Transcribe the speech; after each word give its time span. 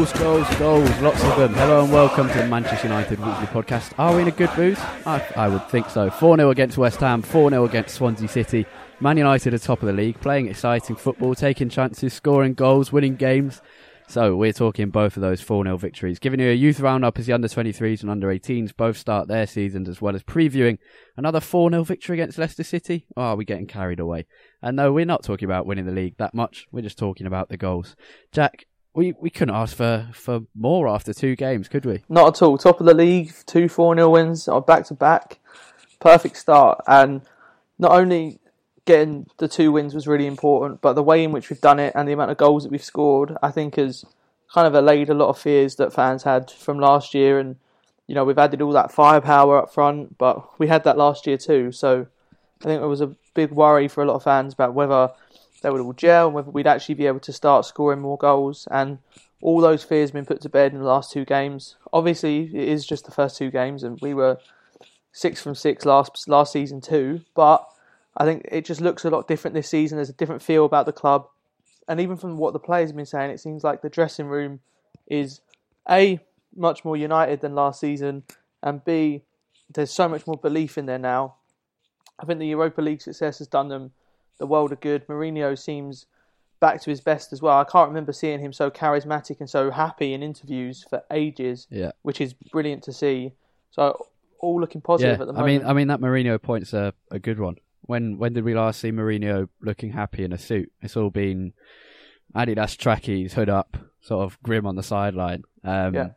Goals, 0.00 0.12
goals, 0.14 0.54
goals, 0.56 1.00
lots 1.02 1.22
of 1.24 1.36
them. 1.36 1.52
Hello 1.52 1.82
and 1.84 1.92
welcome 1.92 2.26
to 2.26 2.38
the 2.38 2.46
Manchester 2.46 2.86
United 2.86 3.18
Weekly 3.18 3.46
Podcast. 3.48 3.92
Are 3.98 4.16
we 4.16 4.22
in 4.22 4.28
a 4.28 4.30
good 4.30 4.48
mood? 4.56 4.78
I, 5.04 5.22
I 5.36 5.46
would 5.46 5.68
think 5.68 5.90
so. 5.90 6.08
4 6.08 6.38
0 6.38 6.48
against 6.48 6.78
West 6.78 7.00
Ham, 7.00 7.20
4 7.20 7.50
0 7.50 7.66
against 7.66 7.96
Swansea 7.96 8.26
City. 8.26 8.64
Man 8.98 9.18
United 9.18 9.52
are 9.52 9.58
top 9.58 9.82
of 9.82 9.86
the 9.88 9.92
league, 9.92 10.18
playing 10.22 10.48
exciting 10.48 10.96
football, 10.96 11.34
taking 11.34 11.68
chances, 11.68 12.14
scoring 12.14 12.54
goals, 12.54 12.90
winning 12.90 13.16
games. 13.16 13.60
So 14.08 14.34
we're 14.34 14.54
talking 14.54 14.88
both 14.88 15.18
of 15.18 15.20
those 15.20 15.42
4 15.42 15.64
0 15.64 15.76
victories. 15.76 16.18
Giving 16.18 16.40
you 16.40 16.48
a 16.48 16.54
youth 16.54 16.80
roundup 16.80 17.18
as 17.18 17.26
the 17.26 17.34
under 17.34 17.48
23s 17.48 18.00
and 18.00 18.10
under 18.10 18.28
18s 18.28 18.74
both 18.74 18.96
start 18.96 19.28
their 19.28 19.46
seasons, 19.46 19.86
as 19.86 20.00
well 20.00 20.16
as 20.16 20.22
previewing 20.22 20.78
another 21.18 21.40
4 21.40 21.70
0 21.70 21.84
victory 21.84 22.16
against 22.16 22.38
Leicester 22.38 22.64
City. 22.64 23.06
Oh, 23.18 23.22
are 23.22 23.36
we 23.36 23.44
getting 23.44 23.66
carried 23.66 24.00
away? 24.00 24.24
And 24.62 24.76
no, 24.76 24.94
we're 24.94 25.04
not 25.04 25.24
talking 25.24 25.44
about 25.44 25.66
winning 25.66 25.84
the 25.84 25.92
league 25.92 26.16
that 26.16 26.32
much. 26.32 26.66
We're 26.72 26.80
just 26.80 26.96
talking 26.96 27.26
about 27.26 27.50
the 27.50 27.58
goals. 27.58 27.96
Jack, 28.32 28.64
we 28.94 29.14
we 29.20 29.30
couldn't 29.30 29.54
ask 29.54 29.76
for, 29.76 30.08
for 30.12 30.40
more 30.54 30.88
after 30.88 31.12
two 31.12 31.36
games, 31.36 31.68
could 31.68 31.84
we? 31.84 32.02
Not 32.08 32.36
at 32.36 32.42
all. 32.42 32.58
Top 32.58 32.80
of 32.80 32.86
the 32.86 32.94
league, 32.94 33.32
two 33.46 33.68
4 33.68 33.94
0 33.94 34.10
wins, 34.10 34.48
uh, 34.48 34.60
back 34.60 34.84
to 34.86 34.94
back. 34.94 35.38
Perfect 36.00 36.36
start. 36.36 36.80
And 36.86 37.22
not 37.78 37.92
only 37.92 38.40
getting 38.84 39.26
the 39.38 39.48
two 39.48 39.72
wins 39.72 39.94
was 39.94 40.06
really 40.06 40.26
important, 40.26 40.80
but 40.80 40.94
the 40.94 41.02
way 41.02 41.22
in 41.22 41.32
which 41.32 41.50
we've 41.50 41.60
done 41.60 41.78
it 41.78 41.92
and 41.94 42.08
the 42.08 42.12
amount 42.12 42.30
of 42.30 42.36
goals 42.36 42.64
that 42.64 42.72
we've 42.72 42.82
scored, 42.82 43.36
I 43.42 43.50
think 43.50 43.76
has 43.76 44.04
kind 44.52 44.66
of 44.66 44.74
allayed 44.74 45.08
a 45.08 45.14
lot 45.14 45.28
of 45.28 45.38
fears 45.38 45.76
that 45.76 45.92
fans 45.92 46.24
had 46.24 46.50
from 46.50 46.78
last 46.78 47.14
year. 47.14 47.38
And, 47.38 47.56
you 48.06 48.14
know, 48.14 48.24
we've 48.24 48.38
added 48.38 48.62
all 48.62 48.72
that 48.72 48.90
firepower 48.90 49.58
up 49.58 49.72
front, 49.72 50.18
but 50.18 50.58
we 50.58 50.66
had 50.66 50.84
that 50.84 50.98
last 50.98 51.26
year 51.26 51.36
too. 51.36 51.70
So 51.70 52.06
I 52.62 52.64
think 52.64 52.82
it 52.82 52.86
was 52.86 53.00
a 53.00 53.14
big 53.34 53.52
worry 53.52 53.86
for 53.86 54.02
a 54.02 54.06
lot 54.06 54.16
of 54.16 54.24
fans 54.24 54.54
about 54.54 54.74
whether 54.74 55.10
they 55.62 55.70
would 55.70 55.80
all 55.80 55.92
gel 55.92 56.26
and 56.26 56.34
whether 56.34 56.50
we'd 56.50 56.66
actually 56.66 56.94
be 56.94 57.06
able 57.06 57.20
to 57.20 57.32
start 57.32 57.66
scoring 57.66 58.00
more 58.00 58.18
goals. 58.18 58.66
And 58.70 58.98
all 59.42 59.60
those 59.60 59.84
fears 59.84 60.10
have 60.10 60.14
been 60.14 60.26
put 60.26 60.40
to 60.42 60.48
bed 60.48 60.72
in 60.72 60.78
the 60.78 60.84
last 60.84 61.12
two 61.12 61.24
games. 61.24 61.76
Obviously, 61.92 62.44
it 62.54 62.68
is 62.68 62.86
just 62.86 63.04
the 63.04 63.10
first 63.10 63.36
two 63.36 63.50
games, 63.50 63.82
and 63.82 63.98
we 64.00 64.14
were 64.14 64.38
six 65.12 65.42
from 65.42 65.54
six 65.54 65.84
last 65.84 66.28
last 66.28 66.52
season 66.52 66.80
too. 66.80 67.22
But 67.34 67.66
I 68.16 68.24
think 68.24 68.46
it 68.50 68.64
just 68.64 68.80
looks 68.80 69.04
a 69.04 69.10
lot 69.10 69.28
different 69.28 69.54
this 69.54 69.68
season. 69.68 69.96
There's 69.96 70.10
a 70.10 70.14
different 70.14 70.42
feel 70.42 70.64
about 70.64 70.86
the 70.86 70.92
club, 70.92 71.28
and 71.88 72.00
even 72.00 72.16
from 72.16 72.36
what 72.36 72.52
the 72.52 72.58
players 72.58 72.90
have 72.90 72.96
been 72.96 73.06
saying, 73.06 73.30
it 73.30 73.40
seems 73.40 73.64
like 73.64 73.82
the 73.82 73.88
dressing 73.88 74.26
room 74.26 74.60
is 75.06 75.40
a 75.88 76.20
much 76.54 76.84
more 76.84 76.96
united 76.96 77.40
than 77.40 77.54
last 77.54 77.80
season, 77.80 78.24
and 78.62 78.84
b 78.84 79.22
there's 79.72 79.92
so 79.92 80.08
much 80.08 80.26
more 80.26 80.36
belief 80.36 80.76
in 80.76 80.86
there 80.86 80.98
now. 80.98 81.36
I 82.18 82.26
think 82.26 82.40
the 82.40 82.46
Europa 82.46 82.82
League 82.82 83.00
success 83.00 83.38
has 83.38 83.46
done 83.46 83.68
them 83.68 83.92
the 84.40 84.46
world 84.46 84.72
of 84.72 84.80
good. 84.80 85.06
Mourinho 85.06 85.56
seems 85.56 86.06
back 86.58 86.82
to 86.82 86.90
his 86.90 87.00
best 87.00 87.32
as 87.32 87.40
well. 87.40 87.58
I 87.58 87.64
can't 87.64 87.88
remember 87.88 88.12
seeing 88.12 88.40
him 88.40 88.52
so 88.52 88.70
charismatic 88.70 89.38
and 89.38 89.48
so 89.48 89.70
happy 89.70 90.12
in 90.12 90.22
interviews 90.22 90.84
for 90.90 91.02
ages. 91.12 91.68
Yeah. 91.70 91.92
which 92.02 92.20
is 92.20 92.34
brilliant 92.34 92.82
to 92.84 92.92
see. 92.92 93.32
So 93.70 94.06
all 94.40 94.60
looking 94.60 94.80
positive 94.80 95.18
yeah, 95.18 95.22
at 95.22 95.26
the 95.26 95.32
moment. 95.32 95.44
I 95.44 95.46
mean, 95.46 95.70
I 95.70 95.72
mean 95.74 95.88
that 95.88 96.00
Mourinho 96.00 96.42
point's 96.42 96.72
a, 96.72 96.92
a 97.10 97.20
good 97.20 97.38
one. 97.38 97.56
When 97.82 98.18
when 98.18 98.32
did 98.32 98.44
we 98.44 98.54
last 98.54 98.80
see 98.80 98.90
Mourinho 98.90 99.48
looking 99.60 99.92
happy 99.92 100.24
in 100.24 100.32
a 100.32 100.38
suit? 100.38 100.72
It's 100.82 100.96
all 100.96 101.10
been 101.10 101.52
Adidas 102.34 102.76
trackies, 102.76 103.34
hood 103.34 103.48
up, 103.48 103.76
sort 104.00 104.24
of 104.24 104.42
grim 104.42 104.66
on 104.66 104.76
the 104.76 104.82
sideline. 104.82 105.44
Um, 105.62 105.94
Yeah. 105.94 106.08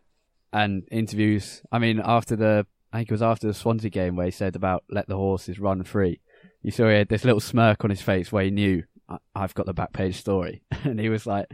And 0.51 0.83
interviews. 0.91 1.63
I 1.71 1.79
mean, 1.79 1.99
after 2.03 2.35
the 2.35 2.67
I 2.91 2.97
think 2.97 3.09
it 3.09 3.13
was 3.13 3.23
after 3.23 3.47
the 3.47 3.55
Swansea 3.55 3.89
game 3.89 4.15
where 4.15 4.27
he 4.27 4.31
said 4.31 4.55
about 4.55 4.83
let 4.89 5.07
the 5.07 5.17
horses 5.17 5.59
run 5.59 5.83
free. 5.83 6.19
You 6.63 6.71
saw 6.71 6.87
he 6.89 6.95
had 6.95 7.09
this 7.09 7.25
little 7.25 7.39
smirk 7.39 7.83
on 7.83 7.89
his 7.89 8.01
face 8.01 8.31
where 8.31 8.43
he 8.45 8.51
knew 8.51 8.83
"I- 9.09 9.17
I've 9.35 9.53
got 9.53 9.65
the 9.65 9.73
back 9.73 9.93
page 9.93 10.15
story, 10.15 10.63
and 10.83 10.99
he 10.99 11.09
was 11.09 11.25
like, 11.27 11.47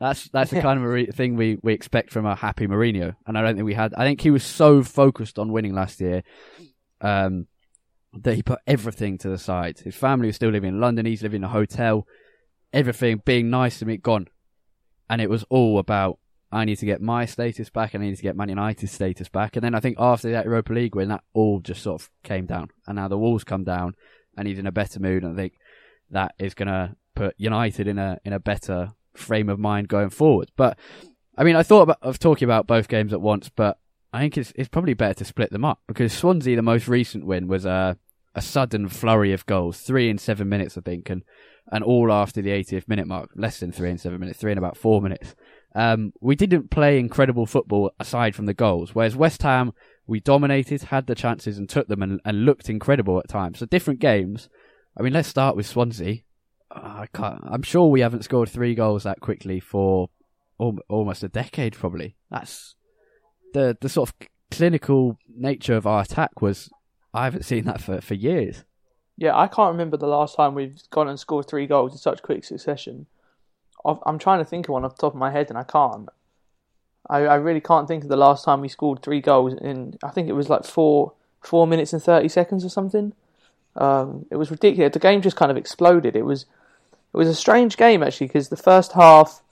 "That's 0.00 0.28
that's 0.30 0.50
the 0.50 0.60
kind 0.60 0.78
of 0.78 0.84
Mourinho- 0.84 1.14
thing 1.14 1.36
we, 1.36 1.58
we 1.62 1.72
expect 1.72 2.10
from 2.10 2.26
a 2.26 2.34
happy 2.34 2.66
Mourinho." 2.66 3.14
And 3.26 3.38
I 3.38 3.42
don't 3.42 3.54
think 3.54 3.64
we 3.66 3.74
had. 3.74 3.94
I 3.94 4.04
think 4.04 4.20
he 4.20 4.30
was 4.30 4.44
so 4.44 4.82
focused 4.82 5.38
on 5.38 5.52
winning 5.52 5.74
last 5.74 6.00
year, 6.00 6.22
um, 7.00 7.46
that 8.12 8.34
he 8.34 8.42
put 8.42 8.58
everything 8.66 9.18
to 9.18 9.28
the 9.28 9.38
side. 9.38 9.78
His 9.78 9.94
family 9.94 10.26
was 10.26 10.36
still 10.36 10.50
living 10.50 10.70
in 10.74 10.80
London. 10.80 11.06
He's 11.06 11.22
living 11.22 11.40
in 11.40 11.44
a 11.44 11.48
hotel. 11.48 12.06
Everything 12.72 13.22
being 13.24 13.48
nice 13.50 13.78
to 13.78 13.86
me 13.86 13.96
gone, 13.96 14.26
and 15.08 15.20
it 15.20 15.30
was 15.30 15.44
all 15.48 15.78
about 15.78 16.18
I 16.52 16.64
need 16.64 16.76
to 16.76 16.86
get 16.86 17.00
my 17.00 17.24
status 17.24 17.70
back 17.70 17.94
and 17.94 18.02
I 18.02 18.08
need 18.08 18.16
to 18.16 18.22
get 18.22 18.36
Man 18.36 18.48
United's 18.48 18.92
status 18.92 19.28
back. 19.28 19.56
And 19.56 19.64
then 19.64 19.74
I 19.74 19.80
think 19.80 19.96
after 19.98 20.30
that 20.32 20.44
Europa 20.44 20.72
League 20.72 20.94
win, 20.94 21.08
that 21.08 21.24
all 21.32 21.60
just 21.60 21.82
sort 21.82 22.00
of 22.02 22.10
came 22.22 22.46
down, 22.46 22.70
and 22.86 22.96
now 22.96 23.08
the 23.08 23.18
walls 23.18 23.44
come 23.44 23.64
down, 23.64 23.94
and 24.36 24.46
he's 24.46 24.58
in 24.58 24.66
a 24.66 24.72
better 24.72 25.00
mood. 25.00 25.22
And 25.22 25.32
I 25.32 25.36
think 25.36 25.54
that 26.10 26.34
is 26.38 26.54
going 26.54 26.68
to 26.68 26.96
put 27.14 27.34
United 27.38 27.88
in 27.88 27.98
a 27.98 28.18
in 28.24 28.32
a 28.32 28.40
better 28.40 28.92
frame 29.14 29.48
of 29.48 29.58
mind 29.58 29.88
going 29.88 30.10
forward. 30.10 30.50
But 30.56 30.78
I 31.36 31.44
mean, 31.44 31.56
I 31.56 31.62
thought 31.62 31.82
about, 31.82 31.98
of 32.02 32.18
talking 32.18 32.46
about 32.46 32.66
both 32.66 32.88
games 32.88 33.12
at 33.12 33.20
once, 33.20 33.48
but 33.48 33.78
I 34.12 34.20
think 34.20 34.38
it's 34.38 34.52
it's 34.56 34.68
probably 34.68 34.94
better 34.94 35.14
to 35.14 35.24
split 35.24 35.50
them 35.50 35.64
up 35.64 35.80
because 35.86 36.12
Swansea, 36.12 36.56
the 36.56 36.62
most 36.62 36.88
recent 36.88 37.26
win, 37.26 37.48
was 37.48 37.64
a 37.64 37.98
a 38.34 38.42
sudden 38.42 38.88
flurry 38.88 39.32
of 39.32 39.46
goals, 39.46 39.80
three 39.80 40.10
in 40.10 40.18
seven 40.18 40.48
minutes, 40.48 40.76
I 40.78 40.82
think, 40.82 41.10
and 41.10 41.22
and 41.72 41.82
all 41.82 42.12
after 42.12 42.40
the 42.40 42.50
80th 42.50 42.86
minute 42.86 43.08
mark, 43.08 43.30
less 43.34 43.58
than 43.58 43.72
three 43.72 43.90
in 43.90 43.98
seven 43.98 44.20
minutes, 44.20 44.38
three 44.38 44.52
in 44.52 44.58
about 44.58 44.76
four 44.76 45.02
minutes. 45.02 45.34
Um, 45.74 46.12
we 46.20 46.36
didn't 46.36 46.70
play 46.70 46.98
incredible 46.98 47.44
football 47.44 47.90
aside 47.98 48.34
from 48.34 48.46
the 48.46 48.54
goals, 48.54 48.94
whereas 48.94 49.16
West 49.16 49.42
Ham 49.42 49.72
we 50.06 50.20
dominated, 50.20 50.82
had 50.84 51.06
the 51.06 51.14
chances 51.14 51.58
and 51.58 51.68
took 51.68 51.88
them, 51.88 52.02
and, 52.02 52.20
and 52.24 52.44
looked 52.44 52.68
incredible 52.68 53.18
at 53.18 53.28
times. 53.28 53.58
So 53.58 53.66
different 53.66 54.00
games. 54.00 54.48
I 54.98 55.02
mean, 55.02 55.12
let's 55.12 55.28
start 55.28 55.56
with 55.56 55.66
Swansea. 55.66 56.20
Uh, 56.70 57.04
I 57.04 57.06
can't, 57.12 57.40
I'm 57.46 57.62
sure 57.62 57.88
we 57.90 58.00
haven't 58.00 58.24
scored 58.24 58.48
three 58.48 58.74
goals 58.74 59.02
that 59.04 59.20
quickly 59.20 59.60
for 59.60 60.08
al- 60.60 60.78
almost 60.88 61.22
a 61.22 61.28
decade, 61.28 61.74
probably. 61.74 62.16
That's 62.30 62.74
the 63.52 63.76
the 63.80 63.88
sort 63.88 64.08
of 64.10 64.14
clinical 64.50 65.18
nature 65.28 65.74
of 65.76 65.86
our 65.86 66.02
attack 66.02 66.40
was. 66.40 66.70
I 67.14 67.24
haven't 67.24 67.44
seen 67.44 67.64
that 67.64 67.80
for, 67.80 68.00
for 68.02 68.12
years. 68.14 68.64
yeah, 69.16 69.34
I 69.34 69.46
can't 69.48 69.72
remember 69.72 69.96
the 69.96 70.06
last 70.06 70.36
time 70.36 70.54
we've 70.54 70.78
gone 70.90 71.08
and 71.08 71.18
scored 71.18 71.48
three 71.48 71.66
goals 71.66 71.92
in 71.92 71.98
such 71.98 72.20
quick 72.22 72.44
succession. 72.44 73.06
I've- 73.86 74.00
I'm 74.04 74.18
trying 74.18 74.40
to 74.40 74.44
think 74.44 74.68
of 74.68 74.72
one 74.74 74.84
off 74.84 74.96
the 74.96 75.00
top 75.00 75.14
of 75.14 75.18
my 75.18 75.30
head, 75.30 75.48
and 75.48 75.56
I 75.58 75.62
can't. 75.62 76.08
I, 77.08 77.18
I 77.18 77.34
really 77.36 77.60
can't 77.60 77.86
think 77.86 78.02
of 78.02 78.08
the 78.08 78.16
last 78.16 78.44
time 78.44 78.60
we 78.60 78.68
scored 78.68 79.02
three 79.02 79.20
goals 79.20 79.54
in. 79.54 79.98
I 80.02 80.10
think 80.10 80.28
it 80.28 80.32
was 80.32 80.48
like 80.48 80.64
four 80.64 81.12
four 81.40 81.66
minutes 81.66 81.92
and 81.92 82.02
thirty 82.02 82.28
seconds 82.28 82.64
or 82.64 82.68
something. 82.68 83.12
Um, 83.76 84.26
it 84.30 84.36
was 84.36 84.50
ridiculous. 84.50 84.92
The 84.92 84.98
game 84.98 85.22
just 85.22 85.36
kind 85.36 85.50
of 85.50 85.56
exploded. 85.56 86.16
It 86.16 86.24
was 86.24 86.46
it 87.12 87.16
was 87.16 87.28
a 87.28 87.34
strange 87.34 87.76
game 87.76 88.02
actually 88.02 88.26
because 88.26 88.48
the 88.48 88.56
first 88.56 88.92
half, 88.92 89.42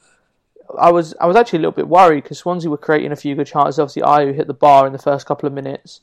I 0.78 0.90
was 0.90 1.14
I 1.20 1.26
was 1.26 1.36
actually 1.36 1.58
a 1.58 1.60
little 1.60 1.72
bit 1.72 1.88
worried 1.88 2.24
because 2.24 2.38
Swansea 2.38 2.70
were 2.70 2.76
creating 2.76 3.12
a 3.12 3.16
few 3.16 3.34
good 3.34 3.46
chances. 3.46 3.78
Obviously, 3.78 4.02
Ayew 4.02 4.34
hit 4.34 4.46
the 4.46 4.54
bar 4.54 4.86
in 4.86 4.92
the 4.92 4.98
first 4.98 5.26
couple 5.26 5.46
of 5.46 5.52
minutes, 5.52 6.00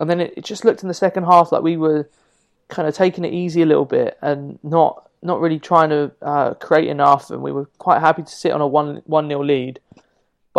and 0.00 0.08
then 0.08 0.20
it, 0.20 0.34
it 0.36 0.44
just 0.44 0.64
looked 0.64 0.82
in 0.82 0.88
the 0.88 0.94
second 0.94 1.24
half 1.24 1.52
like 1.52 1.62
we 1.62 1.76
were 1.76 2.08
kind 2.68 2.88
of 2.88 2.94
taking 2.94 3.24
it 3.24 3.34
easy 3.34 3.62
a 3.62 3.66
little 3.66 3.84
bit 3.84 4.16
and 4.22 4.58
not 4.62 5.10
not 5.22 5.40
really 5.40 5.58
trying 5.58 5.90
to 5.90 6.10
uh, 6.22 6.54
create 6.54 6.88
enough. 6.88 7.30
And 7.30 7.42
we 7.42 7.52
were 7.52 7.66
quite 7.78 8.00
happy 8.00 8.22
to 8.22 8.30
sit 8.30 8.52
on 8.52 8.60
a 8.60 8.66
one 8.66 9.02
one 9.04 9.28
nil 9.28 9.44
lead. 9.44 9.80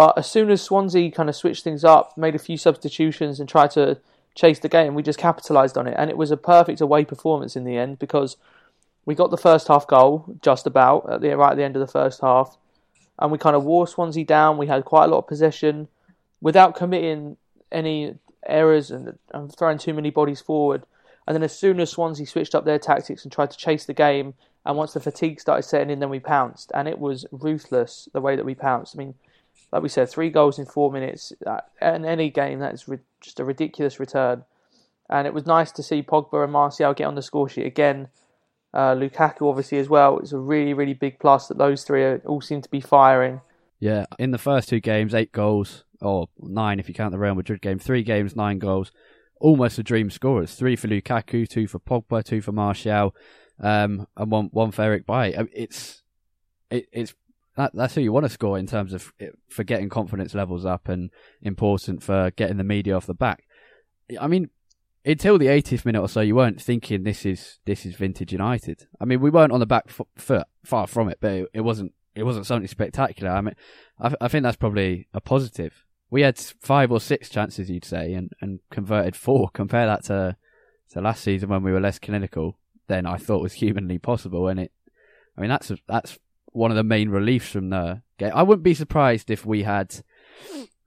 But 0.01 0.17
as 0.17 0.25
soon 0.25 0.49
as 0.49 0.63
Swansea 0.63 1.11
kind 1.11 1.29
of 1.29 1.35
switched 1.35 1.63
things 1.63 1.83
up, 1.83 2.17
made 2.17 2.33
a 2.33 2.39
few 2.39 2.57
substitutions, 2.57 3.39
and 3.39 3.47
tried 3.47 3.69
to 3.71 3.99
chase 4.33 4.57
the 4.57 4.67
game, 4.67 4.95
we 4.95 5.03
just 5.03 5.19
capitalised 5.19 5.77
on 5.77 5.85
it. 5.85 5.93
And 5.95 6.09
it 6.09 6.17
was 6.17 6.31
a 6.31 6.37
perfect 6.37 6.81
away 6.81 7.05
performance 7.05 7.55
in 7.55 7.65
the 7.65 7.77
end 7.77 7.99
because 7.99 8.35
we 9.05 9.13
got 9.13 9.29
the 9.29 9.37
first 9.37 9.67
half 9.67 9.85
goal 9.85 10.25
just 10.41 10.65
about 10.65 11.07
at 11.07 11.21
the 11.21 11.37
right 11.37 11.51
at 11.51 11.57
the 11.57 11.63
end 11.63 11.75
of 11.75 11.81
the 11.81 11.99
first 11.99 12.21
half, 12.21 12.57
and 13.19 13.31
we 13.31 13.37
kind 13.37 13.55
of 13.55 13.63
wore 13.63 13.85
Swansea 13.85 14.25
down. 14.25 14.57
We 14.57 14.65
had 14.65 14.85
quite 14.85 15.05
a 15.05 15.07
lot 15.09 15.19
of 15.19 15.27
possession 15.27 15.87
without 16.41 16.75
committing 16.75 17.37
any 17.71 18.15
errors 18.47 18.89
and, 18.89 19.19
and 19.35 19.55
throwing 19.55 19.77
too 19.77 19.93
many 19.93 20.09
bodies 20.09 20.41
forward. 20.41 20.81
And 21.27 21.35
then 21.35 21.43
as 21.43 21.55
soon 21.55 21.79
as 21.79 21.91
Swansea 21.91 22.25
switched 22.25 22.55
up 22.55 22.65
their 22.65 22.79
tactics 22.79 23.21
and 23.21 23.31
tried 23.31 23.51
to 23.51 23.57
chase 23.57 23.85
the 23.85 23.93
game, 23.93 24.33
and 24.65 24.75
once 24.75 24.93
the 24.93 24.99
fatigue 24.99 25.39
started 25.39 25.61
setting 25.61 25.91
in, 25.91 25.99
then 25.99 26.09
we 26.09 26.19
pounced, 26.19 26.71
and 26.73 26.87
it 26.87 26.97
was 26.97 27.27
ruthless 27.31 28.09
the 28.13 28.21
way 28.21 28.35
that 28.35 28.45
we 28.45 28.55
pounced. 28.55 28.95
I 28.95 28.97
mean, 28.97 29.13
like 29.71 29.83
we 29.83 29.89
said, 29.89 30.09
three 30.09 30.29
goals 30.29 30.59
in 30.59 30.65
four 30.65 30.91
minutes 30.91 31.31
uh, 31.45 31.61
in 31.81 32.05
any 32.05 32.29
game 32.29 32.59
that 32.59 32.73
is 32.73 32.87
ri- 32.87 32.99
just 33.21 33.39
a 33.39 33.45
ridiculous 33.45 33.99
return. 33.99 34.43
And 35.09 35.27
it 35.27 35.33
was 35.33 35.45
nice 35.45 35.71
to 35.73 35.83
see 35.83 36.01
Pogba 36.03 36.43
and 36.43 36.53
Martial 36.53 36.93
get 36.93 37.05
on 37.05 37.15
the 37.15 37.21
score 37.21 37.49
sheet 37.49 37.65
again. 37.65 38.09
Uh, 38.73 38.95
Lukaku 38.95 39.49
obviously 39.49 39.77
as 39.79 39.89
well. 39.89 40.17
It's 40.19 40.31
a 40.31 40.37
really 40.37 40.73
really 40.73 40.93
big 40.93 41.19
plus 41.19 41.47
that 41.47 41.57
those 41.57 41.83
three 41.83 42.03
are, 42.03 42.21
all 42.25 42.41
seem 42.41 42.61
to 42.61 42.69
be 42.69 42.79
firing. 42.79 43.41
Yeah, 43.79 44.05
in 44.19 44.31
the 44.31 44.37
first 44.37 44.69
two 44.69 44.79
games, 44.79 45.13
eight 45.13 45.31
goals, 45.31 45.83
or 46.01 46.29
nine 46.39 46.79
if 46.79 46.87
you 46.87 46.93
count 46.93 47.11
the 47.11 47.19
Real 47.19 47.35
Madrid 47.35 47.61
game. 47.61 47.79
Three 47.79 48.03
games, 48.03 48.35
nine 48.35 48.59
goals. 48.59 48.91
Almost 49.39 49.79
a 49.79 49.83
dream 49.83 50.09
scorers. 50.09 50.53
Three 50.53 50.75
for 50.75 50.87
Lukaku, 50.87 51.49
two 51.49 51.67
for 51.67 51.79
Pogba, 51.79 52.23
two 52.23 52.41
for 52.41 52.51
Martial, 52.51 53.15
um, 53.59 54.07
and 54.15 54.31
one 54.31 54.49
one 54.51 54.71
for 54.71 54.83
Eric 54.83 55.05
Bailly. 55.05 55.35
It's 55.51 56.03
it, 56.69 56.87
it's 56.91 57.13
that, 57.61 57.71
that's 57.73 57.95
who 57.95 58.01
you 58.01 58.11
want 58.11 58.25
to 58.25 58.29
score 58.29 58.57
in 58.57 58.67
terms 58.67 58.93
of 58.93 59.13
eh, 59.19 59.27
for 59.49 59.63
getting 59.63 59.89
confidence 59.89 60.33
levels 60.33 60.65
up 60.65 60.89
and 60.89 61.09
important 61.41 62.03
for 62.03 62.31
getting 62.31 62.57
the 62.57 62.63
media 62.63 62.95
off 62.95 63.05
the 63.05 63.13
back. 63.13 63.43
I 64.19 64.27
mean, 64.27 64.49
until 65.05 65.37
the 65.37 65.47
80th 65.47 65.85
minute 65.85 66.01
or 66.01 66.09
so, 66.09 66.21
you 66.21 66.35
weren't 66.35 66.61
thinking 66.61 67.03
this 67.03 67.25
is 67.25 67.59
this 67.65 67.85
is 67.85 67.95
vintage 67.95 68.31
United. 68.31 68.87
I 68.99 69.05
mean, 69.05 69.21
we 69.21 69.29
weren't 69.29 69.51
on 69.51 69.59
the 69.59 69.65
back 69.65 69.89
foot, 69.89 70.47
far 70.63 70.87
from 70.87 71.09
it, 71.09 71.17
but 71.21 71.31
it, 71.31 71.47
it 71.53 71.61
wasn't 71.61 71.93
it 72.15 72.23
wasn't 72.23 72.45
something 72.45 72.67
spectacular. 72.67 73.31
I 73.31 73.41
mean, 73.41 73.55
I, 73.99 74.13
I 74.21 74.27
think 74.27 74.43
that's 74.43 74.57
probably 74.57 75.07
a 75.13 75.21
positive. 75.21 75.85
We 76.09 76.21
had 76.21 76.37
five 76.37 76.91
or 76.91 76.99
six 76.99 77.29
chances, 77.29 77.69
you'd 77.69 77.85
say, 77.85 78.13
and, 78.13 78.31
and 78.41 78.59
converted 78.69 79.15
four. 79.15 79.49
Compare 79.53 79.85
that 79.87 80.03
to 80.05 80.35
to 80.91 81.01
last 81.01 81.23
season 81.23 81.49
when 81.49 81.63
we 81.63 81.71
were 81.71 81.79
less 81.79 81.99
clinical 81.99 82.59
than 82.87 83.05
I 83.05 83.15
thought 83.15 83.41
was 83.41 83.53
humanly 83.53 83.97
possible. 83.97 84.49
And 84.49 84.59
it, 84.59 84.71
I 85.37 85.41
mean, 85.41 85.49
that's 85.49 85.71
that's 85.87 86.19
one 86.51 86.71
of 86.71 86.77
the 86.77 86.83
main 86.83 87.09
reliefs 87.09 87.51
from 87.51 87.69
the 87.69 88.01
game. 88.17 88.31
I 88.33 88.43
wouldn't 88.43 88.63
be 88.63 88.73
surprised 88.73 89.29
if 89.29 89.45
we 89.45 89.63
had 89.63 90.03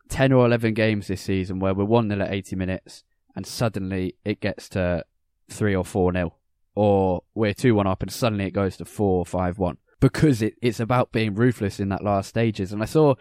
ten 0.08 0.32
or 0.32 0.46
eleven 0.46 0.74
games 0.74 1.08
this 1.08 1.22
season 1.22 1.58
where 1.58 1.74
we're 1.74 1.84
one 1.84 2.08
0 2.08 2.22
at 2.22 2.32
eighty 2.32 2.56
minutes, 2.56 3.04
and 3.34 3.46
suddenly 3.46 4.16
it 4.24 4.40
gets 4.40 4.68
to 4.70 5.04
three 5.48 5.74
or 5.74 5.84
four 5.84 6.12
nil, 6.12 6.36
or 6.74 7.22
we're 7.34 7.54
two 7.54 7.74
one 7.74 7.86
up, 7.86 8.02
and 8.02 8.12
suddenly 8.12 8.46
it 8.46 8.52
goes 8.52 8.76
to 8.76 8.84
four 8.84 9.24
five 9.24 9.58
one 9.58 9.78
because 10.04 10.42
it, 10.42 10.52
it's 10.60 10.80
about 10.80 11.12
being 11.12 11.34
ruthless 11.34 11.80
in 11.80 11.88
that 11.88 12.04
last 12.04 12.28
stages. 12.28 12.74
And 12.74 12.82
I 12.82 12.84
saw, 12.84 13.14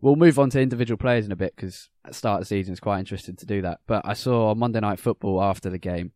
we'll 0.00 0.16
move 0.16 0.36
on 0.36 0.50
to 0.50 0.60
individual 0.60 0.98
players 0.98 1.26
in 1.26 1.30
a 1.30 1.36
bit 1.36 1.54
because 1.54 1.90
at 2.04 2.16
start 2.16 2.40
of 2.40 2.48
season 2.48 2.72
is 2.72 2.80
quite 2.80 2.98
interesting 2.98 3.36
to 3.36 3.46
do 3.46 3.62
that. 3.62 3.78
But 3.86 4.02
I 4.04 4.14
saw 4.14 4.52
Monday 4.52 4.80
Night 4.80 4.98
Football 4.98 5.40
after 5.40 5.70
the 5.70 5.78
game, 5.78 6.10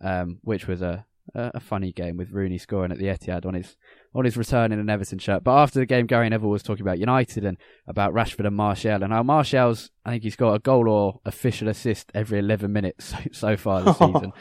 um, 0.00 0.40
which 0.42 0.66
was 0.66 0.82
a, 0.82 1.06
a 1.34 1.60
funny 1.60 1.92
game 1.92 2.16
with 2.16 2.32
Rooney 2.32 2.58
scoring 2.58 2.90
at 2.90 2.98
the 2.98 3.06
Etihad 3.06 3.46
on 3.46 3.54
his 3.54 3.76
on 4.14 4.24
his 4.24 4.36
return 4.36 4.72
in 4.72 4.78
an 4.78 4.90
Everton 4.90 5.18
shirt. 5.18 5.44
But 5.44 5.56
after 5.56 5.78
the 5.78 5.86
game, 5.86 6.06
Gary 6.06 6.28
Neville 6.28 6.50
was 6.50 6.62
talking 6.62 6.82
about 6.82 6.98
United 6.98 7.44
and 7.44 7.56
about 7.86 8.12
Rashford 8.12 8.46
and 8.46 8.56
Martial 8.56 9.02
and 9.02 9.12
how 9.12 9.22
Martial's 9.22 9.90
I 10.04 10.10
think 10.10 10.22
he's 10.22 10.36
got 10.36 10.54
a 10.54 10.58
goal 10.58 10.88
or 10.88 11.20
official 11.24 11.68
assist 11.68 12.10
every 12.14 12.38
11 12.38 12.72
minutes 12.72 13.04
so, 13.10 13.16
so 13.32 13.56
far 13.56 13.82
this 13.82 13.98
season. 13.98 14.32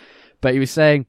But 0.42 0.54
he 0.54 0.60
was 0.60 0.72
saying 0.72 1.06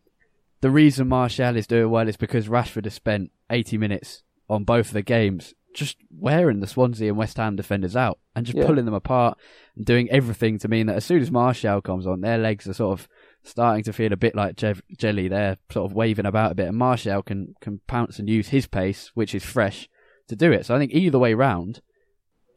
the 0.60 0.70
reason 0.70 1.08
Martial 1.08 1.56
is 1.56 1.66
doing 1.66 1.90
well 1.90 2.08
is 2.08 2.16
because 2.16 2.48
Rashford 2.48 2.84
has 2.84 2.94
spent 2.94 3.30
80 3.48 3.78
minutes 3.78 4.22
on 4.48 4.64
both 4.64 4.88
of 4.88 4.92
the 4.92 5.02
games 5.02 5.54
just 5.72 5.96
wearing 6.10 6.60
the 6.60 6.66
Swansea 6.66 7.08
and 7.08 7.16
West 7.16 7.36
Ham 7.36 7.56
defenders 7.56 7.94
out 7.94 8.18
and 8.34 8.44
just 8.44 8.58
yeah. 8.58 8.66
pulling 8.66 8.84
them 8.84 8.94
apart 8.94 9.38
and 9.76 9.86
doing 9.86 10.10
everything 10.10 10.58
to 10.58 10.68
mean 10.68 10.86
that 10.86 10.96
as 10.96 11.04
soon 11.04 11.22
as 11.22 11.30
Martial 11.30 11.80
comes 11.80 12.06
on, 12.06 12.20
their 12.20 12.38
legs 12.38 12.66
are 12.66 12.74
sort 12.74 12.98
of 12.98 13.08
starting 13.42 13.84
to 13.84 13.92
feel 13.92 14.12
a 14.12 14.16
bit 14.16 14.34
like 14.34 14.56
je- 14.56 14.74
jelly. 14.96 15.28
They're 15.28 15.56
sort 15.70 15.90
of 15.90 15.96
waving 15.96 16.26
about 16.26 16.52
a 16.52 16.54
bit, 16.54 16.68
and 16.68 16.76
Martial 16.76 17.22
can, 17.22 17.54
can 17.60 17.80
pounce 17.86 18.18
and 18.18 18.28
use 18.28 18.48
his 18.48 18.66
pace, 18.66 19.10
which 19.14 19.34
is 19.34 19.44
fresh, 19.44 19.88
to 20.28 20.36
do 20.36 20.52
it. 20.52 20.66
So 20.66 20.74
I 20.74 20.78
think 20.78 20.92
either 20.92 21.18
way 21.18 21.34
round, 21.34 21.80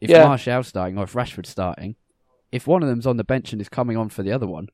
if 0.00 0.10
yeah. 0.10 0.24
Martial's 0.24 0.68
starting 0.68 0.98
or 0.98 1.04
if 1.04 1.14
Rashford's 1.14 1.48
starting, 1.48 1.96
if 2.52 2.66
one 2.66 2.82
of 2.82 2.88
them's 2.88 3.06
on 3.06 3.16
the 3.16 3.24
bench 3.24 3.52
and 3.52 3.60
is 3.60 3.68
coming 3.68 3.96
on 3.96 4.08
for 4.08 4.22
the 4.22 4.32
other 4.32 4.46
one, 4.46 4.68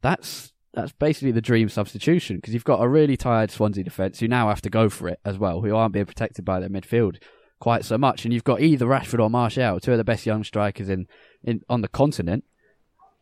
that's 0.00 0.52
that's 0.72 0.92
basically 0.92 1.30
the 1.30 1.40
dream 1.40 1.68
substitution 1.68 2.36
because 2.36 2.52
you've 2.52 2.64
got 2.64 2.82
a 2.82 2.88
really 2.88 3.16
tired 3.16 3.50
Swansea 3.50 3.84
defence 3.84 4.18
who 4.18 4.26
now 4.26 4.48
have 4.48 4.60
to 4.62 4.70
go 4.70 4.88
for 4.88 5.08
it 5.08 5.20
as 5.24 5.38
well, 5.38 5.60
who 5.60 5.74
aren't 5.76 5.92
being 5.92 6.06
protected 6.06 6.44
by 6.44 6.58
their 6.58 6.68
midfield 6.68 7.18
quite 7.60 7.84
so 7.84 7.96
much, 7.96 8.24
and 8.24 8.34
you've 8.34 8.44
got 8.44 8.60
either 8.60 8.84
Rashford 8.84 9.22
or 9.22 9.30
Martial, 9.30 9.80
two 9.80 9.92
of 9.92 9.98
the 9.98 10.04
best 10.04 10.26
young 10.26 10.44
strikers 10.44 10.88
in, 10.88 11.06
in 11.42 11.62
on 11.68 11.80
the 11.80 11.88
continent, 11.88 12.44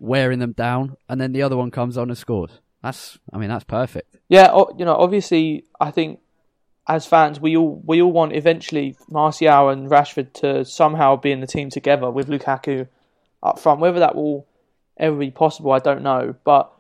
wearing 0.03 0.41
them 0.41 0.53
down, 0.53 0.97
and 1.09 1.21
then 1.21 1.33
the 1.33 1.43
other 1.43 1.57
one 1.57 1.71
comes 1.71 1.97
on 1.97 2.11
and 2.11 2.19
scores. 2.19 2.51
That's, 2.83 3.19
I 3.33 3.39
mean, 3.39 3.49
that's 3.49 3.65
perfect. 3.65 4.17
Yeah, 4.29 4.53
you 4.77 4.85
know, 4.85 4.97
obviously, 4.97 5.65
I 5.81 5.93
think 5.93 6.19
as 6.89 7.07
fans, 7.07 7.39
we 7.39 7.57
all 7.57 7.81
we 7.85 8.03
all 8.03 8.11
want 8.11 8.35
eventually 8.35 8.97
Martial 9.09 9.69
and 9.69 9.89
Rashford 9.89 10.33
to 10.35 10.65
somehow 10.65 11.15
be 11.17 11.31
in 11.31 11.41
the 11.41 11.47
team 11.47 11.71
together 11.71 12.11
with 12.11 12.29
Lukaku 12.29 12.89
up 13.43 13.61
front. 13.61 13.79
Whether 13.79 14.01
that 14.01 14.17
will 14.17 14.47
ever 14.97 15.17
be 15.17 15.31
possible, 15.31 15.71
I 15.71 15.79
don't 15.79 16.03
know, 16.03 16.35
but 16.45 16.73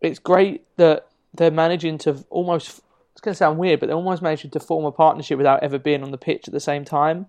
it's 0.00 0.20
great 0.20 0.64
that 0.76 1.08
they're 1.34 1.50
managing 1.50 1.98
to 1.98 2.24
almost. 2.30 2.80
It's 3.12 3.20
going 3.20 3.34
to 3.34 3.36
sound 3.36 3.58
weird, 3.58 3.80
but 3.80 3.86
they're 3.86 3.96
almost 3.96 4.22
managing 4.22 4.52
to 4.52 4.60
form 4.60 4.86
a 4.86 4.92
partnership 4.92 5.36
without 5.36 5.62
ever 5.62 5.78
being 5.78 6.02
on 6.02 6.12
the 6.12 6.18
pitch 6.18 6.46
at 6.46 6.54
the 6.54 6.60
same 6.60 6.84
time. 6.84 7.26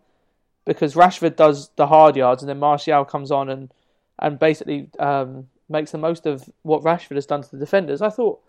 Because 0.66 0.94
Rashford 0.94 1.36
does 1.36 1.72
the 1.76 1.88
hard 1.88 2.16
yards, 2.16 2.42
and 2.42 2.50
then 2.50 2.60
Martial 2.60 3.04
comes 3.04 3.32
on 3.32 3.50
and 3.50 3.74
and 4.24 4.40
basically 4.40 4.90
um, 4.98 5.48
makes 5.70 5.92
the 5.92 5.98
most 6.00 6.26
of 6.26 6.50
what 6.64 6.82
Rashford 6.82 7.16
has 7.16 7.28
done 7.28 7.44
to 7.44 7.52
the 7.52 7.58
defenders. 7.58 8.02
I 8.02 8.10
thought. 8.10 8.42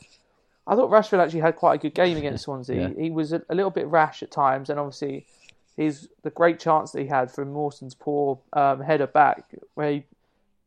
I 0.66 0.74
thought 0.74 0.90
Rashford 0.90 1.22
actually 1.22 1.40
had 1.40 1.56
quite 1.56 1.74
a 1.74 1.78
good 1.78 1.94
game 1.94 2.16
against 2.16 2.44
Swansea. 2.48 2.88
Yeah. 2.88 3.02
He 3.02 3.10
was 3.10 3.34
a, 3.34 3.42
a, 3.50 3.54
little 3.54 3.70
bit 3.70 3.86
rash 3.86 4.22
at 4.22 4.30
times, 4.30 4.70
and 4.70 4.80
obviously, 4.80 5.26
he's 5.76 6.08
the 6.22 6.30
great 6.30 6.58
chance 6.58 6.92
that 6.92 7.02
he 7.02 7.06
had 7.06 7.30
from 7.30 7.52
Mawson's 7.52 7.94
poor 7.94 8.38
um, 8.54 8.80
header 8.80 9.06
back, 9.06 9.44
where 9.74 9.92
he 9.92 10.04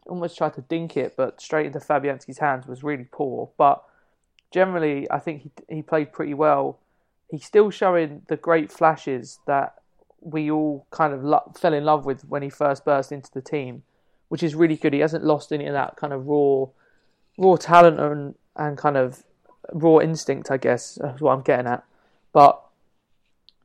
almost 0.06 0.38
tried 0.38 0.54
to 0.54 0.62
dink 0.62 0.98
it, 0.98 1.16
but 1.18 1.42
straight 1.42 1.66
into 1.66 1.80
Fabianski's 1.80 2.38
hands 2.38 2.68
was 2.68 2.84
really 2.84 3.08
poor. 3.12 3.50
But 3.58 3.84
generally, 4.52 5.10
I 5.10 5.18
think 5.18 5.42
he 5.42 5.76
he 5.78 5.82
played 5.82 6.14
pretty 6.14 6.36
well. 6.36 6.78
He's 7.32 7.46
still 7.46 7.72
showing 7.72 8.22
the 8.28 8.38
great 8.38 8.72
flashes 8.72 9.40
that 9.48 9.82
we 10.22 10.52
all 10.52 10.86
kind 10.92 11.14
of 11.14 11.24
lo- 11.24 11.52
fell 11.58 11.74
in 11.74 11.86
love 11.86 12.06
with 12.06 12.22
when 12.26 12.44
he 12.44 12.50
first 12.50 12.86
burst 12.86 13.12
into 13.12 13.32
the 13.34 13.42
team, 13.42 13.82
which 14.30 14.44
is 14.44 14.56
really 14.56 14.76
good. 14.76 14.94
He 14.94 15.00
hasn't 15.00 15.24
lost 15.24 15.52
any 15.52 15.66
of 15.66 15.74
that 15.74 15.96
kind 15.96 16.14
of 16.14 16.28
raw, 16.28 16.66
raw 17.38 17.56
talent 17.56 18.00
and 18.00 18.36
and 18.56 18.78
kind 18.78 18.98
of 18.98 19.24
raw 19.72 20.00
instinct. 20.00 20.52
I 20.52 20.58
guess 20.58 20.98
is 20.98 21.22
what 21.22 21.34
I'm 21.34 21.42
getting 21.42 21.68
at. 21.68 21.84
But 22.34 22.62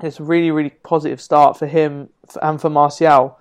it's 0.00 0.20
a 0.20 0.24
really 0.24 0.50
really 0.50 0.70
positive 0.70 1.20
start 1.20 1.58
for 1.58 1.66
him 1.66 2.08
and 2.40 2.60
for 2.60 2.70
Martial. 2.70 3.38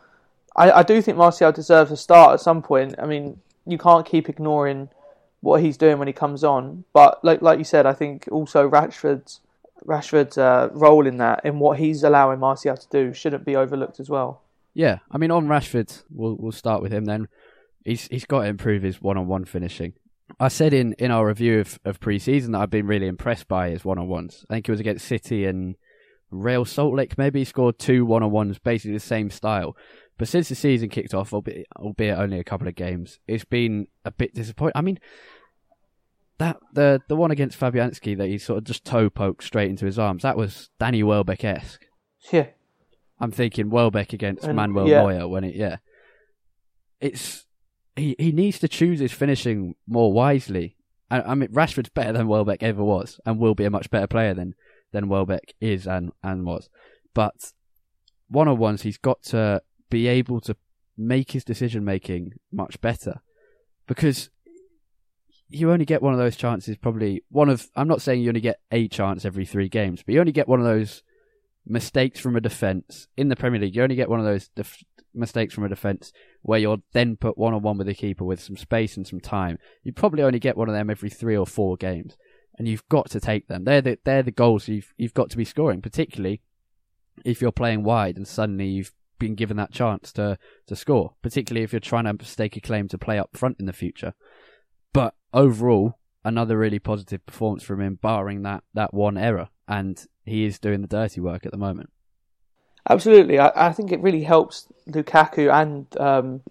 I, 0.56 0.72
I 0.72 0.84
do 0.84 1.02
think 1.02 1.18
Martial 1.18 1.52
deserves 1.52 1.92
a 1.92 1.98
start 1.98 2.34
at 2.34 2.42
some 2.42 2.62
point. 2.62 2.96
I 3.00 3.06
mean, 3.06 3.40
you 3.66 3.78
can't 3.78 4.06
keep 4.06 4.28
ignoring 4.28 4.90
what 5.40 5.62
he's 5.62 5.78
doing 5.78 5.98
when 5.98 6.08
he 6.08 6.14
comes 6.14 6.44
on. 6.44 6.84
But 6.94 7.24
like 7.24 7.42
like 7.42 7.58
you 7.58 7.64
said, 7.64 7.86
I 7.86 7.94
think 7.94 8.28
also 8.32 8.70
Rashford's 8.70 9.42
Rashford's 9.86 10.38
uh, 10.38 10.70
role 10.74 11.08
in 11.08 11.18
that, 11.18 11.44
in 11.44 11.60
what 11.60 11.80
he's 11.80 12.04
allowing 12.04 12.40
Martial 12.40 12.78
to 12.78 12.88
do, 12.90 13.14
shouldn't 13.14 13.46
be 13.46 13.56
overlooked 13.56 14.00
as 14.00 14.10
well. 14.10 14.42
Yeah, 14.74 15.00
I 15.12 15.18
mean 15.18 15.32
on 15.32 15.48
Rashford, 15.48 16.04
we'll 16.10 16.38
we'll 16.40 16.52
start 16.52 16.82
with 16.82 16.94
him 16.94 17.06
then. 17.06 17.28
He's 17.84 18.08
he's 18.08 18.26
got 18.26 18.42
to 18.42 18.48
improve 18.48 18.84
his 18.84 19.02
one 19.02 19.18
on 19.18 19.28
one 19.28 19.46
finishing. 19.46 19.94
I 20.40 20.48
said 20.48 20.74
in, 20.74 20.94
in 20.94 21.12
our 21.12 21.28
review 21.28 21.60
of, 21.60 21.80
of 21.84 22.00
pre 22.00 22.18
season 22.20 22.54
that 22.54 22.60
I've 22.60 22.70
been 22.70 22.88
really 22.88 23.08
impressed 23.08 23.48
by 23.48 23.70
his 23.70 23.84
one 23.84 24.00
on 24.00 24.08
ones. 24.08 24.46
I 24.50 24.56
think 24.56 24.70
it 24.70 24.72
was 24.72 24.80
against 24.80 25.08
City 25.08 25.46
and 25.46 25.76
Real 26.30 26.64
Salt 26.64 26.96
Lake. 26.96 27.18
Maybe 27.18 27.40
he 27.40 27.46
scored 27.46 27.80
two 27.80 28.06
one 28.06 28.24
on 28.24 28.32
ones, 28.32 28.60
basically 28.60 28.94
the 28.94 29.00
same 29.00 29.30
style. 29.30 29.76
But 30.18 30.28
since 30.28 30.50
the 30.50 30.56
season 30.56 30.90
kicked 30.90 31.14
off, 31.14 31.34
albeit, 31.34 31.68
albeit 31.76 32.18
only 32.18 32.40
a 32.40 32.44
couple 32.44 32.68
of 32.68 32.76
games, 32.76 33.20
it's 33.28 33.44
been 33.44 33.88
a 34.06 34.12
bit 34.12 34.34
disappointing. 34.34 34.74
I 34.76 34.82
mean, 34.82 35.00
that 36.38 36.58
the 36.74 37.02
the 37.08 37.16
one 37.16 37.32
against 37.32 37.60
Fabianski 37.60 38.18
that 38.18 38.28
he 38.28 38.38
sort 38.38 38.60
of 38.60 38.64
just 38.64 38.86
toe 38.86 39.10
poked 39.10 39.44
straight 39.44 39.70
into 39.70 39.86
his 39.86 40.00
arms, 40.00 40.24
that 40.24 40.38
was 40.38 40.70
Danny 40.80 41.04
Welbeck 41.04 41.44
esque. 41.44 41.86
Yeah. 42.32 42.48
I'm 43.22 43.32
thinking 43.32 43.70
Welbeck 43.70 44.14
against 44.14 44.44
and, 44.44 44.56
Manuel 44.56 44.90
yeah. 44.90 45.04
Neuer 45.04 45.28
when 45.28 45.44
it 45.44 45.56
yeah. 45.56 45.78
It's 47.00 47.46
he, 47.96 48.16
he 48.18 48.32
needs 48.32 48.60
to 48.60 48.68
choose 48.68 49.00
his 49.00 49.12
finishing 49.12 49.76
more 49.88 50.12
wisely. 50.12 50.76
I, 51.10 51.22
I 51.22 51.36
mean 51.36 51.50
Rashford's 51.50 51.90
better 51.90 52.14
than 52.14 52.28
Welbeck 52.28 52.64
ever 52.64 52.84
was 52.84 53.20
and 53.26 53.40
will 53.40 53.56
be 53.56 53.66
a 53.66 53.70
much 53.70 53.92
better 53.92 54.08
player 54.08 54.34
than 54.34 54.56
than 54.92 55.08
Welbeck 55.08 55.54
is 55.62 55.88
and, 55.88 56.12
and 56.24 56.46
was. 56.46 56.70
But 57.14 57.54
one 58.28 58.48
on 58.48 58.58
ones 58.58 58.82
he's 58.82 58.98
got 58.98 59.22
to 59.24 59.62
be 59.90 60.08
able 60.08 60.42
to 60.42 60.56
make 60.98 61.32
his 61.32 61.44
decision 61.44 61.86
making 61.86 62.34
much 62.52 62.82
better 62.82 63.22
because 63.88 64.30
you 65.50 65.72
only 65.72 65.86
get 65.86 66.02
one 66.02 66.14
of 66.14 66.20
those 66.20 66.36
chances 66.36 66.78
probably 66.78 67.24
one 67.30 67.50
of 67.50 67.70
I'm 67.76 67.88
not 67.88 68.02
saying 68.02 68.22
you 68.22 68.30
only 68.30 68.42
get 68.42 68.60
a 68.72 68.88
chance 68.88 69.26
every 69.26 69.46
3 69.46 69.68
games 69.70 70.02
but 70.04 70.14
you 70.14 70.20
only 70.20 70.32
get 70.32 70.48
one 70.48 70.60
of 70.60 70.66
those 70.66 71.04
mistakes 71.72 72.20
from 72.20 72.36
a 72.36 72.42
defense. 72.42 73.08
In 73.18 73.30
the 73.30 73.36
Premier 73.36 73.60
League 73.60 73.76
you 73.76 73.84
only 73.84 73.96
get 73.96 74.10
one 74.10 74.20
of 74.20 74.26
those 74.26 74.50
def- 74.50 74.84
mistakes 75.14 75.54
from 75.54 75.64
a 75.64 75.70
defense 75.70 76.12
where 76.42 76.60
you're 76.60 76.82
then 76.94 77.18
put 77.18 77.38
one 77.38 77.54
on 77.54 77.62
one 77.62 77.78
with 77.78 77.88
the 77.88 77.94
keeper 77.94 78.24
with 78.24 78.42
some 78.42 78.58
space 78.58 78.98
and 78.98 79.08
some 79.08 79.20
time. 79.20 79.58
You 79.84 79.94
probably 79.94 80.24
only 80.24 80.40
get 80.40 80.58
one 80.58 80.70
of 80.70 80.76
them 80.76 80.90
every 80.90 81.10
3 81.10 81.36
or 81.36 81.48
4 81.48 81.78
games 81.78 82.18
and 82.58 82.68
you've 82.68 82.88
got 82.90 83.10
to 83.12 83.20
take 83.20 83.48
them. 83.48 83.64
They're 83.64 83.82
the 83.82 83.98
they're 84.04 84.24
the 84.24 84.32
goals 84.32 84.68
you've 84.68 84.94
you've 84.98 85.14
got 85.14 85.30
to 85.32 85.38
be 85.38 85.46
scoring 85.46 85.82
particularly 85.82 86.42
if 87.26 87.42
you're 87.42 87.52
playing 87.52 87.84
wide 87.84 88.18
and 88.18 88.28
suddenly 88.28 88.68
you've 88.68 88.94
been 89.22 89.36
given 89.36 89.56
that 89.58 89.72
chance 89.72 90.12
to 90.14 90.38
to 90.68 90.76
score, 90.76 91.14
particularly 91.22 91.64
if 91.64 91.72
you're 91.72 91.80
trying 91.80 92.18
to 92.18 92.26
stake 92.26 92.58
a 92.58 92.62
claim 92.62 92.88
to 92.90 92.98
play 92.98 93.18
up 93.18 93.38
front 93.38 93.58
in 93.60 93.68
the 93.68 93.74
future. 93.74 94.14
But 94.94 95.14
overall, 95.34 96.00
another 96.26 96.58
really 96.58 96.80
positive 96.80 97.26
performance 97.26 97.64
from 97.64 97.82
him, 97.82 98.00
barring 98.02 98.42
that 98.44 98.64
that 98.74 98.94
one 98.94 99.18
error, 99.18 99.50
and 99.72 100.06
he 100.26 100.44
is 100.44 100.60
doing 100.60 100.82
the 100.82 100.88
dirty 100.88 101.22
work 101.22 101.46
at 101.46 101.52
the 101.52 101.58
moment. 101.58 101.90
Absolutely, 102.90 103.40
I, 103.40 103.70
I 103.70 103.72
think 103.72 103.92
it 103.92 104.02
really 104.02 104.24
helps 104.24 104.68
Lukaku 104.90 105.50
and 105.52 105.88
um, 105.98 106.42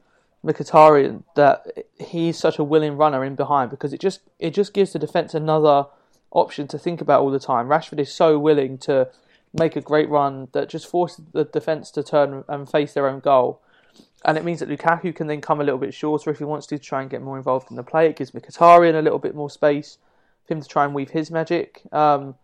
Mkhitaryan 0.44 1.24
that 1.36 1.66
he's 1.98 2.38
such 2.38 2.58
a 2.58 2.64
willing 2.64 2.96
runner 2.96 3.22
in 3.22 3.34
behind 3.34 3.70
because 3.70 3.92
it 3.92 4.00
just 4.00 4.20
it 4.38 4.54
just 4.54 4.72
gives 4.72 4.94
the 4.94 4.98
defence 4.98 5.34
another 5.34 5.86
option 6.30 6.66
to 6.68 6.78
think 6.78 7.02
about 7.02 7.20
all 7.20 7.30
the 7.30 7.38
time. 7.38 7.68
Rashford 7.68 7.98
is 7.98 8.10
so 8.10 8.38
willing 8.38 8.78
to 8.78 9.08
make 9.52 9.76
a 9.76 9.82
great 9.82 10.08
run 10.08 10.48
that 10.52 10.70
just 10.70 10.86
forces 10.86 11.24
the 11.32 11.44
defence 11.44 11.90
to 11.90 12.02
turn 12.02 12.44
and 12.48 12.70
face 12.70 12.94
their 12.94 13.08
own 13.08 13.20
goal. 13.20 13.60
And 14.24 14.38
it 14.38 14.44
means 14.44 14.60
that 14.60 14.68
Lukaku 14.68 15.14
can 15.14 15.26
then 15.26 15.40
come 15.40 15.60
a 15.60 15.64
little 15.64 15.80
bit 15.80 15.92
shorter 15.92 16.30
if 16.30 16.38
he 16.38 16.44
wants 16.44 16.66
to, 16.68 16.78
to 16.78 16.84
try 16.84 17.02
and 17.02 17.10
get 17.10 17.20
more 17.20 17.36
involved 17.36 17.70
in 17.70 17.76
the 17.76 17.82
play. 17.82 18.06
It 18.06 18.16
gives 18.16 18.30
Mkhitaryan 18.30 18.94
a 18.94 19.02
little 19.02 19.18
bit 19.18 19.34
more 19.34 19.50
space 19.50 19.98
for 20.46 20.54
him 20.54 20.62
to 20.62 20.68
try 20.68 20.84
and 20.84 20.94
weave 20.94 21.10
his 21.10 21.30
magic. 21.30 21.82
Um, 21.92 22.36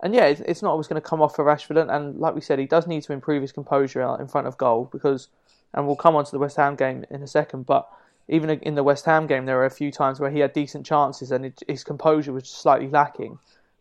and 0.00 0.14
yeah, 0.14 0.26
it's, 0.26 0.40
it's 0.42 0.62
not 0.62 0.70
always 0.70 0.86
going 0.86 1.00
to 1.00 1.06
come 1.06 1.20
off 1.20 1.34
for 1.34 1.44
Rashford. 1.44 1.80
And, 1.80 1.90
and 1.90 2.18
like 2.18 2.34
we 2.34 2.40
said, 2.40 2.58
he 2.58 2.66
does 2.66 2.86
need 2.86 3.02
to 3.04 3.12
improve 3.12 3.42
his 3.42 3.52
composure 3.52 4.16
in 4.20 4.28
front 4.28 4.46
of 4.46 4.56
goal 4.56 4.88
because, 4.92 5.28
and 5.74 5.86
we'll 5.86 5.96
come 5.96 6.14
on 6.14 6.24
to 6.24 6.30
the 6.30 6.38
West 6.38 6.56
Ham 6.56 6.76
game 6.76 7.04
in 7.10 7.22
a 7.22 7.26
second, 7.26 7.66
but 7.66 7.88
even 8.28 8.50
in 8.50 8.74
the 8.74 8.84
West 8.84 9.06
Ham 9.06 9.26
game, 9.26 9.46
there 9.46 9.56
were 9.56 9.64
a 9.64 9.70
few 9.70 9.90
times 9.90 10.20
where 10.20 10.30
he 10.30 10.38
had 10.38 10.52
decent 10.52 10.86
chances 10.86 11.32
and 11.32 11.46
it, 11.46 11.62
his 11.66 11.82
composure 11.82 12.32
was 12.32 12.48
slightly 12.48 12.88
lacking. 12.88 13.38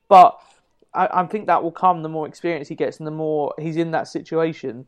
But 0.08 0.40
I, 0.94 1.08
I, 1.12 1.26
think 1.28 1.48
that 1.48 1.62
will 1.62 1.72
come 1.72 2.02
the 2.02 2.10
more 2.10 2.28
experience 2.28 2.70
he 2.70 2.76
gets 2.76 2.98
and 2.98 3.06
the 3.06 3.12
more 3.12 3.54
he's 3.60 3.78
in 3.78 3.92
that 3.92 4.08
situation. 4.08 4.88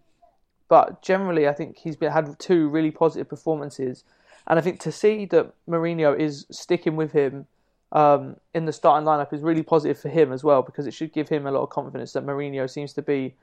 But 0.67 1.01
generally, 1.01 1.48
I 1.48 1.53
think 1.53 1.77
he's 1.77 1.95
been, 1.95 2.12
had 2.12 2.39
two 2.39 2.69
really 2.69 2.91
positive 2.91 3.27
performances. 3.27 4.03
And 4.48 4.57
I 4.57 4.62
think 4.62 4.79
to 4.81 4.91
see 4.91 5.25
that 5.25 5.53
Mourinho 5.67 6.17
is 6.17 6.45
sticking 6.50 6.95
with 6.95 7.12
him 7.12 7.45
um, 7.91 8.36
in 8.53 8.65
the 8.65 8.74
starting 8.74 9.08
lineup 9.08 9.34
is 9.34 9.41
really 9.41 9.63
positive 9.63 10.00
for 10.00 10.10
him 10.10 10.31
as 10.31 10.43
well 10.43 10.62
because 10.62 10.86
it 10.86 10.93
should 10.93 11.13
give 11.13 11.29
him 11.29 11.48
a 11.48 11.51
lot 11.51 11.63
of 11.63 11.69
confidence 11.69 12.13
that 12.13 12.25
Mourinho 12.25 12.69
seems 12.69 12.93
to 12.93 13.01
be 13.01 13.36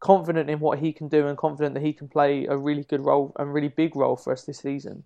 confident 0.00 0.50
in 0.50 0.58
what 0.60 0.78
he 0.78 0.92
can 0.92 1.08
do 1.08 1.26
and 1.26 1.36
confident 1.38 1.74
that 1.74 1.82
he 1.82 1.92
can 1.92 2.08
play 2.08 2.46
a 2.46 2.56
really 2.56 2.84
good 2.84 3.04
role 3.04 3.32
and 3.38 3.52
really 3.52 3.68
big 3.68 3.94
role 3.94 4.16
for 4.16 4.32
us 4.32 4.44
this 4.44 4.58
season. 4.58 5.04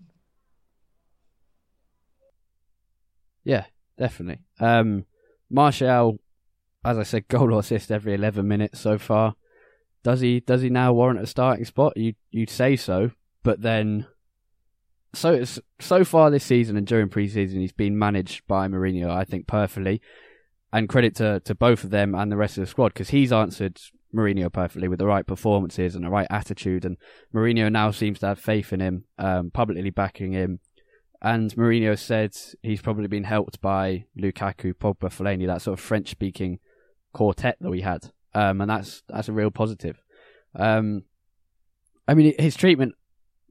Yeah, 3.45 3.66
definitely. 3.99 4.43
Um, 4.59 5.05
Martial, 5.50 6.19
as 6.85 6.99
I 6.99 7.02
said, 7.02 7.28
goal 7.28 7.52
or 7.52 7.61
assist 7.61 7.90
every 7.90 8.14
11 8.14 8.47
minutes 8.47 8.81
so 8.81 8.99
far. 8.99 9.35
Does 10.02 10.21
he 10.21 10.38
does 10.38 10.62
he 10.62 10.71
now 10.71 10.93
warrant 10.93 11.21
a 11.21 11.26
starting 11.26 11.64
spot? 11.64 11.97
You 11.97 12.14
you'd 12.31 12.49
say 12.49 12.76
so, 12.76 13.11
but 13.43 13.61
then 13.61 14.07
so 15.16 15.44
so 15.80 16.04
far 16.04 16.30
this 16.30 16.44
season 16.44 16.76
and 16.76 16.87
during 16.87 17.08
preseason 17.08 17.61
he's 17.61 17.73
been 17.73 17.99
managed 17.99 18.46
by 18.46 18.68
Mourinho, 18.68 19.11
I 19.11 19.25
think 19.25 19.46
perfectly, 19.46 20.00
and 20.73 20.88
credit 20.88 21.16
to 21.16 21.40
to 21.40 21.54
both 21.54 21.85
of 21.85 21.90
them 21.90 22.14
and 22.14 22.30
the 22.30 22.37
rest 22.37 22.58
of 22.58 22.62
the 22.62 22.66
squad 22.66 22.88
because 22.88 23.11
he's 23.11 23.32
answered 23.32 23.80
Mourinho 24.14 24.52
perfectly 24.52 24.88
with 24.88 24.99
the 24.99 25.06
right 25.06 25.26
performances 25.26 25.94
and 25.94 26.04
the 26.04 26.11
right 26.11 26.26
attitude, 26.30 26.85
and 26.85 26.96
Mourinho 27.35 27.70
now 27.70 27.90
seems 27.90 28.20
to 28.20 28.26
have 28.26 28.38
faith 28.38 28.73
in 28.73 28.80
him, 28.80 29.04
um, 29.18 29.50
publicly 29.50 29.90
backing 29.90 30.32
him. 30.32 30.61
And 31.23 31.50
Mourinho 31.54 31.99
said 31.99 32.37
he's 32.62 32.82
probably 32.82 33.08
been 33.08 33.25
helped 33.25 33.61
by 33.61 34.04
Lukaku, 34.18 34.75
Pogba, 34.75 35.08
Fellaini, 35.08 35.46
that 35.46 35.62
sort 35.62 35.78
of 35.78 35.85
French-speaking 35.85 36.61
quartet 37.12 37.56
that 37.61 37.70
we 37.70 37.80
had, 37.80 38.12
um, 38.35 38.61
and 38.61 38.70
that's 38.70 39.02
that's 39.08 39.28
a 39.28 39.32
real 39.32 39.50
positive. 39.50 39.99
Um, 40.54 41.04
I 42.06 42.14
mean, 42.14 42.35
his 42.38 42.54
treatment 42.54 42.94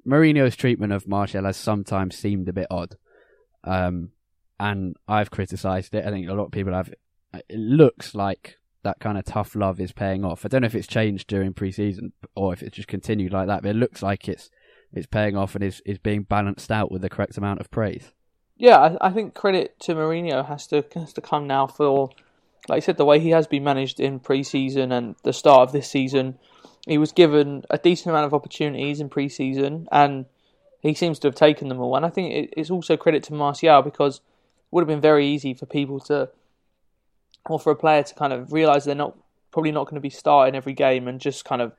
Mourinho's 0.07 0.55
treatment 0.55 0.93
of 0.93 1.07
Martial 1.07 1.45
has 1.45 1.57
sometimes 1.57 2.15
seemed 2.15 2.47
a 2.47 2.53
bit 2.53 2.67
odd, 2.69 2.97
um, 3.63 4.11
and 4.59 4.95
I've 5.07 5.31
criticised 5.31 5.95
it. 5.95 6.05
I 6.05 6.11
think 6.11 6.29
a 6.29 6.33
lot 6.33 6.45
of 6.45 6.51
people 6.51 6.73
have. 6.73 6.93
It 7.33 7.59
looks 7.59 8.15
like 8.15 8.57
that 8.83 8.99
kind 8.99 9.17
of 9.17 9.25
tough 9.25 9.55
love 9.55 9.81
is 9.81 9.91
paying 9.91 10.23
off. 10.23 10.45
I 10.45 10.47
don't 10.47 10.61
know 10.61 10.67
if 10.67 10.75
it's 10.75 10.87
changed 10.87 11.27
during 11.27 11.53
pre-season 11.53 12.13
or 12.35 12.53
if 12.53 12.61
it's 12.61 12.75
just 12.75 12.87
continued 12.87 13.33
like 13.33 13.47
that, 13.47 13.63
but 13.63 13.71
it 13.71 13.75
looks 13.75 14.01
like 14.01 14.29
it's 14.29 14.49
it's 14.93 15.07
paying 15.07 15.35
off 15.35 15.55
and 15.55 15.63
is 15.63 15.81
is 15.85 15.97
being 15.97 16.23
balanced 16.23 16.71
out 16.71 16.91
with 16.91 17.01
the 17.01 17.09
correct 17.09 17.37
amount 17.37 17.59
of 17.59 17.71
praise. 17.71 18.11
Yeah, 18.57 18.77
I, 18.77 19.07
I 19.07 19.11
think 19.11 19.33
credit 19.33 19.77
to 19.81 19.95
Mourinho 19.95 20.47
has 20.47 20.67
to 20.67 20.85
has 20.93 21.13
to 21.13 21.21
come 21.21 21.47
now 21.47 21.67
for, 21.67 22.11
like 22.69 22.77
I 22.77 22.79
said, 22.79 22.97
the 22.97 23.05
way 23.05 23.19
he 23.19 23.31
has 23.31 23.47
been 23.47 23.63
managed 23.63 23.99
in 23.99 24.19
pre-season 24.19 24.91
and 24.91 25.15
the 25.23 25.33
start 25.33 25.61
of 25.61 25.71
this 25.73 25.89
season 25.89 26.37
he 26.85 26.97
was 26.97 27.11
given 27.11 27.63
a 27.69 27.77
decent 27.77 28.07
amount 28.07 28.25
of 28.25 28.33
opportunities 28.33 28.99
in 28.99 29.09
pre-season, 29.09 29.87
and 29.91 30.25
he 30.81 30.93
seems 30.93 31.17
to 31.19 31.27
have 31.27 31.35
taken 31.35 31.67
them 31.67 31.79
all. 31.79 31.95
And 31.95 32.05
I 32.05 32.09
think 32.09 32.51
it's 32.55 32.69
also 32.69 32.95
credit 32.95 33.23
to 33.23 33.33
Martial 33.33 33.81
because 33.81 34.17
it 34.17 34.21
would 34.71 34.81
have 34.81 34.87
been 34.87 35.01
very 35.01 35.25
easy 35.25 35.53
for 35.53 35.65
people 35.65 35.99
to, 36.01 36.29
or 37.49 37.59
for 37.59 37.71
a 37.71 37.75
player 37.75 38.03
to 38.03 38.15
kind 38.15 38.33
of 38.33 38.53
realise 38.53 38.85
they're 38.85 38.95
not 38.95 39.17
probably 39.51 39.71
not 39.71 39.85
going 39.85 39.95
to 39.95 40.01
be 40.01 40.09
starting 40.09 40.53
every 40.53 40.73
game 40.73 41.07
and 41.07 41.19
just 41.19 41.45
kind 41.45 41.61
of 41.61 41.73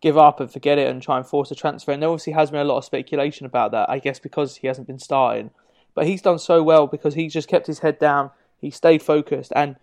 give 0.00 0.18
up 0.18 0.38
and 0.38 0.52
forget 0.52 0.78
it 0.78 0.88
and 0.88 1.00
try 1.02 1.16
and 1.16 1.26
force 1.26 1.50
a 1.50 1.54
transfer. 1.54 1.90
And 1.90 2.02
there 2.02 2.10
obviously 2.10 2.34
has 2.34 2.50
been 2.50 2.60
a 2.60 2.64
lot 2.64 2.78
of 2.78 2.84
speculation 2.84 3.46
about 3.46 3.72
that, 3.72 3.88
I 3.88 3.98
guess, 3.98 4.18
because 4.18 4.56
he 4.56 4.66
hasn't 4.66 4.86
been 4.86 4.98
starting. 4.98 5.50
But 5.94 6.06
he's 6.06 6.22
done 6.22 6.38
so 6.38 6.62
well 6.62 6.86
because 6.86 7.14
he's 7.14 7.32
just 7.32 7.48
kept 7.48 7.66
his 7.66 7.80
head 7.80 7.98
down, 7.98 8.30
he 8.58 8.70
stayed 8.70 9.02
focused, 9.02 9.52
and 9.56 9.76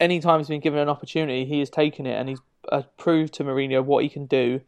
anytime 0.00 0.40
he's 0.40 0.48
been 0.48 0.60
given 0.60 0.78
an 0.78 0.88
opportunity, 0.88 1.44
he 1.44 1.60
has 1.60 1.70
taken 1.70 2.06
it 2.06 2.14
and 2.14 2.28
he's 2.28 2.40
uh, 2.70 2.82
proved 2.96 3.34
to 3.34 3.44
Mourinho 3.44 3.84
what 3.84 4.02
he 4.02 4.08
can 4.08 4.26
do. 4.26 4.60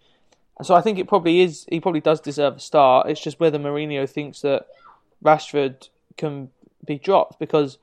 So 0.62 0.75
I 0.75 0.81
think 0.81 0.99
it 0.99 1.07
probably 1.07 1.41
is. 1.41 1.67
He 1.71 1.81
probably 1.81 2.00
does 2.00 2.21
deserve 2.21 2.57
a 2.57 2.61
start. 2.61 3.09
It's 3.11 3.21
just 3.21 3.38
whether 3.38 3.59
Mourinho 3.59 4.09
thinks 4.09 4.41
that 4.41 4.67
Rashford 5.23 5.88
can 6.17 6.50
be 6.85 6.99
dropped 6.99 7.38
because, 7.38 7.79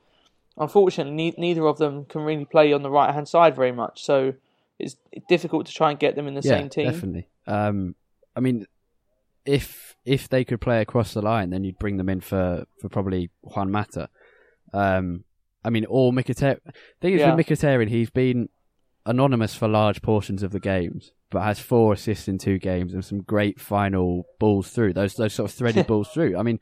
unfortunately, 0.56 1.34
neither 1.38 1.66
of 1.66 1.78
them 1.78 2.04
can 2.06 2.22
really 2.22 2.44
play 2.44 2.72
on 2.72 2.82
the 2.82 2.90
right 2.90 3.14
hand 3.14 3.28
side 3.28 3.54
very 3.54 3.72
much. 3.72 4.02
So 4.02 4.34
it's 4.78 4.96
difficult 5.28 5.66
to 5.66 5.72
try 5.72 5.90
and 5.90 5.98
get 5.98 6.16
them 6.16 6.26
in 6.26 6.34
the 6.34 6.42
yeah, 6.42 6.58
same 6.58 6.68
team. 6.68 6.90
Definitely. 6.90 7.28
Um, 7.46 7.94
I 8.34 8.40
mean, 8.40 8.66
if 9.46 9.94
if 10.04 10.28
they 10.28 10.44
could 10.44 10.60
play 10.60 10.80
across 10.80 11.14
the 11.14 11.22
line, 11.22 11.50
then 11.50 11.64
you'd 11.64 11.78
bring 11.78 11.96
them 11.96 12.08
in 12.08 12.20
for, 12.20 12.66
for 12.80 12.88
probably 12.88 13.30
Juan 13.42 13.70
Mata. 13.70 14.08
Um, 14.72 15.24
I 15.64 15.70
mean, 15.70 15.86
or 15.88 16.12
Mkhitaryan. 16.12 16.58
thing 17.00 17.14
is 17.14 17.20
yeah. 17.20 17.34
with 17.34 17.46
Mkhitaryan, 17.46 17.88
he's 17.88 18.10
been 18.10 18.48
anonymous 19.06 19.54
for 19.54 19.68
large 19.68 20.02
portions 20.02 20.42
of 20.42 20.52
the 20.52 20.60
games, 20.60 21.12
but 21.30 21.42
has 21.42 21.58
four 21.58 21.92
assists 21.92 22.28
in 22.28 22.38
two 22.38 22.58
games 22.58 22.94
and 22.94 23.04
some 23.04 23.22
great 23.22 23.60
final 23.60 24.24
balls 24.38 24.70
through. 24.70 24.92
Those 24.92 25.14
those 25.14 25.34
sort 25.34 25.50
of 25.50 25.56
threaded 25.56 25.86
balls 25.88 26.08
through. 26.08 26.36
I 26.36 26.42
mean, 26.42 26.60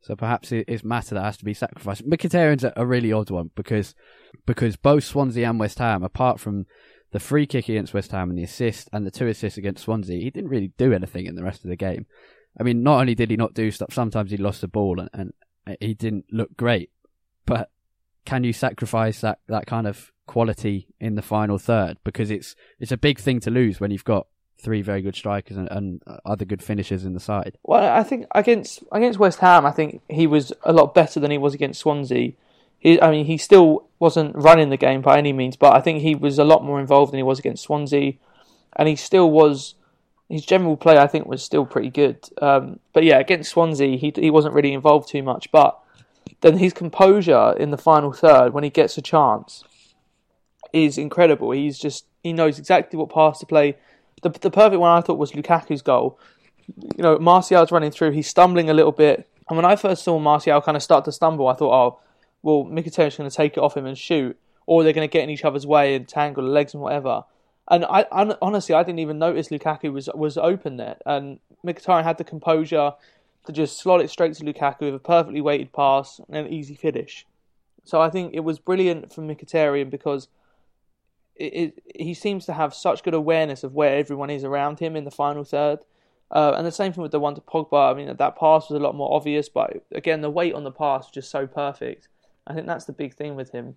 so 0.00 0.14
perhaps 0.14 0.52
it's 0.52 0.84
Mata 0.84 1.14
that 1.14 1.24
has 1.24 1.36
to 1.38 1.44
be 1.44 1.54
sacrificed. 1.54 2.08
Mkhitaryan's 2.08 2.64
a 2.76 2.86
really 2.86 3.12
odd 3.12 3.30
one 3.30 3.50
because 3.54 3.94
because 4.46 4.76
both 4.76 5.04
Swansea 5.04 5.48
and 5.48 5.58
West 5.58 5.78
Ham, 5.78 6.02
apart 6.02 6.40
from 6.40 6.66
the 7.12 7.20
free 7.20 7.46
kick 7.46 7.68
against 7.68 7.94
West 7.94 8.10
Ham 8.12 8.28
and 8.28 8.38
the 8.38 8.42
assist 8.42 8.88
and 8.92 9.06
the 9.06 9.10
two 9.10 9.26
assists 9.28 9.56
against 9.56 9.84
Swansea, 9.84 10.20
he 10.20 10.30
didn't 10.30 10.50
really 10.50 10.72
do 10.76 10.92
anything 10.92 11.26
in 11.26 11.36
the 11.36 11.44
rest 11.44 11.64
of 11.64 11.70
the 11.70 11.76
game. 11.76 12.06
I 12.58 12.62
mean, 12.62 12.82
not 12.82 13.00
only 13.00 13.14
did 13.14 13.30
he 13.30 13.36
not 13.36 13.54
do 13.54 13.70
stuff, 13.70 13.92
sometimes 13.92 14.30
he 14.30 14.36
lost 14.36 14.60
the 14.60 14.68
ball 14.68 15.00
and, 15.00 15.32
and 15.66 15.76
he 15.80 15.94
didn't 15.94 16.26
look 16.30 16.56
great, 16.56 16.90
but 17.46 17.70
can 18.24 18.44
you 18.44 18.52
sacrifice 18.52 19.20
that, 19.20 19.38
that 19.48 19.66
kind 19.66 19.86
of 19.86 20.12
quality 20.26 20.88
in 21.00 21.14
the 21.16 21.22
final 21.22 21.58
third 21.58 21.98
because 22.02 22.30
it's 22.30 22.56
it's 22.80 22.92
a 22.92 22.96
big 22.96 23.18
thing 23.18 23.40
to 23.40 23.50
lose 23.50 23.78
when 23.78 23.90
you've 23.90 24.04
got 24.04 24.26
three 24.58 24.80
very 24.80 25.02
good 25.02 25.14
strikers 25.14 25.56
and, 25.56 25.68
and 25.70 26.02
other 26.24 26.44
good 26.44 26.62
finishers 26.62 27.04
in 27.04 27.12
the 27.12 27.20
side. 27.20 27.58
Well, 27.62 27.84
I 27.84 28.02
think 28.02 28.26
against 28.34 28.82
against 28.90 29.18
West 29.18 29.40
Ham, 29.40 29.66
I 29.66 29.70
think 29.70 30.00
he 30.08 30.26
was 30.26 30.52
a 30.62 30.72
lot 30.72 30.94
better 30.94 31.20
than 31.20 31.30
he 31.30 31.38
was 31.38 31.54
against 31.54 31.80
Swansea. 31.80 32.32
He, 32.78 33.00
I 33.00 33.10
mean, 33.10 33.26
he 33.26 33.38
still 33.38 33.86
wasn't 33.98 34.34
running 34.36 34.70
the 34.70 34.76
game 34.76 35.02
by 35.02 35.18
any 35.18 35.32
means, 35.32 35.56
but 35.56 35.74
I 35.74 35.80
think 35.80 36.00
he 36.00 36.14
was 36.14 36.38
a 36.38 36.44
lot 36.44 36.64
more 36.64 36.80
involved 36.80 37.12
than 37.12 37.18
he 37.18 37.22
was 37.22 37.38
against 37.38 37.64
Swansea, 37.64 38.14
and 38.74 38.88
he 38.88 38.96
still 38.96 39.30
was. 39.30 39.74
His 40.30 40.46
general 40.46 40.78
play, 40.78 40.96
I 40.96 41.06
think, 41.06 41.26
was 41.26 41.42
still 41.42 41.66
pretty 41.66 41.90
good. 41.90 42.18
Um, 42.40 42.80
but 42.94 43.04
yeah, 43.04 43.18
against 43.18 43.50
Swansea, 43.50 43.98
he 43.98 44.12
he 44.16 44.30
wasn't 44.30 44.54
really 44.54 44.72
involved 44.72 45.08
too 45.08 45.22
much. 45.22 45.52
But 45.52 45.78
then 46.44 46.58
his 46.58 46.74
composure 46.74 47.54
in 47.58 47.70
the 47.70 47.78
final 47.78 48.12
third, 48.12 48.52
when 48.52 48.64
he 48.64 48.70
gets 48.70 48.98
a 48.98 49.02
chance, 49.02 49.64
is 50.74 50.98
incredible. 50.98 51.52
He's 51.52 51.78
just 51.78 52.04
he 52.22 52.34
knows 52.34 52.58
exactly 52.58 52.98
what 52.98 53.08
pass 53.08 53.38
to 53.38 53.46
play. 53.46 53.78
The 54.20 54.28
the 54.28 54.50
perfect 54.50 54.78
one 54.78 54.90
I 54.90 55.00
thought 55.00 55.16
was 55.16 55.32
Lukaku's 55.32 55.80
goal. 55.80 56.18
You 56.96 57.02
know, 57.02 57.18
Martial's 57.18 57.72
running 57.72 57.90
through. 57.90 58.10
He's 58.10 58.28
stumbling 58.28 58.68
a 58.68 58.74
little 58.74 58.92
bit, 58.92 59.26
and 59.48 59.56
when 59.56 59.64
I 59.64 59.76
first 59.76 60.04
saw 60.04 60.18
Martial 60.18 60.60
kind 60.60 60.76
of 60.76 60.82
start 60.82 61.06
to 61.06 61.12
stumble, 61.12 61.48
I 61.48 61.54
thought, 61.54 61.72
oh, 61.72 62.00
well, 62.42 62.64
Mkhitaryan's 62.70 63.16
going 63.16 63.30
to 63.30 63.34
take 63.34 63.56
it 63.56 63.60
off 63.60 63.74
him 63.74 63.86
and 63.86 63.96
shoot, 63.96 64.38
or 64.66 64.82
they're 64.82 64.92
going 64.92 65.08
to 65.08 65.12
get 65.12 65.24
in 65.24 65.30
each 65.30 65.46
other's 65.46 65.66
way 65.66 65.94
and 65.94 66.06
tangle 66.06 66.44
the 66.44 66.50
legs 66.50 66.74
and 66.74 66.82
whatever. 66.82 67.24
And 67.68 67.86
I, 67.86 68.04
I 68.12 68.36
honestly, 68.42 68.74
I 68.74 68.82
didn't 68.82 68.98
even 68.98 69.18
notice 69.18 69.48
Lukaku 69.48 69.90
was 69.90 70.10
was 70.14 70.36
open 70.36 70.76
there, 70.76 70.96
and 71.06 71.38
Mkhitaryan 71.64 72.04
had 72.04 72.18
the 72.18 72.24
composure 72.24 72.92
to 73.46 73.52
just 73.52 73.78
slot 73.78 74.00
it 74.00 74.10
straight 74.10 74.34
to 74.34 74.44
Lukaku 74.44 74.80
with 74.80 74.94
a 74.94 74.98
perfectly 74.98 75.40
weighted 75.40 75.72
pass 75.72 76.20
and 76.28 76.36
an 76.36 76.52
easy 76.52 76.74
finish. 76.74 77.26
So 77.84 78.00
I 78.00 78.08
think 78.10 78.32
it 78.32 78.40
was 78.40 78.58
brilliant 78.58 79.12
from 79.12 79.28
Mkhitaryan 79.28 79.90
because 79.90 80.28
it, 81.36 81.52
it, 81.54 81.82
he 81.94 82.14
seems 82.14 82.46
to 82.46 82.52
have 82.52 82.74
such 82.74 83.02
good 83.02 83.14
awareness 83.14 83.62
of 83.62 83.74
where 83.74 83.96
everyone 83.96 84.30
is 84.30 84.44
around 84.44 84.78
him 84.78 84.96
in 84.96 85.04
the 85.04 85.10
final 85.10 85.44
third. 85.44 85.80
Uh, 86.30 86.54
and 86.56 86.66
the 86.66 86.72
same 86.72 86.92
thing 86.92 87.02
with 87.02 87.12
the 87.12 87.20
one 87.20 87.34
to 87.34 87.40
Pogba. 87.40 87.92
I 87.92 87.94
mean, 87.94 88.06
that 88.06 88.38
pass 88.38 88.68
was 88.68 88.80
a 88.80 88.82
lot 88.82 88.94
more 88.94 89.14
obvious, 89.14 89.48
but 89.48 89.84
again, 89.92 90.22
the 90.22 90.30
weight 90.30 90.54
on 90.54 90.64
the 90.64 90.70
pass 90.70 91.04
was 91.04 91.12
just 91.12 91.30
so 91.30 91.46
perfect. 91.46 92.08
I 92.46 92.54
think 92.54 92.66
that's 92.66 92.86
the 92.86 92.92
big 92.92 93.14
thing 93.14 93.36
with 93.36 93.52
him. 93.52 93.76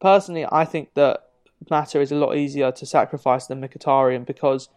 Personally, 0.00 0.46
I 0.50 0.64
think 0.64 0.94
that 0.94 1.28
Mata 1.70 2.00
is 2.00 2.10
a 2.10 2.16
lot 2.16 2.36
easier 2.36 2.72
to 2.72 2.86
sacrifice 2.86 3.46
than 3.46 3.60
Mkhitaryan 3.60 4.26
because 4.26 4.68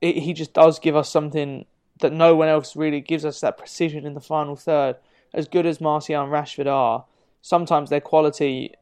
it, 0.00 0.18
he 0.18 0.32
just 0.32 0.52
does 0.52 0.78
give 0.78 0.94
us 0.94 1.10
something 1.10 1.64
that 2.00 2.12
no 2.12 2.34
one 2.34 2.48
else 2.48 2.76
really 2.76 3.00
gives 3.00 3.24
us 3.24 3.40
that 3.40 3.58
precision 3.58 4.06
in 4.06 4.14
the 4.14 4.20
final 4.20 4.56
third. 4.56 4.96
As 5.34 5.46
good 5.48 5.66
as 5.66 5.80
Martial 5.80 6.22
and 6.22 6.32
Rashford 6.32 6.66
are, 6.66 7.04
sometimes 7.42 7.90
their 7.90 8.00
quality 8.00 8.74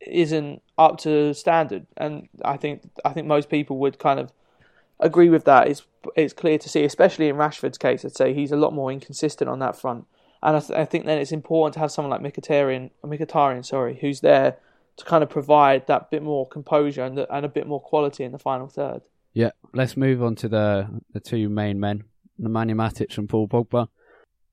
isn't 0.00 0.62
up 0.78 0.98
to 0.98 1.34
standard, 1.34 1.86
and 1.96 2.28
I 2.44 2.56
think 2.56 2.88
I 3.04 3.12
think 3.12 3.26
most 3.26 3.50
people 3.50 3.76
would 3.78 3.98
kind 3.98 4.18
of 4.18 4.32
agree 4.98 5.28
with 5.28 5.44
that. 5.44 5.68
It's 5.68 5.86
it's 6.16 6.32
clear 6.32 6.58
to 6.58 6.68
see, 6.68 6.84
especially 6.84 7.28
in 7.28 7.36
Rashford's 7.36 7.78
case. 7.78 8.04
I'd 8.04 8.16
say 8.16 8.32
he's 8.32 8.52
a 8.52 8.56
lot 8.56 8.72
more 8.72 8.90
inconsistent 8.90 9.50
on 9.50 9.58
that 9.58 9.76
front, 9.76 10.06
and 10.42 10.56
I, 10.56 10.60
th- 10.60 10.78
I 10.78 10.84
think 10.84 11.04
then 11.04 11.18
it's 11.18 11.32
important 11.32 11.74
to 11.74 11.80
have 11.80 11.92
someone 11.92 12.10
like 12.10 12.32
Mkhitaryan, 12.32 12.90
Mkhitaryan, 13.04 13.64
sorry, 13.64 13.98
who's 14.00 14.20
there 14.20 14.56
to 14.96 15.04
kind 15.04 15.22
of 15.22 15.30
provide 15.30 15.86
that 15.86 16.10
bit 16.10 16.22
more 16.22 16.46
composure 16.46 17.04
and, 17.04 17.16
the, 17.16 17.34
and 17.34 17.44
a 17.44 17.48
bit 17.48 17.66
more 17.66 17.80
quality 17.80 18.24
in 18.24 18.32
the 18.32 18.38
final 18.38 18.68
third. 18.68 19.02
Yeah, 19.32 19.50
let's 19.72 19.96
move 19.96 20.22
on 20.22 20.34
to 20.36 20.48
the 20.48 21.02
the 21.12 21.20
two 21.20 21.48
main 21.48 21.78
men, 21.78 22.04
Nemanja 22.40 22.74
Matic 22.74 23.16
and 23.18 23.28
Paul 23.28 23.48
Pogba. 23.48 23.88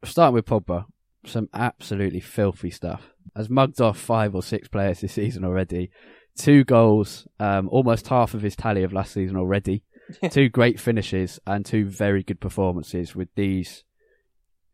Starting 0.04 0.36
with 0.36 0.46
Pogba, 0.46 0.86
some 1.26 1.50
absolutely 1.54 2.20
filthy 2.20 2.70
stuff. 2.70 3.14
Has 3.36 3.50
mugged 3.50 3.82
off 3.82 3.98
five 3.98 4.36
or 4.36 4.44
six 4.44 4.68
players 4.68 5.02
this 5.02 5.14
season 5.14 5.44
already. 5.44 5.92
Two 6.38 6.64
goals, 6.64 7.28
um, 7.40 7.68
almost 7.70 8.08
half 8.08 8.34
of 8.34 8.42
his 8.42 8.56
tally 8.56 8.84
of 8.84 8.94
last 8.94 9.14
season 9.14 9.38
already. 9.38 9.84
two 10.30 10.50
great 10.50 10.80
finishes 10.80 11.40
and 11.46 11.66
two 11.66 11.86
very 11.86 12.24
good 12.24 12.40
performances 12.40 13.16
with 13.16 13.30
these 13.36 13.84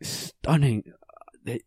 stunning. 0.01 0.83
The, 1.45 1.61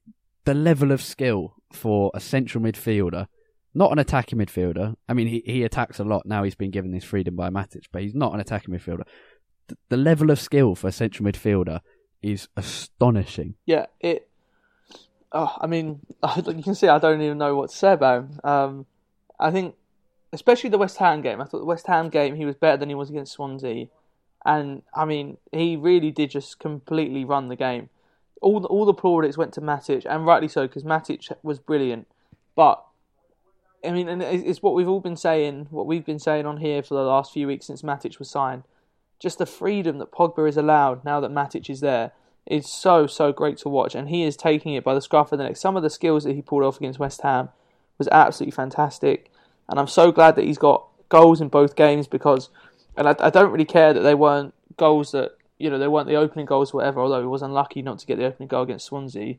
the 0.44 0.54
level 0.54 0.92
of 0.92 1.02
skill 1.02 1.56
for 1.72 2.10
a 2.14 2.20
central 2.20 2.62
midfielder, 2.62 3.26
not 3.74 3.92
an 3.92 3.98
attacking 3.98 4.38
midfielder. 4.38 4.94
I 5.08 5.12
mean, 5.12 5.26
he, 5.26 5.42
he 5.44 5.62
attacks 5.64 5.98
a 5.98 6.04
lot 6.04 6.24
now. 6.24 6.44
He's 6.44 6.54
been 6.54 6.70
given 6.70 6.92
this 6.92 7.04
freedom 7.04 7.36
by 7.36 7.50
Matic, 7.50 7.86
but 7.92 8.02
he's 8.02 8.14
not 8.14 8.32
an 8.32 8.40
attacking 8.40 8.74
midfielder. 8.74 9.04
The, 9.88 9.96
level 9.96 10.30
of 10.30 10.40
skill 10.40 10.74
for 10.74 10.88
a 10.88 10.92
central 10.92 11.28
midfielder 11.28 11.80
is 12.22 12.48
astonishing. 12.56 13.54
Yeah, 13.64 13.86
it. 14.00 14.28
Oh, 15.32 15.56
I 15.60 15.66
mean, 15.66 16.00
you 16.46 16.62
can 16.62 16.74
see 16.74 16.88
I 16.88 16.98
don't 16.98 17.20
even 17.20 17.38
know 17.38 17.56
what 17.56 17.70
to 17.70 17.76
say 17.76 17.92
about 17.92 18.18
him. 18.18 18.40
Um, 18.44 18.86
I 19.38 19.50
think, 19.50 19.74
especially 20.32 20.70
the 20.70 20.78
West 20.78 20.98
Ham 20.98 21.22
game. 21.22 21.40
I 21.40 21.44
thought 21.44 21.58
the 21.58 21.64
West 21.64 21.86
Ham 21.86 22.08
game 22.08 22.36
he 22.36 22.44
was 22.44 22.54
better 22.54 22.76
than 22.76 22.88
he 22.88 22.94
was 22.94 23.10
against 23.10 23.32
Swansea, 23.32 23.86
and 24.44 24.82
I 24.94 25.04
mean 25.04 25.38
he 25.52 25.76
really 25.76 26.10
did 26.10 26.30
just 26.30 26.58
completely 26.58 27.24
run 27.24 27.48
the 27.48 27.56
game. 27.56 27.90
All 28.42 28.60
the, 28.60 28.68
all 28.68 28.84
the 28.84 28.94
plaudits 28.94 29.36
went 29.36 29.54
to 29.54 29.60
Matic, 29.60 30.06
and 30.08 30.26
rightly 30.26 30.48
so 30.48 30.66
because 30.66 30.84
Matic 30.84 31.32
was 31.42 31.58
brilliant. 31.58 32.06
But 32.54 32.82
I 33.84 33.92
mean, 33.92 34.08
and 34.08 34.22
it's 34.22 34.62
what 34.62 34.74
we've 34.74 34.88
all 34.88 35.00
been 35.00 35.16
saying, 35.16 35.68
what 35.70 35.86
we've 35.86 36.04
been 36.04 36.18
saying 36.18 36.46
on 36.46 36.56
here 36.58 36.82
for 36.82 36.94
the 36.94 37.02
last 37.02 37.32
few 37.32 37.46
weeks 37.46 37.66
since 37.66 37.82
Matic 37.82 38.18
was 38.18 38.30
signed. 38.30 38.64
Just 39.18 39.38
the 39.38 39.46
freedom 39.46 39.98
that 39.98 40.12
Pogba 40.12 40.48
is 40.48 40.56
allowed 40.56 41.04
now 41.04 41.20
that 41.20 41.30
Matic 41.30 41.70
is 41.70 41.80
there 41.80 42.12
is 42.46 42.70
so 42.70 43.06
so 43.06 43.32
great 43.32 43.58
to 43.58 43.68
watch, 43.68 43.94
and 43.94 44.08
he 44.08 44.22
is 44.22 44.36
taking 44.36 44.74
it 44.74 44.84
by 44.84 44.94
the 44.94 45.00
scruff 45.00 45.32
of 45.32 45.38
the 45.38 45.44
neck. 45.44 45.56
Some 45.56 45.76
of 45.76 45.82
the 45.82 45.90
skills 45.90 46.24
that 46.24 46.34
he 46.34 46.42
pulled 46.42 46.62
off 46.62 46.76
against 46.76 46.98
West 46.98 47.22
Ham 47.22 47.48
was 47.98 48.08
absolutely 48.12 48.52
fantastic, 48.52 49.30
and 49.68 49.80
I'm 49.80 49.88
so 49.88 50.12
glad 50.12 50.36
that 50.36 50.44
he's 50.44 50.58
got 50.58 50.86
goals 51.08 51.40
in 51.40 51.48
both 51.48 51.76
games 51.76 52.06
because, 52.06 52.50
and 52.96 53.08
I, 53.08 53.16
I 53.18 53.30
don't 53.30 53.50
really 53.50 53.64
care 53.64 53.92
that 53.92 54.00
they 54.00 54.14
weren't 54.14 54.54
goals 54.76 55.12
that 55.12 55.36
you 55.58 55.70
know 55.70 55.78
they 55.78 55.88
weren't 55.88 56.08
the 56.08 56.16
opening 56.16 56.46
goals, 56.46 56.72
whatever. 56.72 57.00
Although 57.00 57.20
he 57.20 57.26
was 57.26 57.42
unlucky 57.42 57.82
not 57.82 57.98
to 58.00 58.06
get 58.06 58.18
the 58.18 58.26
opening 58.26 58.48
goal 58.48 58.62
against 58.62 58.86
Swansea. 58.86 59.36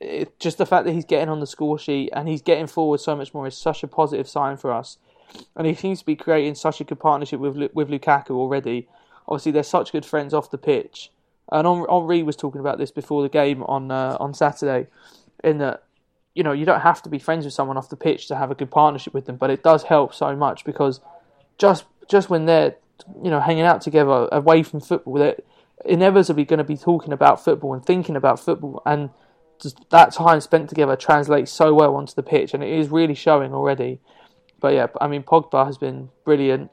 It, 0.00 0.38
just 0.38 0.58
the 0.58 0.66
fact 0.66 0.84
that 0.84 0.92
he's 0.92 1.04
getting 1.04 1.28
on 1.28 1.40
the 1.40 1.46
score 1.46 1.76
sheet 1.76 2.10
and 2.12 2.28
he's 2.28 2.40
getting 2.40 2.68
forward 2.68 3.00
so 3.00 3.16
much 3.16 3.34
more 3.34 3.48
is 3.48 3.56
such 3.56 3.82
a 3.82 3.88
positive 3.88 4.28
sign 4.28 4.56
for 4.56 4.72
us. 4.72 4.96
And 5.56 5.66
he 5.66 5.74
seems 5.74 6.00
to 6.00 6.06
be 6.06 6.16
creating 6.16 6.54
such 6.54 6.80
a 6.80 6.84
good 6.84 7.00
partnership 7.00 7.40
with 7.40 7.56
with 7.74 7.88
Lukaku 7.88 8.30
already. 8.30 8.88
Obviously, 9.26 9.52
they're 9.52 9.62
such 9.62 9.92
good 9.92 10.06
friends 10.06 10.32
off 10.32 10.50
the 10.50 10.58
pitch. 10.58 11.10
And 11.50 11.66
Henri 11.66 12.22
was 12.22 12.36
talking 12.36 12.60
about 12.60 12.78
this 12.78 12.90
before 12.90 13.22
the 13.22 13.28
game 13.28 13.62
on 13.64 13.90
uh, 13.90 14.16
on 14.20 14.34
Saturday, 14.34 14.88
in 15.42 15.58
that 15.58 15.84
you 16.34 16.42
know 16.42 16.52
you 16.52 16.64
don't 16.64 16.80
have 16.80 17.02
to 17.02 17.08
be 17.08 17.18
friends 17.18 17.44
with 17.44 17.54
someone 17.54 17.76
off 17.76 17.88
the 17.88 17.96
pitch 17.96 18.28
to 18.28 18.36
have 18.36 18.50
a 18.50 18.54
good 18.54 18.70
partnership 18.70 19.14
with 19.14 19.26
them, 19.26 19.36
but 19.36 19.50
it 19.50 19.62
does 19.62 19.84
help 19.84 20.14
so 20.14 20.36
much 20.36 20.64
because 20.64 21.00
just 21.56 21.84
just 22.08 22.28
when 22.28 22.46
they're 22.46 22.76
you 23.22 23.30
know 23.30 23.40
hanging 23.40 23.64
out 23.64 23.80
together 23.80 24.28
away 24.30 24.62
from 24.62 24.80
football, 24.80 25.14
they're 25.14 25.36
inevitably 25.84 26.44
going 26.44 26.58
to 26.58 26.64
be 26.64 26.76
talking 26.76 27.12
about 27.12 27.42
football 27.42 27.72
and 27.72 27.84
thinking 27.84 28.16
about 28.16 28.38
football, 28.40 28.82
and 28.84 29.10
that 29.90 30.12
time 30.12 30.40
spent 30.40 30.68
together 30.68 30.96
translates 30.96 31.50
so 31.50 31.72
well 31.74 31.96
onto 31.96 32.14
the 32.14 32.22
pitch, 32.22 32.54
and 32.54 32.62
it 32.62 32.70
is 32.70 32.88
really 32.88 33.14
showing 33.14 33.54
already. 33.54 34.00
But 34.60 34.74
yeah, 34.74 34.86
I 35.00 35.08
mean 35.08 35.22
Pogba 35.22 35.66
has 35.66 35.78
been 35.78 36.10
brilliant. 36.24 36.70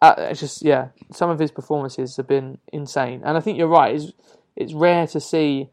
Uh, 0.00 0.14
it's 0.18 0.40
just 0.40 0.62
yeah, 0.62 0.88
some 1.12 1.30
of 1.30 1.38
his 1.38 1.52
performances 1.52 2.16
have 2.16 2.26
been 2.26 2.58
insane, 2.72 3.22
and 3.24 3.36
I 3.36 3.40
think 3.40 3.58
you're 3.58 3.68
right. 3.68 3.94
It's 3.94 4.12
it's 4.56 4.72
rare 4.72 5.06
to 5.08 5.20
see 5.20 5.70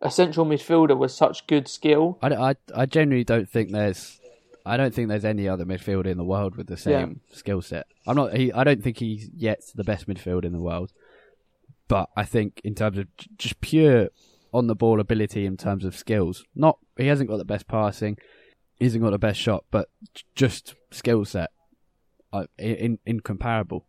a 0.00 0.10
central 0.10 0.46
midfielder 0.46 0.96
with 0.96 1.10
such 1.10 1.46
good 1.46 1.66
skill. 1.66 2.18
I, 2.22 2.28
I, 2.28 2.54
I 2.74 2.86
genuinely 2.86 3.24
don't 3.24 3.48
think 3.48 3.72
there's 3.72 4.20
I 4.66 4.76
don't 4.76 4.94
think 4.94 5.08
there's 5.08 5.24
any 5.24 5.48
other 5.48 5.64
midfielder 5.64 6.06
in 6.06 6.16
the 6.16 6.24
world 6.24 6.56
with 6.56 6.68
the 6.68 6.76
same 6.76 7.20
yeah. 7.28 7.36
skill 7.36 7.60
set. 7.60 7.86
I'm 8.06 8.16
not. 8.16 8.34
He, 8.34 8.52
I 8.52 8.64
don't 8.64 8.82
think 8.82 8.98
he's 8.98 9.28
yet 9.34 9.60
the 9.74 9.84
best 9.84 10.06
midfielder 10.08 10.44
in 10.44 10.52
the 10.52 10.60
world, 10.60 10.92
but 11.86 12.08
I 12.16 12.24
think 12.24 12.60
in 12.64 12.74
terms 12.74 12.96
of 12.96 13.06
just 13.36 13.60
pure 13.60 14.08
on 14.52 14.66
the 14.66 14.74
ball 14.74 15.00
ability, 15.00 15.44
in 15.44 15.56
terms 15.56 15.84
of 15.84 15.96
skills, 15.96 16.44
not 16.54 16.78
he 16.96 17.08
hasn't 17.08 17.28
got 17.28 17.36
the 17.36 17.44
best 17.44 17.68
passing, 17.68 18.16
hasn't 18.80 19.02
got 19.02 19.10
the 19.10 19.18
best 19.18 19.40
shot, 19.40 19.64
but 19.70 19.88
just 20.34 20.74
skill 20.90 21.24
set, 21.24 21.50
uh, 22.32 22.46
in 22.58 22.98
incomparable. 23.06 23.86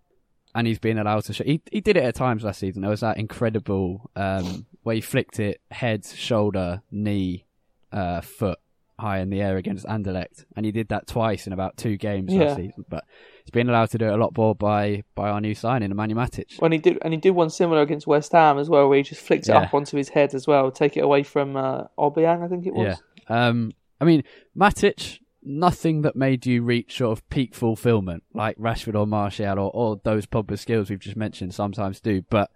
And 0.53 0.67
he's 0.67 0.79
been 0.79 0.97
allowed 0.97 1.25
to. 1.25 1.33
Show, 1.33 1.43
he 1.43 1.61
he 1.69 1.81
did 1.81 1.97
it 1.97 2.03
at 2.03 2.15
times 2.15 2.43
last 2.43 2.59
season. 2.59 2.81
There 2.81 2.91
was 2.91 3.01
that 3.01 3.17
incredible 3.17 4.09
um, 4.15 4.65
where 4.83 4.95
he 4.95 5.01
flicked 5.01 5.39
it 5.39 5.59
head, 5.69 6.05
shoulder, 6.05 6.81
knee, 6.91 7.45
uh, 7.91 8.21
foot 8.21 8.59
high 8.97 9.19
in 9.19 9.29
the 9.29 9.41
air 9.41 9.57
against 9.57 9.85
Anderlecht, 9.85 10.45
and 10.55 10.65
he 10.65 10.71
did 10.71 10.87
that 10.89 11.07
twice 11.07 11.47
in 11.47 11.53
about 11.53 11.75
two 11.77 11.97
games 11.97 12.33
yeah. 12.33 12.45
last 12.45 12.55
season. 12.57 12.85
But 12.87 13.03
he's 13.43 13.51
been 13.51 13.69
allowed 13.69 13.89
to 13.91 13.97
do 13.97 14.05
it 14.05 14.13
a 14.13 14.17
lot 14.17 14.37
more 14.37 14.55
by 14.55 15.03
by 15.13 15.29
our 15.29 15.41
new 15.41 15.55
signing, 15.55 15.91
Nemanja 15.91 16.13
Matic. 16.13 16.59
When 16.59 16.71
he 16.71 16.77
did, 16.77 16.99
and 17.01 17.13
he 17.13 17.19
did 17.19 17.31
one 17.31 17.49
similar 17.49 17.81
against 17.81 18.07
West 18.07 18.31
Ham 18.31 18.57
as 18.57 18.69
well, 18.69 18.87
where 18.87 18.97
he 18.97 19.03
just 19.03 19.21
flicked 19.21 19.49
it 19.49 19.51
yeah. 19.51 19.61
up 19.61 19.73
onto 19.73 19.97
his 19.97 20.09
head 20.09 20.33
as 20.33 20.47
well, 20.47 20.71
take 20.71 20.95
it 20.97 21.01
away 21.01 21.23
from 21.23 21.57
uh, 21.57 21.83
Obiang, 21.97 22.43
I 22.43 22.47
think 22.47 22.65
it 22.65 22.73
was. 22.73 23.01
Yeah. 23.29 23.47
Um, 23.47 23.73
I 23.99 24.05
mean, 24.05 24.23
Matic, 24.57 25.19
nothing 25.43 26.01
that 26.01 26.15
made 26.15 26.45
you 26.45 26.63
reach 26.63 26.97
sort 26.97 27.17
of 27.17 27.27
peak 27.29 27.53
fulfillment 27.53 28.23
like 28.33 28.57
Rashford 28.57 28.99
or 28.99 29.07
Martial 29.07 29.59
or, 29.59 29.71
or 29.73 30.01
those 30.03 30.25
Pogba 30.25 30.57
skills 30.57 30.89
we've 30.89 30.99
just 30.99 31.17
mentioned 31.17 31.53
sometimes 31.53 31.99
do, 31.99 32.23
but. 32.29 32.51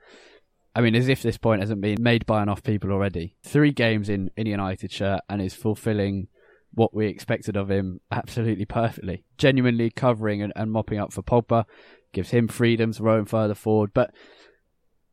I 0.75 0.82
mean, 0.82 0.95
as 0.95 1.10
if 1.10 1.23
this 1.23 1.38
point 1.38 1.62
hasn't 1.62 1.82
been 1.82 2.02
made 2.02 2.28
by 2.28 2.43
enough 2.43 2.62
people 2.63 2.91
already. 2.91 3.36
Three 3.43 3.71
games 3.71 4.08
in, 4.08 4.30
in 4.38 4.45
United 4.45 4.91
shirt 4.91 5.21
and 5.28 5.41
is 5.41 5.56
fulfilling 5.56 6.28
what 6.73 6.93
we 6.93 7.08
expected 7.08 7.58
of 7.58 7.71
him 7.71 7.99
absolutely 8.12 8.65
perfectly. 8.65 9.23
Genuinely 9.38 9.89
covering 9.89 10.41
and, 10.41 10.54
and 10.56 10.71
mopping 10.71 10.99
up 10.99 11.12
for 11.12 11.23
Pogba, 11.23 11.65
gives 12.12 12.30
him 12.30 12.47
freedom 12.47 12.93
to 12.93 13.04
roam 13.04 13.25
further 13.25 13.56
forward. 13.56 13.91
But 13.93 14.12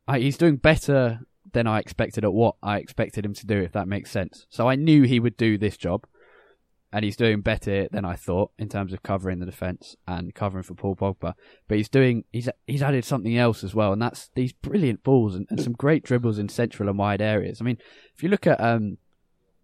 I, 0.07 0.19
he's 0.19 0.37
doing 0.37 0.57
better 0.57 1.21
than 1.53 1.67
I 1.67 1.79
expected 1.79 2.23
at 2.23 2.33
what 2.33 2.55
I 2.61 2.77
expected 2.77 3.25
him 3.25 3.33
to 3.35 3.45
do, 3.45 3.59
if 3.59 3.71
that 3.73 3.87
makes 3.87 4.11
sense. 4.11 4.45
So 4.49 4.67
I 4.67 4.75
knew 4.75 5.03
he 5.03 5.19
would 5.19 5.37
do 5.37 5.57
this 5.57 5.77
job, 5.77 6.05
and 6.91 7.03
he's 7.03 7.17
doing 7.17 7.41
better 7.41 7.87
than 7.91 8.05
I 8.05 8.15
thought 8.15 8.51
in 8.57 8.69
terms 8.69 8.93
of 8.93 9.03
covering 9.03 9.39
the 9.39 9.45
defence 9.45 9.95
and 10.07 10.33
covering 10.33 10.63
for 10.63 10.73
Paul 10.73 10.95
Pogba. 10.95 11.33
But 11.67 11.77
he's 11.77 11.89
doing 11.89 12.23
he's 12.31 12.49
he's 12.65 12.81
added 12.81 13.05
something 13.05 13.37
else 13.37 13.63
as 13.63 13.75
well, 13.75 13.93
and 13.93 14.01
that's 14.01 14.29
these 14.35 14.53
brilliant 14.53 15.03
balls 15.03 15.35
and, 15.35 15.47
and 15.49 15.61
some 15.61 15.73
great 15.73 16.03
dribbles 16.03 16.39
in 16.39 16.49
central 16.49 16.89
and 16.89 16.97
wide 16.97 17.21
areas. 17.21 17.59
I 17.59 17.65
mean, 17.65 17.77
if 18.15 18.23
you 18.23 18.29
look 18.29 18.47
at 18.47 18.61
um, 18.61 18.97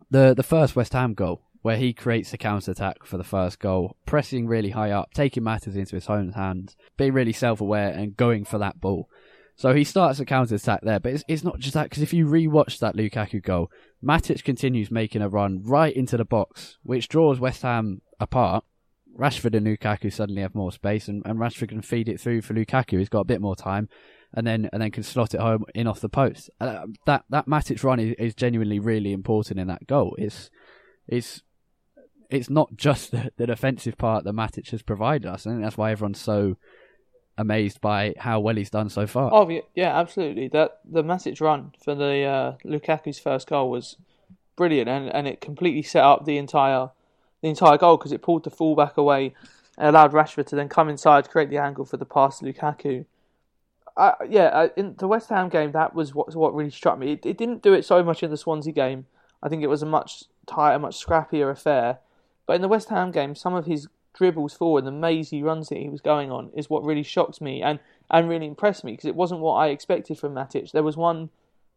the 0.10 0.34
the 0.34 0.44
first 0.44 0.76
West 0.76 0.94
Ham 0.94 1.14
goal, 1.14 1.44
where 1.62 1.78
he 1.78 1.94
creates 1.94 2.34
a 2.34 2.38
counter 2.38 2.72
attack 2.72 3.06
for 3.06 3.18
the 3.18 3.24
first 3.24 3.58
goal, 3.58 3.96
pressing 4.06 4.48
really 4.48 4.72
high 4.72 4.92
up, 4.92 5.14
taking 5.14 5.44
matters 5.44 5.78
into 5.78 5.96
his 5.96 6.10
own 6.10 6.34
hands, 6.34 6.76
being 6.98 7.14
really 7.14 7.34
self 7.34 7.62
aware 7.62 7.90
and 7.90 8.18
going 8.18 8.44
for 8.44 8.58
that 8.58 8.82
ball. 8.82 9.08
So 9.56 9.74
he 9.74 9.84
starts 9.84 10.20
a 10.20 10.26
counter 10.26 10.56
attack 10.56 10.82
there, 10.84 11.00
but 11.00 11.14
it's, 11.14 11.24
it's 11.28 11.44
not 11.44 11.60
just 11.60 11.74
that 11.76 11.84
because 11.84 12.04
if 12.04 12.14
you 12.14 12.26
rewatch 12.26 12.80
that 12.80 12.96
Lukaku 12.96 13.42
goal, 13.42 13.70
Matic 14.04 14.44
continues 14.44 14.92
making 14.92 15.22
a 15.22 15.30
run 15.30 15.62
right 15.64 15.96
into 15.96 16.18
the 16.18 16.26
box, 16.26 16.78
which 16.84 17.08
draws 17.08 17.40
West 17.40 17.62
Ham 17.62 18.02
apart. 18.20 18.66
Rashford 19.18 19.56
and 19.56 19.66
Lukaku 19.66 20.12
suddenly 20.12 20.42
have 20.42 20.56
more 20.56 20.72
space, 20.72 21.08
and, 21.08 21.22
and 21.26 21.40
Rashford 21.40 21.70
can 21.70 21.82
feed 21.82 22.10
it 22.10 22.20
through 22.20 22.42
for 22.42 22.54
Lukaku. 22.54 22.98
He's 22.98 23.10
got 23.10 23.22
a 23.22 23.26
bit 23.26 23.42
more 23.42 23.56
time, 23.56 23.88
and 24.34 24.46
then 24.46 24.70
and 24.74 24.82
then 24.82 24.92
can 24.92 25.04
slot 25.04 25.34
it 25.34 25.40
home 25.40 25.66
in 25.76 25.88
off 25.88 26.00
the 26.00 26.10
post. 26.10 26.50
Uh, 26.60 26.88
that 27.06 27.24
that 27.30 27.48
Matic 27.48 27.84
run 27.84 28.00
is, 28.00 28.16
is 28.18 28.36
genuinely 28.36 28.80
really 28.80 29.14
important 29.14 29.60
in 29.60 29.68
that 29.68 29.86
goal. 29.86 30.16
It's 30.18 30.50
it's 31.08 31.44
it's 32.30 32.50
not 32.50 32.76
just 32.76 33.12
the, 33.12 33.32
the 33.38 33.48
defensive 33.48 33.98
part 33.98 34.24
that 34.24 34.34
Matic 34.34 34.72
has 34.72 34.82
provided 34.82 35.28
us. 35.28 35.44
Think 35.44 35.62
that's 35.62 35.78
why 35.78 35.92
everyone's 35.92 36.20
so 36.20 36.58
amazed 37.38 37.82
by 37.82 38.14
how 38.18 38.40
well 38.40 38.56
he's 38.56 38.70
done 38.70 38.90
so 38.90 39.08
far. 39.08 39.30
Oh 39.34 39.62
yeah, 39.76 39.98
absolutely. 39.98 40.48
That 40.50 40.80
the 40.86 41.04
Matic 41.04 41.40
run 41.42 41.74
for 41.84 41.96
the 41.96 42.24
uh, 42.24 42.56
Lukaku's 42.66 43.20
first 43.20 43.48
goal 43.48 43.70
was 43.70 43.98
brilliant, 44.56 44.90
and, 44.90 45.10
and 45.10 45.28
it 45.28 45.42
completely 45.42 45.84
set 45.84 46.04
up 46.04 46.26
the 46.26 46.38
entire 46.38 46.90
the 47.42 47.50
entire 47.50 47.78
goal 47.78 47.98
because 47.98 48.12
it 48.12 48.22
pulled 48.22 48.44
the 48.44 48.50
fullback 48.50 48.98
away 48.98 49.34
and 49.78 49.90
allowed 49.90 50.14
Rashford 50.14 50.48
to 50.48 50.56
then 50.56 50.70
come 50.70 50.90
inside, 50.90 51.30
create 51.30 51.50
the 51.50 51.58
angle 51.58 51.86
for 51.86 51.98
the 51.98 52.06
pass 52.06 52.40
to 52.40 52.46
Lukaku. 52.46 53.06
I, 53.96 54.14
yeah, 54.28 54.68
in 54.76 54.96
the 54.98 55.08
West 55.08 55.30
Ham 55.30 55.50
game, 55.50 55.72
that 55.74 55.94
was 55.94 56.16
what 56.16 56.34
what 56.36 56.56
really 56.56 56.72
struck 56.72 56.98
me. 56.98 57.14
It, 57.14 57.26
it, 57.26 57.38
didn't 57.38 57.62
do 57.62 57.74
it 57.74 57.86
so 57.86 58.04
much 58.04 58.24
in 58.24 58.32
the 58.32 58.38
Swansea 58.38 58.74
game. 58.74 59.06
I 59.42 59.50
think 59.50 59.62
it 59.62 59.68
was 59.68 59.84
a 59.84 59.88
much 59.88 60.24
tighter, 60.48 60.80
much 60.80 61.04
scrappier 61.04 61.52
affair. 61.52 62.00
But 62.46 62.54
in 62.54 62.62
the 62.62 62.68
West 62.68 62.90
Ham 62.90 63.12
game, 63.12 63.36
some 63.36 63.54
of 63.54 63.66
his 63.66 63.88
dribbles 64.14 64.54
forward, 64.54 64.86
the 64.86 64.92
mazy 64.92 65.42
runs 65.44 65.70
that 65.70 65.78
he 65.78 65.90
was 65.90 66.02
going 66.02 66.32
on, 66.32 66.52
is 66.56 66.70
what 66.70 66.84
really 66.84 67.04
shocked 67.04 67.42
me 67.42 67.62
and, 67.62 67.80
and 68.10 68.30
really 68.30 68.48
impressed 68.48 68.84
me 68.84 68.94
because 68.94 69.06
it 69.06 69.16
wasn't 69.16 69.42
what 69.42 69.56
I 69.56 69.68
expected 69.68 70.20
from 70.20 70.34
Matic. 70.34 70.72
There 70.72 70.84
was 70.84 70.98
one 70.98 71.30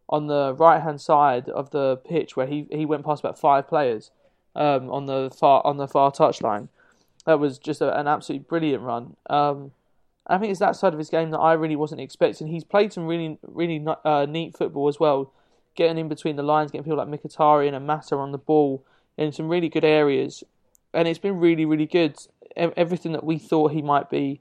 on 0.09 0.27
the 0.27 0.55
right 0.55 0.83
hand 0.83 1.01
side 1.01 1.49
of 1.49 1.70
the 1.70 1.96
pitch 1.96 2.37
where 2.37 2.46
he, 2.46 2.66
he 2.70 2.87
went 2.87 3.05
past 3.05 3.20
about 3.25 3.38
five 3.38 3.66
players 3.66 4.11
um, 4.55 4.90
on 4.90 5.07
the 5.07 5.31
far 5.38 5.64
on 5.64 5.77
the 5.77 5.88
far 5.88 6.11
touchline. 6.11 6.68
That 7.25 7.40
was 7.40 7.59
just 7.59 7.81
a, 7.81 7.99
an 7.99 8.07
absolutely 8.07 8.46
brilliant 8.49 8.83
run. 8.83 9.16
Um, 9.29 9.72
I 10.27 10.38
think 10.38 10.51
it's 10.51 10.61
that 10.61 10.77
side 10.77 10.92
of 10.92 10.99
his 10.99 11.11
game 11.11 11.31
that 11.31 11.38
I 11.38 11.53
really 11.53 11.77
wasn't 11.77 12.01
expecting. 12.01 12.49
He's 12.49 12.64
played 12.64 12.92
some 12.92 13.07
really 13.07 13.38
really 13.42 13.85
uh, 14.05 14.27
neat 14.29 14.57
football 14.57 14.88
as 14.88 14.99
well, 15.01 15.33
getting 15.75 15.99
in 15.99 16.09
between 16.09 16.37
the 16.37 16.42
lines, 16.42 16.70
getting 16.70 16.85
people 16.85 16.99
like 16.99 17.09
Mkhitaryan 17.09 17.75
and 17.75 17.87
Mata 17.87 18.16
on 18.16 18.33
the 18.33 18.38
ball 18.38 18.85
in 19.16 19.33
some 19.33 19.49
really 19.49 19.68
good 19.68 19.85
areas, 19.85 20.44
and 20.96 21.06
it's 21.06 21.18
been 21.18 21.38
really 21.38 21.64
really 21.64 21.87
good. 21.87 22.16
Everything 22.56 23.12
that 23.12 23.24
we 23.24 23.38
thought 23.38 23.72
he 23.72 23.82
might 23.82 24.09
be 24.09 24.40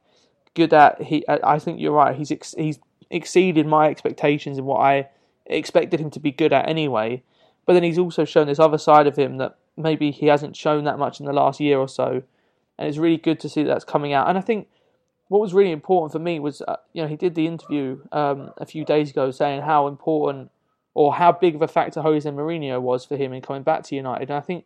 good 0.53 0.73
at, 0.73 1.01
he 1.01 1.25
I 1.27 1.59
think 1.59 1.79
you're 1.79 1.91
right. 1.91 2.15
He's 2.15 2.31
ex- 2.31 2.55
he's 2.57 2.79
exceeded 3.09 3.67
my 3.67 3.89
expectations 3.89 4.57
and 4.57 4.65
what 4.65 4.79
I 4.79 5.09
expected 5.45 5.99
him 5.99 6.09
to 6.11 6.19
be 6.19 6.31
good 6.31 6.53
at 6.53 6.67
anyway. 6.67 7.23
But 7.65 7.73
then 7.73 7.83
he's 7.83 7.99
also 7.99 8.25
shown 8.25 8.47
this 8.47 8.59
other 8.59 8.77
side 8.77 9.07
of 9.07 9.15
him 9.15 9.37
that 9.37 9.57
maybe 9.75 10.11
he 10.11 10.27
hasn't 10.27 10.55
shown 10.55 10.85
that 10.85 10.99
much 10.99 11.19
in 11.19 11.25
the 11.25 11.33
last 11.33 11.59
year 11.59 11.77
or 11.77 11.87
so, 11.87 12.23
and 12.77 12.87
it's 12.87 12.97
really 12.97 13.17
good 13.17 13.39
to 13.41 13.49
see 13.49 13.63
that's 13.63 13.83
coming 13.83 14.13
out. 14.13 14.29
And 14.29 14.37
I 14.37 14.41
think 14.41 14.67
what 15.27 15.41
was 15.41 15.53
really 15.53 15.71
important 15.71 16.11
for 16.11 16.19
me 16.19 16.39
was, 16.39 16.61
uh, 16.61 16.77
you 16.93 17.01
know, 17.01 17.07
he 17.07 17.15
did 17.15 17.35
the 17.35 17.47
interview 17.47 17.99
um, 18.11 18.51
a 18.57 18.65
few 18.65 18.85
days 18.85 19.09
ago 19.09 19.31
saying 19.31 19.63
how 19.63 19.87
important 19.87 20.51
or 20.93 21.15
how 21.15 21.31
big 21.31 21.55
of 21.55 21.61
a 21.61 21.67
factor 21.67 22.01
Jose 22.01 22.29
Mourinho 22.29 22.81
was 22.81 23.03
for 23.03 23.17
him 23.17 23.33
in 23.33 23.41
coming 23.41 23.63
back 23.63 23.83
to 23.83 23.95
United. 23.95 24.29
And 24.29 24.37
I 24.37 24.41
think 24.41 24.65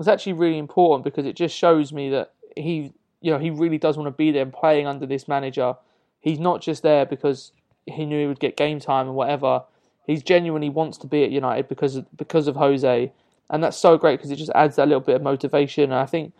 it's 0.00 0.08
actually 0.08 0.32
really 0.32 0.58
important 0.58 1.04
because 1.04 1.26
it 1.26 1.36
just 1.36 1.54
shows 1.54 1.92
me 1.92 2.10
that 2.10 2.32
he, 2.56 2.92
you 3.20 3.30
know, 3.30 3.38
he 3.38 3.50
really 3.50 3.78
does 3.78 3.96
want 3.96 4.06
to 4.06 4.10
be 4.10 4.30
there 4.30 4.42
and 4.42 4.52
playing 4.52 4.86
under 4.86 5.06
this 5.06 5.28
manager. 5.28 5.74
He's 6.20 6.38
not 6.38 6.62
just 6.62 6.82
there 6.82 7.04
because 7.04 7.52
he 7.86 8.06
knew 8.06 8.20
he 8.20 8.26
would 8.26 8.40
get 8.40 8.56
game 8.56 8.80
time 8.80 9.06
and 9.06 9.14
whatever. 9.14 9.64
He 10.06 10.16
genuinely 10.16 10.70
wants 10.70 10.98
to 10.98 11.06
be 11.06 11.22
at 11.22 11.30
United 11.30 11.68
because 11.68 11.96
of, 11.96 12.06
because 12.16 12.48
of 12.48 12.56
Jose, 12.56 13.12
and 13.50 13.62
that's 13.62 13.76
so 13.76 13.98
great 13.98 14.16
because 14.16 14.30
it 14.30 14.36
just 14.36 14.50
adds 14.54 14.76
that 14.76 14.88
little 14.88 15.00
bit 15.00 15.16
of 15.16 15.22
motivation. 15.22 15.84
And 15.84 15.94
I 15.94 16.06
think 16.06 16.32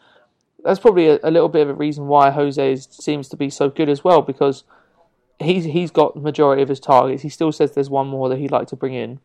that's 0.65 0.81
probably 0.81 1.09
a, 1.09 1.19
a, 1.23 1.31
little 1.31 1.49
bit 1.49 1.63
of 1.63 1.71
a 1.71 1.75
reason 1.75 2.07
why 2.07 2.31
Jose 2.31 2.73
is, 2.73 2.89
seems 2.91 3.29
to 3.29 3.37
be 3.37 3.51
so 3.51 3.69
good 3.69 3.89
as 3.89 4.03
well 4.03 4.23
because 4.23 4.65
he's 5.39 5.65
he's 5.65 5.91
got 5.91 6.15
the 6.15 6.21
majority 6.21 6.63
of 6.63 6.69
his 6.69 6.81
targets. 6.81 7.23
He 7.23 7.29
still 7.29 7.53
says 7.53 7.73
there's 7.73 7.91
one 7.91 8.09
more 8.09 8.29
that 8.29 8.39
he'd 8.39 8.51
like 8.51 8.69
to 8.69 8.77
bring 8.77 8.95
in, 8.95 9.21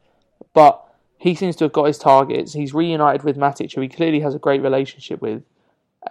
but 0.53 0.84
he 1.17 1.35
seems 1.35 1.55
to 1.57 1.65
have 1.65 1.73
got 1.73 1.85
his 1.85 1.97
targets. 1.97 2.53
He's 2.53 2.73
reunited 2.73 3.23
with 3.23 3.37
Matic, 3.37 3.73
who 3.73 3.81
he 3.81 3.87
clearly 3.87 4.19
has 4.19 4.35
a 4.35 4.39
great 4.39 4.61
relationship 4.61 5.21
with, 5.21 5.43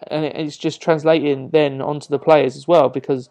and 0.09 0.25
it's 0.25 0.57
just 0.57 0.81
translating 0.81 1.51
then 1.51 1.81
onto 1.81 2.09
the 2.09 2.19
players 2.19 2.57
as 2.57 2.67
well 2.67 2.89
because 2.89 3.29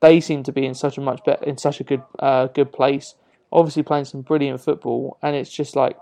they 0.00 0.20
seem 0.20 0.42
to 0.44 0.52
be 0.52 0.66
in 0.66 0.74
such 0.74 0.98
a 0.98 1.00
much 1.00 1.24
better, 1.24 1.44
in 1.44 1.58
such 1.58 1.80
a 1.80 1.84
good 1.84 2.02
uh, 2.18 2.46
good 2.48 2.72
place. 2.72 3.14
Obviously 3.52 3.82
playing 3.82 4.04
some 4.06 4.22
brilliant 4.22 4.60
football, 4.60 5.18
and 5.22 5.36
it's 5.36 5.50
just 5.50 5.76
like 5.76 5.96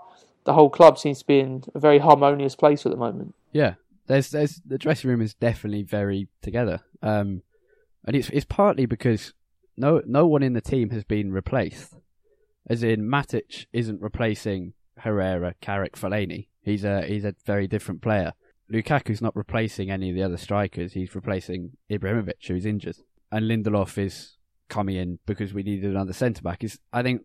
the 0.45 0.53
whole 0.53 0.69
club 0.69 0.97
seems 0.97 1.19
to 1.19 1.27
be 1.27 1.39
in 1.39 1.63
a 1.73 1.79
very 1.79 1.99
harmonious 1.99 2.55
place 2.55 2.85
at 2.85 2.91
the 2.91 2.97
moment. 2.97 3.35
Yeah, 3.51 3.75
there's 4.07 4.29
there's 4.29 4.61
the 4.65 4.77
dressing 4.77 5.09
room 5.09 5.21
is 5.21 5.33
definitely 5.33 5.83
very 5.83 6.27
together, 6.41 6.81
um, 7.01 7.41
and 8.05 8.15
it's 8.15 8.29
it's 8.29 8.45
partly 8.45 8.85
because 8.85 9.33
no 9.77 10.01
no 10.05 10.27
one 10.27 10.43
in 10.43 10.53
the 10.53 10.61
team 10.61 10.89
has 10.91 11.03
been 11.03 11.31
replaced, 11.31 11.93
as 12.67 12.83
in 12.83 13.01
Matic 13.01 13.65
isn't 13.73 14.01
replacing 14.01 14.73
Herrera, 14.99 15.55
Carrick, 15.61 15.95
Fellaini. 15.95 16.47
He's 16.61 16.83
a 16.83 17.05
he's 17.05 17.25
a 17.25 17.35
very 17.45 17.67
different 17.67 18.01
player. 18.01 18.33
Lukaku's 18.71 19.21
not 19.21 19.35
replacing 19.35 19.91
any 19.91 20.09
of 20.09 20.15
the 20.15 20.23
other 20.23 20.37
strikers. 20.37 20.93
He's 20.93 21.13
replacing 21.13 21.73
Ibrahimovic, 21.91 22.47
who's 22.47 22.65
injured, 22.65 22.97
and 23.31 23.45
Lindelof 23.45 23.97
is 23.97 24.37
coming 24.69 24.95
in 24.95 25.19
because 25.25 25.53
we 25.53 25.63
needed 25.63 25.91
another 25.91 26.13
centre 26.13 26.41
back. 26.41 26.63
Is 26.63 26.79
I 26.91 27.03
think 27.03 27.21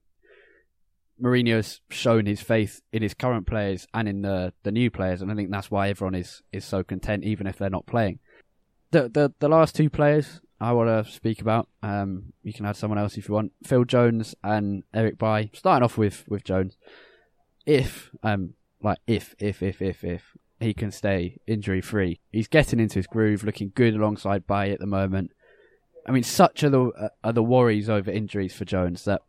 Mourinho's 1.21 1.81
shown 1.91 2.27
his 2.27 2.41
faith 2.41 2.83
in 2.93 3.03
his 3.03 3.15
current 3.15 3.47
players 3.47 3.87
and 3.95 4.09
in 4.09 4.23
the 4.23 4.53
the 4.63 4.73
new 4.73 4.91
players, 4.91 5.23
and 5.23 5.31
I 5.31 5.35
think 5.35 5.51
that's 5.51 5.71
why 5.71 5.89
everyone 5.89 6.15
is 6.15 6.43
is 6.53 6.65
so 6.65 6.83
content, 6.83 7.25
even 7.25 7.47
if 7.47 7.59
they're 7.59 7.71
not 7.71 7.87
playing. 7.87 8.19
The 8.91 9.09
the 9.09 9.33
the 9.39 9.49
last 9.49 9.75
two 9.75 9.89
players 9.89 10.41
I 10.61 10.73
want 10.73 10.89
to 10.89 11.11
speak 11.11 11.41
about. 11.41 11.69
Um, 11.83 12.33
you 12.43 12.53
can 12.53 12.67
add 12.67 12.77
someone 12.77 12.99
else 12.99 13.17
if 13.17 13.29
you 13.29 13.35
want. 13.35 13.53
Phil 13.65 13.85
Jones 13.85 14.35
and 14.45 14.83
Eric 14.93 15.19
Bailly. 15.19 15.51
Starting 15.55 15.85
off 15.85 15.97
with 15.97 16.25
with 16.29 16.45
Jones, 16.45 16.77
if 17.71 18.11
um 18.25 18.55
like 18.83 18.99
if 19.07 19.35
if 19.39 19.63
if 19.63 19.81
if 19.81 20.03
if 20.03 20.37
he 20.59 20.75
can 20.75 20.91
stay 20.91 21.39
injury 21.47 21.81
free, 21.81 22.21
he's 22.31 22.49
getting 22.49 22.81
into 22.81 22.99
his 22.99 23.07
groove, 23.07 23.45
looking 23.45 23.73
good 23.75 23.95
alongside 23.95 24.47
Bailly 24.47 24.73
at 24.73 24.81
the 24.81 24.87
moment. 24.87 25.31
I 26.07 26.11
mean, 26.11 26.23
such 26.23 26.65
are 26.65 26.71
the 26.71 26.85
uh, 26.89 27.09
are 27.23 27.33
the 27.33 27.43
worries 27.43 27.89
over 27.89 28.11
injuries 28.11 28.55
for 28.55 28.65
Jones 28.65 29.05
that 29.05 29.23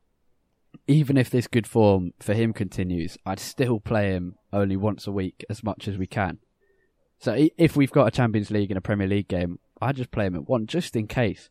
even 0.88 1.17
if 1.17 1.30
this 1.30 1.47
good 1.47 1.67
form 1.67 2.13
for 2.19 2.34
him 2.34 2.51
continues, 2.54 3.17
I'd 3.25 3.39
still 3.39 3.80
play 3.80 4.12
him 4.12 4.36
only 4.51 4.75
once 4.75 5.06
a 5.06 5.12
week 5.12 5.45
as 5.49 5.63
much 5.63 5.88
as 5.88 5.97
we 5.97 6.08
can. 6.08 6.39
So 7.19 7.47
if 7.58 7.75
we've 7.75 7.91
got 7.91 8.08
a 8.08 8.12
Champions 8.12 8.49
League 8.49 8.71
and 8.71 8.77
a 8.77 8.82
Premier 8.82 9.08
League 9.08 9.27
game, 9.27 9.60
I 9.80 9.91
just 9.91 10.12
play 10.12 10.25
him 10.25 10.36
at 10.36 10.49
one 10.49 10.65
just 10.65 10.95
in 10.95 11.08
case, 11.08 11.49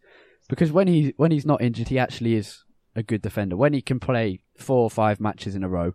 because 0.48 0.72
when 0.72 0.88
he 0.88 1.14
when 1.16 1.30
he's 1.30 1.46
not 1.46 1.62
injured, 1.62 1.88
he 1.88 1.98
actually 1.98 2.34
is 2.34 2.64
a 2.96 3.04
good 3.04 3.22
defender. 3.22 3.56
When 3.56 3.72
he 3.72 3.80
can 3.80 4.00
play 4.00 4.40
four 4.58 4.82
or 4.82 4.90
five 4.90 5.20
matches 5.20 5.54
in 5.54 5.62
a 5.62 5.68
row, 5.68 5.94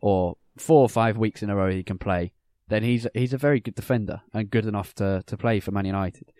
or 0.00 0.36
four 0.56 0.82
or 0.82 0.88
five 0.88 1.16
weeks 1.16 1.42
in 1.42 1.50
a 1.50 1.56
row, 1.56 1.70
he 1.70 1.82
can 1.82 1.98
play. 1.98 2.32
Then 2.68 2.82
he's 2.82 3.06
he's 3.14 3.32
a 3.32 3.38
very 3.38 3.60
good 3.60 3.74
defender 3.74 4.22
and 4.32 4.50
good 4.50 4.66
enough 4.66 4.94
to 4.96 5.22
to 5.26 5.36
play 5.36 5.60
for 5.60 5.70
Man 5.70 5.86
United, 5.86 6.32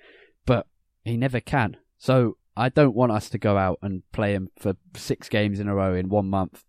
but 0.45 0.67
he 1.05 1.17
never 1.17 1.41
can. 1.41 1.77
So 1.99 2.37
I 2.57 2.69
don't 2.69 2.97
want 2.97 3.13
us 3.13 3.29
to 3.31 3.39
go 3.39 3.57
out 3.57 3.79
and 3.83 4.03
play 4.13 4.33
him 4.33 4.49
for 4.59 4.75
six 4.95 5.29
games 5.29 5.61
in 5.61 5.69
a 5.69 5.75
row 5.75 5.95
in 5.95 6.09
one 6.09 6.29
month. 6.29 6.65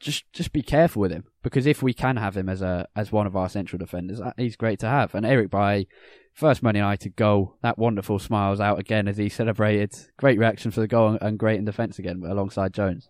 Just 0.00 0.32
just 0.32 0.52
be 0.52 0.62
careful 0.62 1.00
with 1.00 1.12
him 1.12 1.24
because 1.42 1.66
if 1.66 1.82
we 1.82 1.92
can 1.92 2.16
have 2.16 2.36
him 2.36 2.48
as 2.48 2.62
a 2.62 2.88
as 2.96 3.12
one 3.12 3.26
of 3.26 3.36
our 3.36 3.48
central 3.48 3.78
defenders, 3.78 4.20
uh, 4.20 4.32
he's 4.36 4.56
great 4.56 4.78
to 4.80 4.88
have. 4.88 5.14
And 5.14 5.26
Eric 5.26 5.50
Bailly, 5.50 5.88
first 6.32 6.62
Man 6.62 6.76
United 6.76 7.16
goal, 7.16 7.56
that 7.62 7.78
wonderful 7.78 8.18
smiles 8.18 8.60
out 8.60 8.78
again 8.78 9.06
as 9.06 9.16
he 9.16 9.28
celebrated. 9.28 9.94
Great 10.16 10.38
reaction 10.38 10.70
for 10.70 10.80
the 10.80 10.88
goal 10.88 11.18
and 11.20 11.38
great 11.38 11.58
in 11.58 11.64
defence 11.64 11.98
again 11.98 12.22
alongside 12.26 12.72
Jones. 12.72 13.08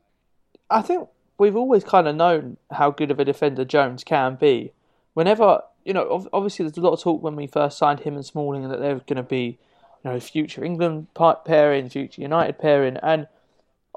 I 0.71 0.83
think 0.83 1.09
we've 1.39 1.57
always 1.57 1.85
kind 1.85 2.09
of 2.09 2.17
known 2.17 2.57
how 2.73 2.91
good 2.91 3.11
of 3.11 3.19
a 3.21 3.25
defender 3.25 3.65
Jones 3.65 4.05
can 4.05 4.35
be. 4.35 4.73
Whenever 5.15 5.63
you 5.85 5.95
know, 5.95 6.29
obviously 6.35 6.65
there's 6.65 6.77
a 6.77 6.83
lot 6.83 6.93
of 6.93 7.01
talk 7.01 7.23
when 7.23 7.35
we 7.35 7.47
first 7.47 7.79
signed 7.79 8.01
him 8.01 8.15
and 8.15 8.27
Smalling 8.27 8.69
that 8.69 8.79
they're 8.79 8.97
going 8.97 9.17
to 9.17 9.23
be 9.23 9.59
you 10.05 10.11
know, 10.11 10.21
future 10.21 10.63
England 10.63 11.07
pairing, 11.47 11.89
future 11.89 12.21
United 12.21 12.59
pairing, 12.59 12.99
and 12.99 13.27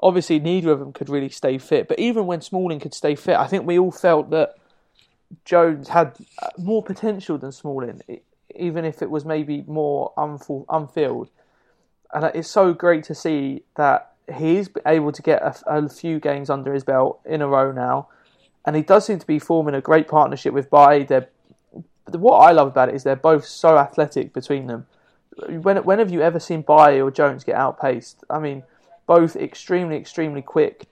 obviously 0.02 0.38
neither 0.38 0.72
of 0.72 0.78
them 0.78 0.94
could 0.94 1.10
really 1.10 1.28
stay 1.28 1.58
fit. 1.58 1.88
But 1.88 1.98
even 1.98 2.26
when 2.26 2.40
Smalling 2.40 2.80
could 2.80 2.94
stay 2.94 3.14
fit, 3.14 3.36
I 3.36 3.46
think 3.46 3.66
we 3.66 3.78
all 3.78 3.92
felt 3.92 4.30
that 4.30 4.54
Jones 5.44 5.88
had 5.88 6.16
uh, 6.40 6.48
more 6.56 6.82
potential 6.82 7.36
than 7.36 7.52
Smalling, 7.52 8.00
even 8.54 8.86
if 8.86 9.02
it 9.02 9.10
was 9.10 9.26
maybe 9.26 9.62
more 9.66 10.12
unfull, 10.16 10.64
unfilled. 10.70 11.28
And 12.14 12.24
it's 12.34 12.48
so 12.48 12.72
great 12.72 13.04
to 13.04 13.14
see 13.14 13.64
that 13.76 14.11
he's 14.34 14.70
able 14.86 15.12
to 15.12 15.22
get 15.22 15.42
a, 15.42 15.54
a 15.66 15.88
few 15.88 16.20
games 16.20 16.50
under 16.50 16.72
his 16.72 16.84
belt 16.84 17.20
in 17.24 17.42
a 17.42 17.48
row 17.48 17.72
now, 17.72 18.08
and 18.64 18.76
he 18.76 18.82
does 18.82 19.06
seem 19.06 19.18
to 19.18 19.26
be 19.26 19.38
forming 19.38 19.74
a 19.74 19.80
great 19.80 20.08
partnership 20.08 20.52
with 20.52 20.70
Bailly. 20.70 21.04
They're, 21.04 21.28
what 22.06 22.38
I 22.38 22.52
love 22.52 22.68
about 22.68 22.88
it 22.88 22.94
is 22.94 23.04
they're 23.04 23.16
both 23.16 23.44
so 23.44 23.78
athletic 23.78 24.32
between 24.32 24.66
them 24.66 24.86
when 25.36 25.78
when 25.84 25.98
have 25.98 26.10
you 26.10 26.22
ever 26.22 26.40
seen 26.40 26.62
Bailly 26.62 27.00
or 27.00 27.10
Jones 27.10 27.44
get 27.44 27.56
outpaced? 27.56 28.24
I 28.28 28.38
mean, 28.38 28.62
both 29.06 29.36
extremely 29.36 29.96
extremely 29.96 30.42
quick, 30.42 30.86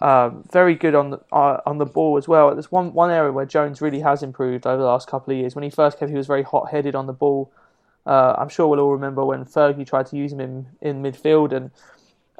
um, 0.00 0.44
very 0.52 0.74
good 0.74 0.94
on 0.94 1.10
the 1.10 1.20
uh, 1.32 1.60
on 1.66 1.78
the 1.78 1.86
ball 1.86 2.16
as 2.16 2.26
well. 2.28 2.52
There's 2.52 2.72
one 2.72 2.92
one 2.92 3.10
area 3.10 3.32
where 3.32 3.46
Jones 3.46 3.80
really 3.80 4.00
has 4.00 4.22
improved 4.22 4.66
over 4.66 4.82
the 4.82 4.88
last 4.88 5.08
couple 5.08 5.32
of 5.32 5.38
years. 5.38 5.54
When 5.54 5.64
he 5.64 5.70
first 5.70 5.98
came, 5.98 6.08
he 6.08 6.14
was 6.14 6.26
very 6.26 6.42
hot 6.42 6.70
headed 6.70 6.94
on 6.94 7.06
the 7.06 7.12
ball. 7.12 7.52
Uh, 8.06 8.34
I'm 8.36 8.50
sure 8.50 8.66
we'll 8.68 8.80
all 8.80 8.92
remember 8.92 9.24
when 9.24 9.46
Fergie 9.46 9.86
tried 9.86 10.06
to 10.06 10.16
use 10.16 10.30
him 10.30 10.40
in, 10.40 10.66
in 10.82 11.02
midfield 11.02 11.52
and 11.52 11.70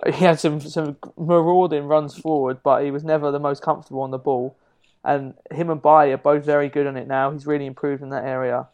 he 0.06 0.24
had 0.24 0.38
some 0.40 0.60
some 0.60 0.96
marauding 1.16 1.84
runs 1.84 2.16
forward, 2.16 2.58
but 2.62 2.84
he 2.84 2.90
was 2.90 3.04
never 3.04 3.30
the 3.30 3.38
most 3.38 3.62
comfortable 3.62 4.02
on 4.02 4.10
the 4.10 4.18
ball. 4.18 4.56
And 5.04 5.34
him 5.50 5.70
and 5.70 5.82
Bailly 5.82 6.12
are 6.12 6.18
both 6.18 6.44
very 6.44 6.68
good 6.68 6.86
on 6.86 6.96
it 6.96 7.06
now. 7.06 7.30
He's 7.30 7.46
really 7.46 7.66
improved 7.66 8.02
in 8.02 8.08
that 8.10 8.24
area. 8.24 8.68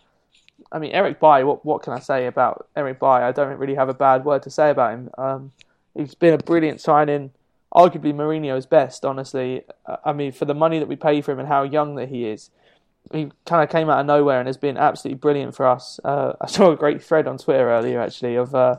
I 0.70 0.78
mean, 0.78 0.92
Eric 0.92 1.18
Bailly, 1.18 1.42
what, 1.42 1.64
what 1.64 1.82
can 1.82 1.92
I 1.92 1.98
say 1.98 2.26
about 2.26 2.68
Eric 2.76 3.00
Bailly? 3.00 3.22
I 3.22 3.32
don't 3.32 3.58
really 3.58 3.74
have 3.74 3.88
a 3.88 3.94
bad 3.94 4.24
word 4.24 4.42
to 4.44 4.50
say 4.50 4.70
about 4.70 4.92
him. 4.92 5.10
Um, 5.18 5.52
he's 5.94 6.14
been 6.14 6.34
a 6.34 6.38
brilliant 6.38 6.80
signing, 6.80 7.32
arguably 7.74 8.14
Mourinho's 8.14 8.66
best, 8.66 9.04
honestly. 9.04 9.64
Uh, 9.86 9.96
I 10.04 10.12
mean, 10.12 10.30
for 10.30 10.44
the 10.44 10.54
money 10.54 10.78
that 10.78 10.86
we 10.86 10.94
pay 10.94 11.20
for 11.20 11.32
him 11.32 11.40
and 11.40 11.48
how 11.48 11.64
young 11.64 11.96
that 11.96 12.08
he 12.08 12.26
is, 12.26 12.50
he 13.12 13.32
kind 13.44 13.64
of 13.64 13.70
came 13.70 13.90
out 13.90 13.98
of 13.98 14.06
nowhere 14.06 14.38
and 14.38 14.46
has 14.46 14.56
been 14.56 14.76
absolutely 14.76 15.18
brilliant 15.18 15.56
for 15.56 15.66
us. 15.66 15.98
Uh, 16.04 16.34
I 16.40 16.46
saw 16.46 16.70
a 16.70 16.76
great 16.76 17.02
thread 17.02 17.26
on 17.26 17.38
Twitter 17.38 17.70
earlier, 17.70 18.00
actually, 18.00 18.36
of 18.36 18.54
uh, 18.54 18.76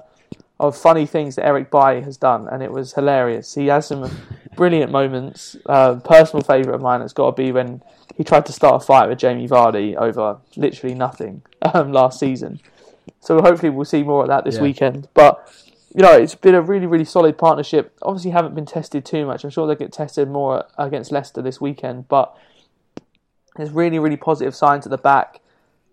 of 0.61 0.77
funny 0.77 1.05
things 1.05 1.35
that 1.35 1.45
Eric 1.45 1.71
Bailly 1.71 2.01
has 2.01 2.17
done, 2.17 2.47
and 2.47 2.61
it 2.63 2.71
was 2.71 2.93
hilarious. 2.93 3.55
He 3.55 3.67
has 3.67 3.87
some 3.87 4.09
brilliant 4.55 4.91
moments. 4.91 5.55
Uh, 5.65 5.95
personal 5.95 6.43
favourite 6.43 6.75
of 6.75 6.81
mine 6.81 7.01
has 7.01 7.13
got 7.13 7.35
to 7.35 7.41
be 7.41 7.51
when 7.51 7.81
he 8.15 8.23
tried 8.23 8.45
to 8.45 8.51
start 8.53 8.81
a 8.81 8.85
fight 8.85 9.09
with 9.09 9.17
Jamie 9.17 9.47
Vardy 9.47 9.95
over 9.95 10.37
literally 10.55 10.95
nothing 10.95 11.41
um, 11.73 11.91
last 11.91 12.19
season. 12.19 12.59
So 13.19 13.41
hopefully 13.41 13.69
we'll 13.69 13.85
see 13.85 14.03
more 14.03 14.21
of 14.23 14.27
that 14.29 14.45
this 14.45 14.55
Yeah. 14.55 14.61
weekend. 14.61 15.07
But 15.13 15.47
you 15.93 16.01
know, 16.01 16.13
it's 16.13 16.35
been 16.35 16.55
a 16.55 16.61
really, 16.61 16.85
really 16.85 17.03
solid 17.03 17.37
partnership. 17.37 17.93
Obviously, 18.01 18.31
haven't 18.31 18.55
been 18.55 18.65
tested 18.65 19.03
too 19.03 19.25
much. 19.25 19.43
I'm 19.43 19.49
sure 19.49 19.67
they'll 19.67 19.75
get 19.75 19.91
tested 19.91 20.29
more 20.29 20.65
against 20.77 21.11
Leicester 21.11 21.41
this 21.41 21.59
weekend. 21.59 22.07
But 22.07 22.33
there's 23.57 23.71
really, 23.71 23.99
really 23.99 24.15
positive 24.15 24.55
signs 24.55 24.85
at 24.85 24.89
the 24.89 24.97
back. 24.97 25.41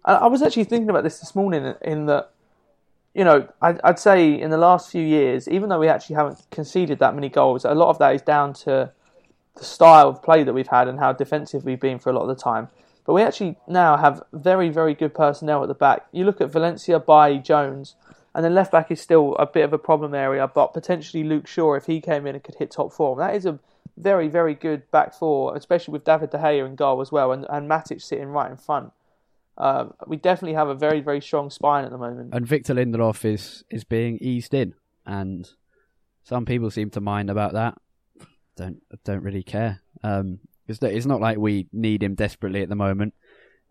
And 0.04 0.16
I 0.16 0.26
was 0.28 0.40
actually 0.40 0.64
thinking 0.64 0.88
about 0.88 1.02
this 1.02 1.18
this 1.18 1.34
morning 1.34 1.74
in 1.82 2.06
that, 2.06 2.30
you 3.18 3.24
know, 3.24 3.48
I'd, 3.60 3.80
I'd 3.82 3.98
say 3.98 4.40
in 4.40 4.50
the 4.50 4.56
last 4.56 4.92
few 4.92 5.02
years, 5.02 5.48
even 5.48 5.68
though 5.68 5.80
we 5.80 5.88
actually 5.88 6.14
haven't 6.14 6.40
conceded 6.52 7.00
that 7.00 7.16
many 7.16 7.28
goals, 7.28 7.64
a 7.64 7.74
lot 7.74 7.90
of 7.90 7.98
that 7.98 8.14
is 8.14 8.22
down 8.22 8.52
to 8.62 8.92
the 9.56 9.64
style 9.64 10.10
of 10.10 10.22
play 10.22 10.44
that 10.44 10.54
we've 10.54 10.68
had 10.68 10.86
and 10.86 11.00
how 11.00 11.12
defensive 11.12 11.64
we've 11.64 11.80
been 11.80 11.98
for 11.98 12.10
a 12.10 12.12
lot 12.12 12.22
of 12.22 12.28
the 12.28 12.40
time. 12.40 12.68
But 13.04 13.14
we 13.14 13.22
actually 13.22 13.56
now 13.66 13.96
have 13.96 14.22
very, 14.32 14.68
very 14.68 14.94
good 14.94 15.14
personnel 15.14 15.62
at 15.62 15.66
the 15.66 15.74
back. 15.74 16.06
You 16.12 16.26
look 16.26 16.40
at 16.40 16.52
Valencia 16.52 17.00
by 17.00 17.38
Jones, 17.38 17.96
and 18.36 18.44
then 18.44 18.54
left 18.54 18.70
back 18.70 18.88
is 18.92 19.00
still 19.00 19.34
a 19.34 19.46
bit 19.46 19.64
of 19.64 19.72
a 19.72 19.78
problem 19.78 20.14
area, 20.14 20.46
but 20.46 20.72
potentially 20.72 21.24
Luke 21.24 21.48
Shaw 21.48 21.74
if 21.74 21.86
he 21.86 22.00
came 22.00 22.24
in 22.24 22.36
and 22.36 22.44
could 22.44 22.54
hit 22.54 22.70
top 22.70 22.92
form. 22.92 23.18
That 23.18 23.34
is 23.34 23.46
a 23.46 23.58
very, 23.96 24.28
very 24.28 24.54
good 24.54 24.88
back 24.92 25.12
four, 25.12 25.56
especially 25.56 25.90
with 25.90 26.04
David 26.04 26.30
De 26.30 26.38
Gea 26.38 26.64
in 26.64 26.76
goal 26.76 27.00
as 27.00 27.10
well, 27.10 27.32
and, 27.32 27.46
and 27.50 27.68
Matic 27.68 28.00
sitting 28.00 28.28
right 28.28 28.48
in 28.48 28.56
front. 28.56 28.92
Um, 29.58 29.92
we 30.06 30.16
definitely 30.16 30.54
have 30.54 30.68
a 30.68 30.74
very, 30.74 31.00
very 31.00 31.20
strong 31.20 31.50
spine 31.50 31.84
at 31.84 31.90
the 31.90 31.98
moment. 31.98 32.32
And 32.32 32.46
Victor 32.46 32.74
Lindelof 32.74 33.24
is 33.24 33.64
is 33.70 33.84
being 33.84 34.18
eased 34.18 34.54
in, 34.54 34.74
and 35.04 35.48
some 36.22 36.44
people 36.44 36.70
seem 36.70 36.90
to 36.90 37.00
mind 37.00 37.28
about 37.28 37.54
that. 37.54 37.76
Don't 38.56 38.80
don't 39.04 39.22
really 39.22 39.42
care. 39.42 39.82
Um, 40.04 40.38
it's 40.68 40.80
it's 40.80 41.06
not 41.06 41.20
like 41.20 41.38
we 41.38 41.66
need 41.72 42.04
him 42.04 42.14
desperately 42.14 42.62
at 42.62 42.68
the 42.68 42.76
moment, 42.76 43.14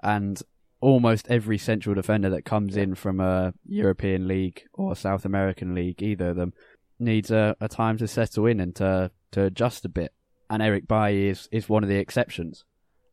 and 0.04 0.42
almost 0.82 1.28
every 1.30 1.58
central 1.58 1.96
defender 1.96 2.30
that 2.30 2.44
comes 2.46 2.76
in 2.76 2.94
from 2.94 3.20
a 3.20 3.54
European 3.66 4.28
league 4.28 4.64
or 4.74 4.96
South 4.96 5.26
American 5.26 5.74
league, 5.74 6.04
either 6.04 6.30
of 6.30 6.36
them, 6.36 6.54
needs 7.00 7.32
a, 7.32 7.56
a 7.60 7.68
time 7.68 7.98
to 7.98 8.08
settle 8.08 8.46
in 8.46 8.60
and 8.60 8.76
to 8.76 9.10
to 9.32 9.44
adjust 9.44 9.86
a 9.86 9.90
bit. 9.90 10.14
And 10.50 10.62
Eric 10.62 10.88
Bailly 10.88 11.30
is 11.30 11.48
is 11.52 11.70
one 11.70 11.84
of 11.84 11.90
the 11.90 11.96
exceptions. 11.98 12.66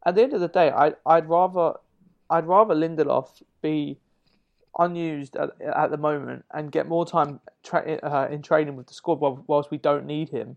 At 0.04 0.16
the 0.16 0.22
end 0.22 0.34
of 0.34 0.40
the 0.40 0.48
day, 0.48 0.70
I, 0.70 0.94
I'd 1.06 1.28
rather 1.28 1.74
I'd 2.30 2.46
rather 2.46 2.74
Lindelof 2.74 3.42
be 3.62 3.98
unused 4.78 5.36
at, 5.36 5.50
at 5.60 5.90
the 5.90 5.96
moment 5.96 6.44
and 6.52 6.72
get 6.72 6.88
more 6.88 7.06
time 7.06 7.40
tra- 7.62 7.98
uh, 8.02 8.28
in 8.30 8.42
training 8.42 8.76
with 8.76 8.88
the 8.88 8.94
squad 8.94 9.20
whilst 9.46 9.70
we 9.70 9.78
don't 9.78 10.06
need 10.06 10.30
him 10.30 10.56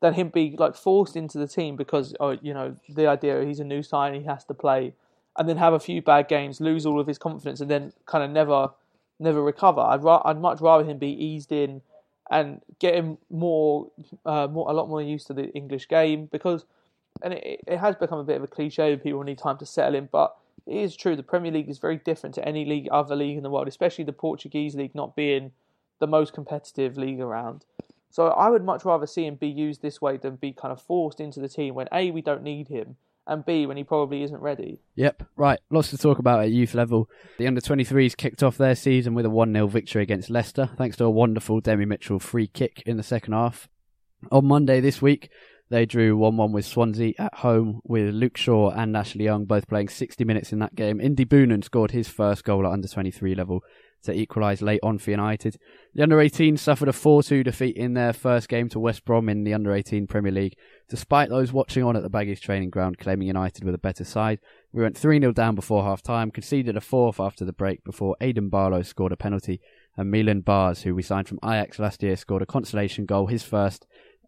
than 0.00 0.14
him 0.14 0.28
be 0.28 0.54
like 0.58 0.76
forced 0.76 1.16
into 1.16 1.38
the 1.38 1.48
team 1.48 1.74
because 1.74 2.14
oh 2.20 2.36
you 2.42 2.54
know 2.54 2.76
the 2.88 3.06
idea 3.06 3.44
he's 3.44 3.58
a 3.58 3.64
new 3.64 3.82
sign 3.82 4.14
he 4.14 4.22
has 4.22 4.44
to 4.44 4.54
play 4.54 4.92
and 5.38 5.48
then 5.48 5.56
have 5.56 5.72
a 5.72 5.80
few 5.80 6.00
bad 6.00 6.28
games 6.28 6.60
lose 6.60 6.86
all 6.86 7.00
of 7.00 7.06
his 7.06 7.18
confidence 7.18 7.60
and 7.60 7.70
then 7.70 7.92
kind 8.04 8.22
of 8.22 8.30
never 8.30 8.70
never 9.18 9.42
recover. 9.42 9.80
I'd 9.80 10.02
ra- 10.02 10.22
I'd 10.24 10.40
much 10.40 10.60
rather 10.60 10.84
him 10.84 10.98
be 10.98 11.08
eased 11.08 11.52
in 11.52 11.82
and 12.30 12.60
get 12.78 12.94
him 12.94 13.18
more 13.30 13.90
uh, 14.24 14.48
more 14.48 14.70
a 14.70 14.72
lot 14.72 14.88
more 14.88 15.02
used 15.02 15.26
to 15.28 15.34
the 15.34 15.48
English 15.50 15.88
game 15.88 16.26
because 16.26 16.64
and 17.22 17.32
it, 17.34 17.60
it 17.66 17.78
has 17.78 17.96
become 17.96 18.18
a 18.18 18.24
bit 18.24 18.36
of 18.36 18.42
a 18.42 18.46
cliche 18.46 18.96
people 18.96 19.22
need 19.22 19.38
time 19.38 19.56
to 19.58 19.66
settle 19.66 19.94
in 19.94 20.08
but 20.10 20.36
it 20.66 20.76
is 20.76 20.96
true 20.96 21.16
the 21.16 21.22
Premier 21.22 21.52
League 21.52 21.68
is 21.68 21.78
very 21.78 21.96
different 21.96 22.34
to 22.34 22.46
any 22.46 22.64
league 22.64 22.88
other 22.90 23.16
league 23.16 23.36
in 23.36 23.42
the 23.42 23.50
world 23.50 23.68
especially 23.68 24.04
the 24.04 24.12
Portuguese 24.12 24.74
league 24.74 24.94
not 24.94 25.16
being 25.16 25.52
the 25.98 26.06
most 26.06 26.32
competitive 26.32 26.96
league 26.96 27.20
around 27.20 27.64
so 28.16 28.28
I 28.28 28.48
would 28.48 28.64
much 28.64 28.86
rather 28.86 29.06
see 29.06 29.26
him 29.26 29.34
be 29.34 29.48
used 29.48 29.82
this 29.82 30.00
way 30.00 30.16
than 30.16 30.36
be 30.36 30.52
kind 30.52 30.72
of 30.72 30.80
forced 30.80 31.20
into 31.20 31.38
the 31.38 31.50
team 31.50 31.74
when 31.74 31.86
A, 31.92 32.10
we 32.10 32.22
don't 32.22 32.42
need 32.42 32.68
him, 32.68 32.96
and 33.26 33.44
B, 33.44 33.66
when 33.66 33.76
he 33.76 33.84
probably 33.84 34.22
isn't 34.22 34.40
ready. 34.40 34.78
Yep, 34.94 35.24
right. 35.36 35.58
Lots 35.68 35.90
to 35.90 35.98
talk 35.98 36.18
about 36.18 36.40
at 36.40 36.50
youth 36.50 36.72
level. 36.72 37.10
The 37.36 37.46
under 37.46 37.60
23s 37.60 38.16
kicked 38.16 38.42
off 38.42 38.56
their 38.56 38.74
season 38.74 39.12
with 39.12 39.26
a 39.26 39.30
1 39.30 39.52
0 39.52 39.66
victory 39.66 40.02
against 40.02 40.30
Leicester, 40.30 40.70
thanks 40.78 40.96
to 40.96 41.04
a 41.04 41.10
wonderful 41.10 41.60
Demi 41.60 41.84
Mitchell 41.84 42.18
free 42.18 42.46
kick 42.46 42.82
in 42.86 42.96
the 42.96 43.02
second 43.02 43.34
half. 43.34 43.68
On 44.32 44.46
Monday 44.46 44.80
this 44.80 45.02
week, 45.02 45.28
they 45.68 45.84
drew 45.84 46.16
1 46.16 46.36
1 46.36 46.52
with 46.52 46.64
Swansea 46.64 47.14
at 47.18 47.34
home, 47.34 47.80
with 47.84 48.14
Luke 48.14 48.36
Shaw 48.36 48.70
and 48.70 48.96
Ashley 48.96 49.24
Young 49.24 49.44
both 49.44 49.66
playing 49.66 49.88
60 49.88 50.24
minutes 50.24 50.52
in 50.52 50.60
that 50.60 50.74
game. 50.74 51.00
Indy 51.00 51.24
Boonen 51.24 51.64
scored 51.64 51.90
his 51.90 52.08
first 52.08 52.44
goal 52.44 52.66
at 52.66 52.72
under 52.72 52.86
23 52.86 53.34
level 53.34 53.62
to 54.04 54.12
equalise 54.12 54.62
late 54.62 54.80
on 54.82 54.98
for 54.98 55.10
United. 55.10 55.58
The 55.94 56.02
under 56.02 56.16
18s 56.16 56.60
suffered 56.60 56.88
a 56.88 56.92
4 56.92 57.22
2 57.22 57.42
defeat 57.42 57.76
in 57.76 57.94
their 57.94 58.12
first 58.12 58.48
game 58.48 58.68
to 58.70 58.80
West 58.80 59.04
Brom 59.04 59.28
in 59.28 59.44
the 59.44 59.54
under 59.54 59.72
18 59.72 60.06
Premier 60.06 60.32
League, 60.32 60.56
despite 60.88 61.28
those 61.28 61.52
watching 61.52 61.82
on 61.82 61.96
at 61.96 62.02
the 62.02 62.10
Baggies 62.10 62.40
training 62.40 62.70
ground 62.70 62.98
claiming 62.98 63.26
United 63.26 63.64
were 63.64 63.72
the 63.72 63.78
better 63.78 64.04
side. 64.04 64.38
We 64.72 64.82
went 64.82 64.96
3 64.96 65.20
0 65.20 65.32
down 65.32 65.54
before 65.54 65.82
half 65.82 66.02
time, 66.02 66.30
conceded 66.30 66.76
a 66.76 66.80
fourth 66.80 67.20
after 67.20 67.44
the 67.44 67.52
break 67.52 67.82
before 67.84 68.16
Aidan 68.20 68.48
Barlow 68.48 68.82
scored 68.82 69.12
a 69.12 69.16
penalty, 69.16 69.60
and 69.96 70.10
Millen 70.10 70.42
Baars, 70.42 70.82
who 70.82 70.94
we 70.94 71.02
signed 71.02 71.28
from 71.28 71.40
Ajax 71.44 71.78
last 71.78 72.02
year, 72.02 72.16
scored 72.16 72.42
a 72.42 72.46
consolation 72.46 73.06
goal, 73.06 73.26
his 73.26 73.42
first 73.42 73.86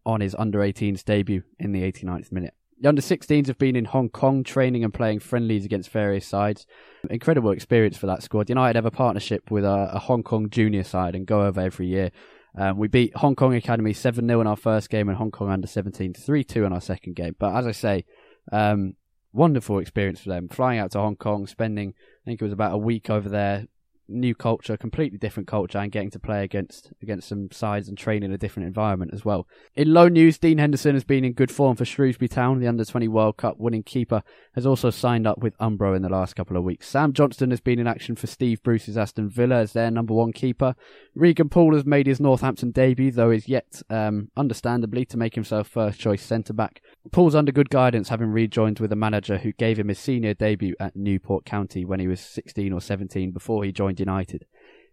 on 0.08 0.22
his 0.22 0.34
under 0.38 0.60
18s 0.60 1.04
debut 1.04 1.42
in 1.58 1.72
the 1.72 1.82
89th 1.82 2.32
minute. 2.32 2.54
The 2.80 2.88
under 2.88 3.02
16s 3.02 3.46
have 3.48 3.58
been 3.58 3.76
in 3.76 3.84
Hong 3.84 4.08
Kong 4.08 4.42
training 4.42 4.82
and 4.82 4.94
playing 4.94 5.18
friendlies 5.18 5.66
against 5.66 5.90
various 5.90 6.26
sides. 6.26 6.64
Incredible 7.10 7.50
experience 7.50 7.98
for 7.98 8.06
that 8.06 8.22
squad. 8.22 8.48
United 8.48 8.76
have 8.76 8.86
a 8.86 8.90
partnership 8.90 9.50
with 9.50 9.64
a, 9.64 9.90
a 9.92 9.98
Hong 9.98 10.22
Kong 10.22 10.48
junior 10.48 10.82
side 10.82 11.14
and 11.14 11.26
go 11.26 11.42
over 11.42 11.60
every 11.60 11.88
year. 11.88 12.10
Um, 12.56 12.78
we 12.78 12.88
beat 12.88 13.14
Hong 13.16 13.36
Kong 13.36 13.54
Academy 13.54 13.92
7 13.92 14.26
0 14.26 14.40
in 14.40 14.46
our 14.46 14.56
first 14.56 14.88
game 14.88 15.08
and 15.08 15.18
Hong 15.18 15.30
Kong 15.30 15.50
under 15.50 15.66
17 15.66 16.14
3 16.14 16.44
2 16.44 16.64
in 16.64 16.72
our 16.72 16.80
second 16.80 17.14
game. 17.14 17.36
But 17.38 17.54
as 17.54 17.66
I 17.66 17.72
say, 17.72 18.04
um, 18.50 18.94
wonderful 19.32 19.78
experience 19.78 20.20
for 20.20 20.30
them. 20.30 20.48
Flying 20.48 20.78
out 20.78 20.92
to 20.92 21.00
Hong 21.00 21.16
Kong, 21.16 21.46
spending, 21.46 21.90
I 21.90 22.24
think 22.24 22.40
it 22.40 22.44
was 22.44 22.54
about 22.54 22.72
a 22.72 22.78
week 22.78 23.10
over 23.10 23.28
there, 23.28 23.66
new 24.08 24.34
culture, 24.34 24.76
completely 24.76 25.18
different 25.18 25.46
culture, 25.46 25.78
and 25.78 25.92
getting 25.92 26.10
to 26.10 26.18
play 26.18 26.44
against 26.44 26.92
against 27.02 27.28
some 27.28 27.50
sides 27.50 27.88
and 27.88 27.96
train 27.96 28.22
in 28.22 28.32
a 28.32 28.38
different 28.38 28.66
environment 28.66 29.12
as 29.12 29.24
well. 29.24 29.46
In 29.74 29.92
low 29.92 30.08
news, 30.08 30.38
Dean 30.38 30.58
Henderson 30.58 30.94
has 30.94 31.04
been 31.04 31.24
in 31.24 31.32
good 31.32 31.50
form 31.50 31.76
for 31.76 31.84
Shrewsbury 31.84 32.28
Town. 32.28 32.60
The 32.60 32.66
under 32.66 32.84
20 32.84 33.08
World 33.08 33.36
Cup 33.36 33.56
winning 33.58 33.82
keeper 33.82 34.22
has 34.54 34.66
also 34.66 34.90
signed 34.90 35.26
up 35.26 35.38
with 35.38 35.56
Umbro 35.58 35.94
in 35.94 36.02
the 36.02 36.08
last 36.08 36.34
couple 36.36 36.56
of 36.56 36.64
weeks. 36.64 36.88
Sam 36.88 37.12
Johnstone 37.12 37.50
has 37.50 37.60
been 37.60 37.78
in 37.78 37.86
action 37.86 38.16
for 38.16 38.26
Steve 38.26 38.62
Bruce's 38.62 38.96
Aston 38.96 39.28
Villa 39.28 39.56
as 39.56 39.72
their 39.72 39.90
number 39.90 40.14
one 40.14 40.32
keeper. 40.32 40.74
Regan 41.14 41.48
Poole 41.48 41.74
has 41.74 41.84
made 41.84 42.06
his 42.06 42.20
Northampton 42.20 42.70
debut, 42.70 43.10
though 43.10 43.30
is 43.30 43.48
yet, 43.48 43.82
um, 43.90 44.30
understandably, 44.36 45.04
to 45.06 45.16
make 45.16 45.34
himself 45.34 45.68
first 45.68 46.00
choice 46.00 46.22
centre 46.22 46.52
back. 46.52 46.80
Poole's 47.12 47.34
under 47.34 47.52
good 47.52 47.70
guidance, 47.70 48.08
having 48.08 48.28
rejoined 48.28 48.80
with 48.80 48.92
a 48.92 48.96
manager 48.96 49.38
who 49.38 49.52
gave 49.52 49.78
him 49.78 49.88
his 49.88 49.98
senior 49.98 50.34
debut 50.34 50.74
at 50.80 50.96
Newport 50.96 51.44
County 51.44 51.84
when 51.84 52.00
he 52.00 52.08
was 52.08 52.20
16 52.20 52.72
or 52.72 52.80
17 52.80 53.30
before 53.30 53.64
he 53.64 53.72
joined 53.72 53.97
United. 53.98 54.46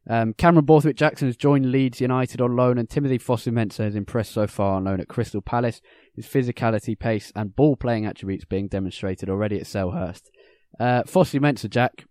Um, 0.07 0.33
Cameron 0.33 0.65
Borthwick 0.65 0.97
Jackson 0.97 1.27
has 1.27 1.35
joined 1.35 1.71
Leeds 1.71 1.99
United 1.99 2.39
on 2.39 2.55
loan, 2.55 2.77
and 2.77 2.87
Timothy 2.89 3.17
Fosu-Mensah 3.17 3.85
has 3.85 3.95
impressed 3.95 4.31
so 4.31 4.45
far 4.45 4.75
on 4.75 4.83
loan 4.83 4.99
at 4.99 5.07
Crystal 5.07 5.41
Palace. 5.41 5.81
His 6.15 6.27
physicality, 6.27 6.97
pace, 6.97 7.31
and 7.35 7.55
ball 7.55 7.75
playing 7.75 8.05
attributes 8.05 8.45
being 8.45 8.67
demonstrated 8.67 9.29
already 9.29 9.59
at 9.59 9.65
Selhurst. 9.65 10.29
Uh, 10.79 11.03
Fosu-Mensah, 11.03 11.69
Jack, 11.69 12.05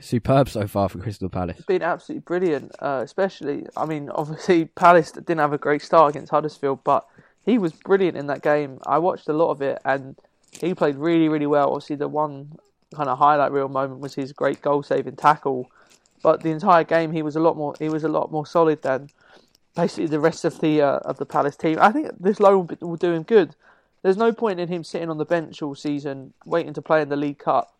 superb 0.00 0.48
so 0.48 0.66
far 0.66 0.88
for 0.88 0.98
Crystal 0.98 1.28
Palace. 1.28 1.62
Been 1.66 1.82
absolutely 1.82 2.22
brilliant, 2.22 2.72
uh, 2.80 3.00
especially, 3.02 3.66
I 3.76 3.86
mean, 3.86 4.10
obviously 4.10 4.64
Palace 4.76 5.12
didn't 5.12 5.38
have 5.38 5.52
a 5.52 5.58
great 5.58 5.82
start 5.82 6.10
against 6.10 6.30
Huddersfield, 6.30 6.84
but 6.84 7.06
he 7.44 7.58
was 7.58 7.72
brilliant 7.72 8.16
in 8.16 8.26
that 8.26 8.42
game. 8.42 8.78
I 8.86 8.98
watched 8.98 9.28
a 9.28 9.32
lot 9.32 9.50
of 9.50 9.62
it 9.62 9.78
and 9.84 10.16
he 10.52 10.74
played 10.74 10.96
really, 10.96 11.28
really 11.28 11.46
well. 11.46 11.68
Obviously, 11.68 11.96
the 11.96 12.08
one 12.08 12.52
kind 12.94 13.08
of 13.08 13.18
highlight 13.18 13.52
reel 13.52 13.68
moment 13.68 14.00
was 14.00 14.14
his 14.14 14.32
great 14.32 14.60
goal 14.62 14.82
saving 14.82 15.16
tackle. 15.16 15.70
But 16.22 16.42
the 16.42 16.50
entire 16.50 16.84
game, 16.84 17.12
he 17.12 17.22
was 17.22 17.36
a 17.36 17.40
lot 17.40 17.56
more. 17.56 17.74
He 17.78 17.88
was 17.88 18.04
a 18.04 18.08
lot 18.08 18.30
more 18.30 18.46
solid 18.46 18.82
than 18.82 19.08
basically 19.74 20.06
the 20.06 20.20
rest 20.20 20.44
of 20.44 20.60
the 20.60 20.82
uh, 20.82 20.98
of 20.98 21.18
the 21.18 21.26
Palace 21.26 21.56
team. 21.56 21.78
I 21.80 21.92
think 21.92 22.10
this 22.18 22.40
loan 22.40 22.66
will, 22.66 22.88
will 22.88 22.96
do 22.96 23.12
him 23.12 23.22
good. 23.22 23.56
There's 24.02 24.16
no 24.16 24.32
point 24.32 24.60
in 24.60 24.68
him 24.68 24.84
sitting 24.84 25.10
on 25.10 25.18
the 25.18 25.24
bench 25.24 25.62
all 25.62 25.74
season 25.74 26.32
waiting 26.46 26.72
to 26.74 26.82
play 26.82 27.02
in 27.02 27.08
the 27.08 27.16
League 27.16 27.38
Cup. 27.38 27.74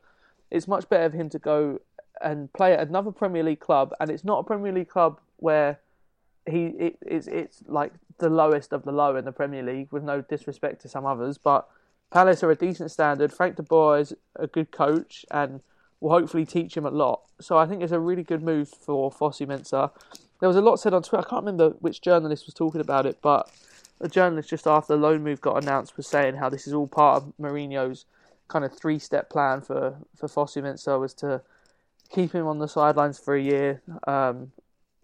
It's 0.51 0.69
much 0.69 0.89
better 0.89 1.11
for 1.11 1.17
him 1.17 1.31
to 1.31 1.39
go 1.39 1.81
and 2.21 2.53
play 2.53 2.75
at 2.75 2.87
another 2.87 3.11
Premier 3.11 3.43
League 3.43 3.61
club, 3.61 3.93
and 4.01 4.11
it's 4.11 4.25
not 4.25 4.41
a 4.41 4.45
Premier 4.45 4.73
League 4.73 4.89
club 4.89 5.21
where 5.37 5.79
he 6.47 6.67
it, 6.67 6.99
it's 7.03 7.27
it's 7.27 7.63
like 7.67 7.93
the 8.19 8.29
lowest 8.31 8.73
of 8.73 8.85
the 8.85 8.93
low 8.93 9.17
in 9.17 9.25
the 9.25 9.33
Premier 9.33 9.63
League. 9.63 9.89
With 9.91 10.03
no 10.03 10.23
disrespect 10.23 10.83
to 10.83 10.89
some 10.89 11.07
others, 11.07 11.39
but 11.39 11.69
Palace 12.11 12.43
are 12.43 12.51
a 12.51 12.57
decent 12.57 12.91
standard. 12.91 13.33
Frank 13.33 13.57
de 13.57 13.63
Boer 13.63 13.99
is 13.99 14.15
a 14.37 14.47
good 14.47 14.71
coach 14.71 15.25
and 15.31 15.61
will 16.01 16.11
hopefully 16.11 16.47
teach 16.47 16.77
him 16.77 16.87
a 16.87 16.91
lot. 16.91 17.23
So 17.41 17.59
I 17.59 17.67
think 17.67 17.83
it's 17.83 17.93
a 17.93 18.01
really 18.01 18.23
good 18.23 18.43
move 18.43 18.69
for 18.69 19.11
Fosu-Mensah. 19.11 19.91
There 20.41 20.49
was 20.49 20.57
a 20.57 20.63
lot 20.63 20.77
said 20.77 20.95
on 20.95 21.03
Twitter. 21.03 21.25
I 21.27 21.29
can't 21.29 21.45
remember 21.45 21.71
which 21.81 22.01
journalist 22.01 22.47
was 22.47 22.55
talking 22.55 22.81
about 22.81 23.07
it, 23.07 23.19
but 23.21 23.51
a 24.01 24.09
journalist 24.09 24.49
just 24.49 24.67
after 24.67 24.95
the 24.95 25.03
loan 25.03 25.23
move 25.23 25.41
got 25.41 25.63
announced 25.63 25.97
was 25.97 26.07
saying 26.07 26.37
how 26.37 26.49
this 26.49 26.67
is 26.67 26.73
all 26.73 26.87
part 26.87 27.23
of 27.23 27.33
Mourinho's 27.39 28.07
kind 28.49 28.65
of 28.65 28.77
three-step 28.77 29.31
plan 29.31 29.61
for 29.61 29.97
for 30.17 30.27
Fosu-Mensah 30.27 30.99
was 30.99 31.15
to 31.15 31.43
keep 32.11 32.33
him 32.33 32.47
on 32.47 32.59
the 32.59 32.67
sidelines 32.67 33.19
for 33.19 33.37
a 33.37 33.41
year, 33.41 33.83
um, 34.07 34.53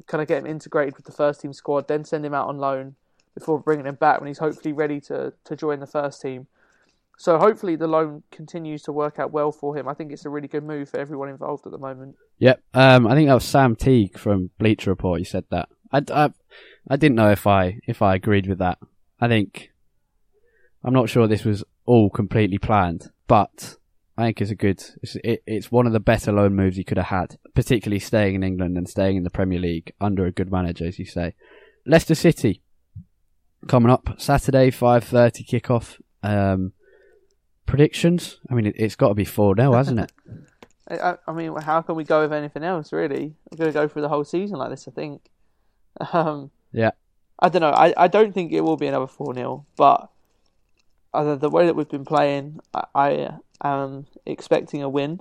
kind 0.07 0.21
of 0.23 0.29
get 0.29 0.39
him 0.39 0.47
integrated 0.47 0.97
with 0.97 1.07
the 1.07 1.13
first 1.13 1.41
team 1.41 1.53
squad, 1.53 1.89
then 1.89 2.05
send 2.05 2.25
him 2.25 2.35
out 2.35 2.49
on 2.49 2.59
loan 2.59 2.97
before 3.35 3.61
bringing 3.61 3.87
him 3.87 3.95
back 3.95 4.19
when 4.19 4.29
he's 4.29 4.39
hopefully 4.39 4.73
ready 4.73 5.01
to, 5.01 5.33
to 5.45 5.55
join 5.55 5.79
the 5.79 5.87
first 5.87 6.21
team. 6.21 6.47
So 7.19 7.39
hopefully 7.39 7.77
the 7.77 7.87
loan 7.87 8.23
continues 8.31 8.83
to 8.83 8.93
work 8.93 9.19
out 9.19 9.33
well 9.33 9.51
for 9.51 9.77
him. 9.77 9.89
I 9.89 9.95
think 9.95 10.13
it's 10.13 10.27
a 10.27 10.31
really 10.31 10.49
good 10.49 10.65
move 10.65 10.91
for 10.91 11.01
everyone 11.01 11.31
involved 11.31 11.67
at 11.67 11.73
the 11.73 11.79
moment. 11.79 12.17
Yep. 12.39 12.63
Um, 12.75 13.07
I 13.07 13.15
think 13.15 13.29
that 13.29 13.35
was 13.35 13.45
Sam 13.45 13.75
Teague 13.75 14.19
from 14.19 14.51
Bleacher 14.59 14.91
Report. 14.91 15.19
He 15.19 15.25
said 15.25 15.45
that. 15.51 15.69
I, 15.91 16.03
I, 16.13 16.31
I 16.91 16.97
didn't 16.97 17.17
know 17.17 17.31
if 17.31 17.47
I 17.47 17.79
if 17.87 18.03
I 18.03 18.15
agreed 18.15 18.47
with 18.47 18.59
that. 18.59 18.79
I 19.19 19.29
think 19.29 19.73
I'm 20.85 20.93
not 20.93 21.09
sure 21.09 21.27
this 21.27 21.45
was 21.45 21.65
all 21.87 22.11
completely 22.11 22.59
planned, 22.59 23.11
but 23.27 23.77
I 24.19 24.27
think 24.27 24.43
it's 24.43 24.51
a 24.51 24.55
good. 24.55 24.83
It's, 25.03 25.17
it, 25.25 25.43
it's 25.47 25.73
one 25.73 25.87
of 25.87 25.95
the 25.95 26.01
better 26.01 26.33
loan 26.33 26.55
moves 26.55 26.77
he 26.77 26.85
could 26.85 26.99
have 26.99 27.07
had, 27.07 27.39
particularly 27.55 28.01
staying 28.01 28.35
in 28.35 28.43
England 28.43 28.77
and 28.77 28.89
staying 28.89 29.17
in 29.17 29.25
the 29.25 29.31
Premier 29.31 29.59
League 29.59 29.93
under 30.01 30.27
a 30.27 30.33
good 30.33 30.53
manager, 30.53 30.87
as 30.87 30.99
you 30.99 31.07
say. 31.07 31.35
Leicester 31.87 32.15
City 32.15 32.63
coming 33.69 33.91
up 33.91 34.17
Saturday, 34.19 34.71
five 34.71 35.05
thirty 35.05 35.45
kickoff. 35.45 35.99
Um, 36.23 36.73
predictions? 37.67 38.39
I 38.51 38.55
mean, 38.55 38.67
it, 38.67 38.81
has 38.81 38.97
got 38.97 39.09
to 39.09 39.15
be 39.15 39.25
four 39.25 39.55
0 39.57 39.73
hasn't 39.73 40.01
it? 40.01 40.13
I, 40.89 41.17
I, 41.27 41.33
mean, 41.33 41.55
how 41.57 41.83
can 41.83 41.97
we 41.97 42.05
go 42.05 42.23
with 42.23 42.33
anything 42.33 42.63
else? 42.63 42.93
Really, 42.93 43.35
we're 43.51 43.59
going 43.59 43.71
to 43.71 43.75
go 43.75 43.89
through 43.89 44.03
the 44.03 44.09
whole 44.09 44.25
season 44.25 44.59
like 44.59 44.71
this. 44.71 44.89
I 44.89 44.91
think. 44.91 45.23
Um, 46.13 46.51
yeah. 46.73 46.91
I 47.39 47.49
don't 47.49 47.63
know. 47.63 47.71
I, 47.71 47.95
I 47.97 48.07
don't 48.07 48.35
think 48.35 48.53
it 48.53 48.61
will 48.61 48.77
be 48.77 48.87
another 48.87 49.07
four 49.07 49.33
0 49.33 49.65
but 49.77 50.11
uh, 51.15 51.35
the 51.37 51.49
way 51.49 51.65
that 51.65 51.75
we've 51.75 51.89
been 51.89 52.05
playing, 52.05 52.61
I, 52.75 52.85
I 53.63 53.75
am 53.75 54.07
expecting 54.27 54.83
a 54.83 54.89
win. 54.89 55.21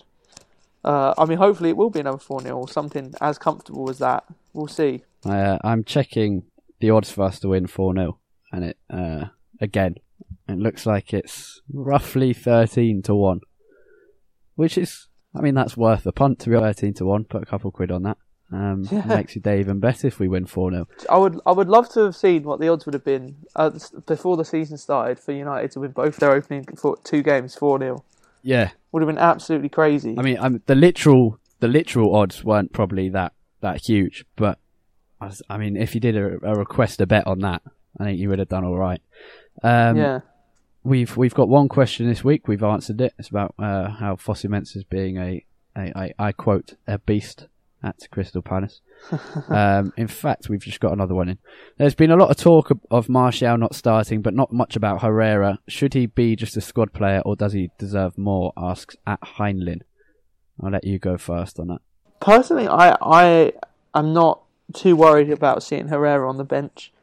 Uh, 0.83 1.13
I 1.17 1.25
mean, 1.25 1.37
hopefully 1.37 1.69
it 1.69 1.77
will 1.77 1.89
be 1.89 2.01
another 2.01 2.17
4 2.17 2.41
0 2.41 2.57
or 2.57 2.67
something 2.67 3.13
as 3.21 3.37
comfortable 3.37 3.89
as 3.89 3.99
that. 3.99 4.25
We'll 4.53 4.67
see. 4.67 5.03
Uh, 5.25 5.57
I'm 5.63 5.83
checking 5.83 6.43
the 6.79 6.91
odds 6.91 7.09
for 7.09 7.23
us 7.23 7.39
to 7.39 7.49
win 7.49 7.67
4 7.67 7.95
0, 7.95 8.19
and 8.51 8.65
it, 8.65 8.77
uh, 8.89 9.25
again, 9.59 9.95
it 10.47 10.57
looks 10.57 10.85
like 10.85 11.13
it's 11.13 11.61
roughly 11.71 12.33
13 12.33 13.01
to 13.03 13.15
1. 13.15 13.41
Which 14.55 14.77
is, 14.77 15.07
I 15.35 15.41
mean, 15.41 15.55
that's 15.55 15.75
worth 15.75 16.05
a 16.05 16.11
punt 16.11 16.39
to 16.39 16.49
be 16.49 16.57
13 16.57 16.93
to 16.95 17.05
1. 17.05 17.25
Put 17.25 17.43
a 17.43 17.45
couple 17.45 17.71
quid 17.71 17.91
on 17.91 18.03
that. 18.03 18.17
Um, 18.51 18.87
yeah. 18.91 19.05
Makes 19.05 19.35
your 19.35 19.41
day 19.41 19.59
even 19.59 19.79
better 19.79 20.07
if 20.07 20.19
we 20.19 20.27
win 20.27 20.45
4 20.45 20.71
0. 20.71 20.87
I 21.09 21.17
would, 21.17 21.39
I 21.45 21.51
would 21.51 21.67
love 21.67 21.89
to 21.89 22.01
have 22.01 22.15
seen 22.15 22.43
what 22.43 22.59
the 22.59 22.69
odds 22.69 22.85
would 22.85 22.93
have 22.93 23.03
been 23.03 23.37
uh, 23.55 23.71
before 24.05 24.37
the 24.37 24.45
season 24.45 24.77
started 24.77 25.19
for 25.19 25.31
United 25.31 25.71
to 25.71 25.79
win 25.79 25.91
both 25.91 26.17
their 26.17 26.31
opening 26.31 26.65
two 27.03 27.21
games 27.21 27.55
4 27.55 27.79
0. 27.79 28.03
Yeah. 28.43 28.71
Would 28.91 29.01
have 29.01 29.07
been 29.07 29.17
absolutely 29.17 29.69
crazy. 29.69 30.15
I 30.17 30.21
mean, 30.21 30.37
um, 30.39 30.61
the 30.67 30.75
literal 30.75 31.39
the 31.59 31.67
literal 31.67 32.15
odds 32.15 32.43
weren't 32.43 32.73
probably 32.73 33.09
that, 33.09 33.33
that 33.61 33.81
huge, 33.85 34.25
but 34.35 34.59
I, 35.19 35.25
was, 35.27 35.41
I 35.49 35.57
mean, 35.57 35.77
if 35.77 35.95
you 35.95 36.01
did 36.01 36.15
a, 36.15 36.37
a, 36.43 36.55
request 36.55 37.01
a 37.01 37.07
bet 37.07 37.25
on 37.25 37.39
that, 37.39 37.61
I 37.99 38.03
think 38.03 38.19
you 38.19 38.29
would 38.29 38.39
have 38.39 38.49
done 38.49 38.65
all 38.65 38.77
right. 38.77 39.01
Um, 39.63 39.97
yeah. 39.97 40.19
We've 40.85 41.17
we've 41.17 41.33
got 41.33 41.49
one 41.49 41.67
question 41.67 42.07
this 42.07 42.23
week. 42.23 42.47
We've 42.47 42.61
answered 42.61 43.01
it. 43.01 43.15
It's 43.17 43.29
about 43.29 43.55
uh, 43.57 43.89
how 43.89 44.17
Fosu 44.17 44.51
Mensah 44.51 44.87
being 44.87 45.17
a, 45.17 45.43
a, 45.75 45.91
a 45.95 46.13
I 46.19 46.31
quote 46.31 46.75
a 46.87 46.99
beast 46.99 47.47
at 47.81 48.07
Crystal 48.11 48.43
Palace. 48.43 48.81
um, 49.49 49.93
in 49.97 50.07
fact, 50.07 50.47
we've 50.47 50.61
just 50.61 50.79
got 50.79 50.93
another 50.93 51.15
one 51.15 51.27
in. 51.27 51.39
There's 51.77 51.95
been 51.95 52.11
a 52.11 52.15
lot 52.15 52.29
of 52.29 52.37
talk 52.37 52.69
of, 52.69 52.79
of 52.91 53.09
Martial 53.09 53.57
not 53.57 53.73
starting, 53.73 54.21
but 54.21 54.35
not 54.35 54.53
much 54.53 54.75
about 54.75 55.01
Herrera. 55.01 55.57
Should 55.67 55.95
he 55.95 56.05
be 56.05 56.35
just 56.35 56.55
a 56.55 56.61
squad 56.61 56.93
player, 56.93 57.23
or 57.25 57.35
does 57.35 57.53
he 57.53 57.71
deserve 57.79 58.15
more? 58.15 58.53
Asks 58.55 58.95
at 59.07 59.21
Heinlein. 59.21 59.81
I'll 60.61 60.69
let 60.69 60.83
you 60.83 60.99
go 60.99 61.17
first 61.17 61.59
on 61.59 61.69
that. 61.69 61.81
Personally, 62.19 62.67
I 62.67 62.95
I 63.01 63.53
am 63.95 64.13
not 64.13 64.43
too 64.75 64.95
worried 64.95 65.31
about 65.31 65.63
seeing 65.63 65.87
Herrera 65.87 66.29
on 66.29 66.37
the 66.37 66.43
bench. 66.43 66.93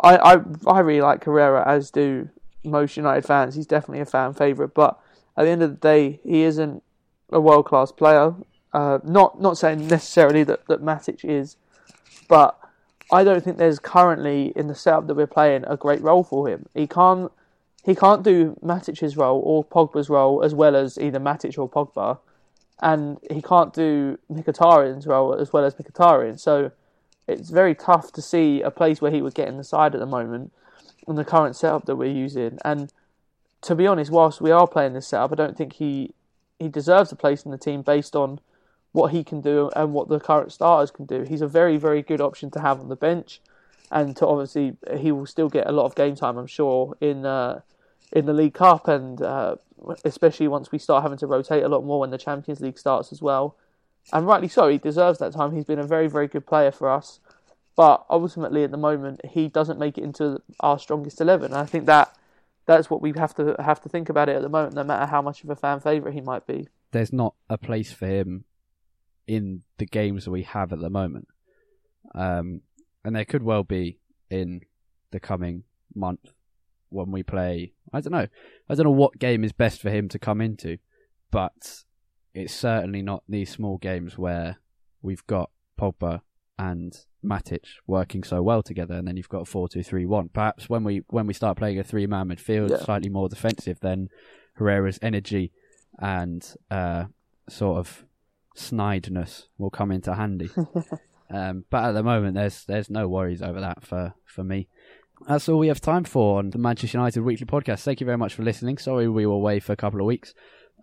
I, 0.00 0.16
I 0.18 0.36
I 0.68 0.78
really 0.78 1.00
like 1.00 1.24
Herrera, 1.24 1.68
as 1.68 1.90
do 1.90 2.28
most 2.68 2.96
United 2.96 3.24
fans. 3.24 3.54
He's 3.54 3.66
definitely 3.66 4.00
a 4.00 4.06
fan 4.06 4.34
favourite, 4.34 4.74
but 4.74 5.00
at 5.36 5.44
the 5.44 5.50
end 5.50 5.62
of 5.62 5.70
the 5.70 5.76
day, 5.76 6.20
he 6.24 6.42
isn't 6.42 6.82
a 7.30 7.40
world 7.40 7.66
class 7.66 7.92
player. 7.92 8.34
Uh, 8.72 8.98
not 9.02 9.40
not 9.40 9.56
saying 9.56 9.86
necessarily 9.86 10.44
that, 10.44 10.66
that 10.68 10.82
Matic 10.82 11.24
is, 11.24 11.56
but 12.28 12.58
I 13.10 13.24
don't 13.24 13.42
think 13.42 13.56
there's 13.56 13.78
currently 13.78 14.52
in 14.54 14.66
the 14.66 14.74
setup 14.74 15.06
that 15.06 15.14
we're 15.14 15.26
playing 15.26 15.64
a 15.66 15.76
great 15.76 16.02
role 16.02 16.22
for 16.22 16.48
him. 16.48 16.66
He 16.74 16.86
can't 16.86 17.32
he 17.84 17.94
can't 17.94 18.22
do 18.22 18.56
Matic's 18.62 19.16
role 19.16 19.40
or 19.44 19.64
Pogba's 19.64 20.10
role 20.10 20.42
as 20.42 20.54
well 20.54 20.76
as 20.76 20.98
either 20.98 21.18
Matic 21.18 21.58
or 21.58 21.68
Pogba, 21.68 22.18
and 22.80 23.18
he 23.30 23.40
can't 23.40 23.72
do 23.72 24.18
Mkhitaryan's 24.30 25.06
role 25.06 25.34
as 25.34 25.52
well 25.52 25.64
as 25.64 25.74
Mkhitaryan. 25.74 26.38
So 26.38 26.70
it's 27.26 27.50
very 27.50 27.74
tough 27.74 28.12
to 28.12 28.22
see 28.22 28.60
a 28.60 28.70
place 28.70 29.00
where 29.00 29.10
he 29.10 29.22
would 29.22 29.34
get 29.34 29.48
in 29.48 29.56
the 29.56 29.64
side 29.64 29.94
at 29.94 30.00
the 30.00 30.06
moment 30.06 30.52
in 31.08 31.16
the 31.16 31.24
current 31.24 31.56
setup 31.56 31.86
that 31.86 31.96
we're 31.96 32.12
using. 32.12 32.58
And 32.64 32.92
to 33.62 33.74
be 33.74 33.86
honest, 33.86 34.10
whilst 34.10 34.40
we 34.40 34.50
are 34.50 34.66
playing 34.66 34.92
this 34.92 35.08
setup, 35.08 35.32
I 35.32 35.34
don't 35.36 35.56
think 35.56 35.74
he 35.74 36.14
he 36.58 36.68
deserves 36.68 37.12
a 37.12 37.16
place 37.16 37.44
in 37.44 37.50
the 37.50 37.58
team 37.58 37.82
based 37.82 38.16
on 38.16 38.40
what 38.92 39.12
he 39.12 39.22
can 39.22 39.40
do 39.40 39.70
and 39.76 39.92
what 39.92 40.08
the 40.08 40.18
current 40.18 40.52
starters 40.52 40.90
can 40.90 41.06
do. 41.06 41.22
He's 41.22 41.40
a 41.40 41.46
very, 41.46 41.76
very 41.76 42.02
good 42.02 42.20
option 42.20 42.50
to 42.52 42.60
have 42.60 42.80
on 42.80 42.88
the 42.88 42.96
bench, 42.96 43.40
and 43.90 44.16
to 44.16 44.26
obviously 44.26 44.76
he 44.96 45.12
will 45.12 45.26
still 45.26 45.48
get 45.48 45.68
a 45.68 45.72
lot 45.72 45.86
of 45.86 45.94
game 45.94 46.16
time, 46.16 46.36
I'm 46.36 46.46
sure, 46.46 46.96
in 47.00 47.24
uh, 47.24 47.60
in 48.12 48.26
the 48.26 48.32
League 48.32 48.54
Cup, 48.54 48.88
and 48.88 49.20
uh, 49.22 49.56
especially 50.04 50.48
once 50.48 50.72
we 50.72 50.78
start 50.78 51.02
having 51.02 51.18
to 51.18 51.26
rotate 51.26 51.62
a 51.62 51.68
lot 51.68 51.84
more 51.84 52.00
when 52.00 52.10
the 52.10 52.18
Champions 52.18 52.60
League 52.60 52.78
starts 52.78 53.12
as 53.12 53.22
well. 53.22 53.56
And 54.12 54.26
rightly 54.26 54.48
so, 54.48 54.68
he 54.68 54.78
deserves 54.78 55.18
that 55.18 55.32
time. 55.32 55.54
He's 55.54 55.66
been 55.66 55.78
a 55.78 55.86
very, 55.86 56.08
very 56.08 56.28
good 56.28 56.46
player 56.46 56.70
for 56.70 56.88
us, 56.88 57.20
but 57.78 58.04
ultimately 58.10 58.64
at 58.64 58.72
the 58.72 58.76
moment 58.76 59.20
he 59.24 59.46
doesn't 59.46 59.78
make 59.78 59.96
it 59.96 60.02
into 60.02 60.42
our 60.58 60.80
strongest 60.80 61.20
eleven. 61.20 61.52
And 61.52 61.60
I 61.60 61.64
think 61.64 61.86
that 61.86 62.12
that's 62.66 62.90
what 62.90 63.00
we 63.00 63.12
have 63.16 63.32
to 63.36 63.54
have 63.60 63.80
to 63.82 63.88
think 63.88 64.08
about 64.08 64.28
it 64.28 64.34
at 64.34 64.42
the 64.42 64.48
moment, 64.48 64.74
no 64.74 64.82
matter 64.82 65.06
how 65.06 65.22
much 65.22 65.44
of 65.44 65.50
a 65.50 65.54
fan 65.54 65.78
favourite 65.78 66.12
he 66.12 66.20
might 66.20 66.44
be. 66.44 66.66
There's 66.90 67.12
not 67.12 67.34
a 67.48 67.56
place 67.56 67.92
for 67.92 68.06
him 68.06 68.46
in 69.28 69.62
the 69.76 69.86
games 69.86 70.24
that 70.24 70.32
we 70.32 70.42
have 70.42 70.72
at 70.72 70.80
the 70.80 70.90
moment. 70.90 71.28
Um, 72.16 72.62
and 73.04 73.14
there 73.14 73.24
could 73.24 73.44
well 73.44 73.62
be 73.62 74.00
in 74.28 74.62
the 75.12 75.20
coming 75.20 75.62
month 75.94 76.32
when 76.88 77.12
we 77.12 77.22
play. 77.22 77.74
I 77.92 78.00
don't 78.00 78.12
know. 78.12 78.26
I 78.68 78.74
don't 78.74 78.86
know 78.86 78.90
what 78.90 79.20
game 79.20 79.44
is 79.44 79.52
best 79.52 79.80
for 79.80 79.90
him 79.90 80.08
to 80.08 80.18
come 80.18 80.40
into, 80.40 80.78
but 81.30 81.84
it's 82.34 82.54
certainly 82.54 83.02
not 83.02 83.22
these 83.28 83.50
small 83.50 83.78
games 83.78 84.18
where 84.18 84.56
we've 85.00 85.26
got 85.28 85.50
Pogba 85.80 86.22
and 86.58 86.96
Matic 87.24 87.64
working 87.86 88.22
so 88.22 88.42
well 88.42 88.62
together, 88.62 88.94
and 88.94 89.06
then 89.06 89.16
you've 89.16 89.28
got 89.28 89.42
a 89.42 89.44
four-two-three-one. 89.44 90.30
Perhaps 90.32 90.68
when 90.68 90.84
we 90.84 91.02
when 91.08 91.26
we 91.26 91.34
start 91.34 91.58
playing 91.58 91.78
a 91.78 91.84
three-man 91.84 92.28
midfield, 92.28 92.70
yeah. 92.70 92.78
slightly 92.78 93.08
more 93.08 93.28
defensive, 93.28 93.80
then 93.80 94.08
Herrera's 94.54 94.98
energy 95.02 95.52
and 95.98 96.54
uh, 96.70 97.04
sort 97.48 97.78
of 97.78 98.04
snideness 98.56 99.44
will 99.56 99.70
come 99.70 99.90
into 99.90 100.14
handy. 100.14 100.50
um, 101.30 101.64
but 101.70 101.84
at 101.84 101.92
the 101.92 102.02
moment, 102.02 102.34
there's 102.34 102.64
there's 102.64 102.90
no 102.90 103.08
worries 103.08 103.42
over 103.42 103.60
that 103.60 103.84
for, 103.84 104.14
for 104.24 104.44
me. 104.44 104.68
That's 105.26 105.48
all 105.48 105.58
we 105.58 105.68
have 105.68 105.80
time 105.80 106.04
for 106.04 106.38
on 106.38 106.50
the 106.50 106.58
Manchester 106.58 106.98
United 106.98 107.22
Weekly 107.22 107.46
Podcast. 107.46 107.80
Thank 107.80 108.00
you 108.00 108.06
very 108.06 108.18
much 108.18 108.34
for 108.34 108.42
listening. 108.42 108.78
Sorry 108.78 109.08
we 109.08 109.26
were 109.26 109.34
away 109.34 109.58
for 109.58 109.72
a 109.72 109.76
couple 109.76 110.00
of 110.00 110.06
weeks. 110.06 110.34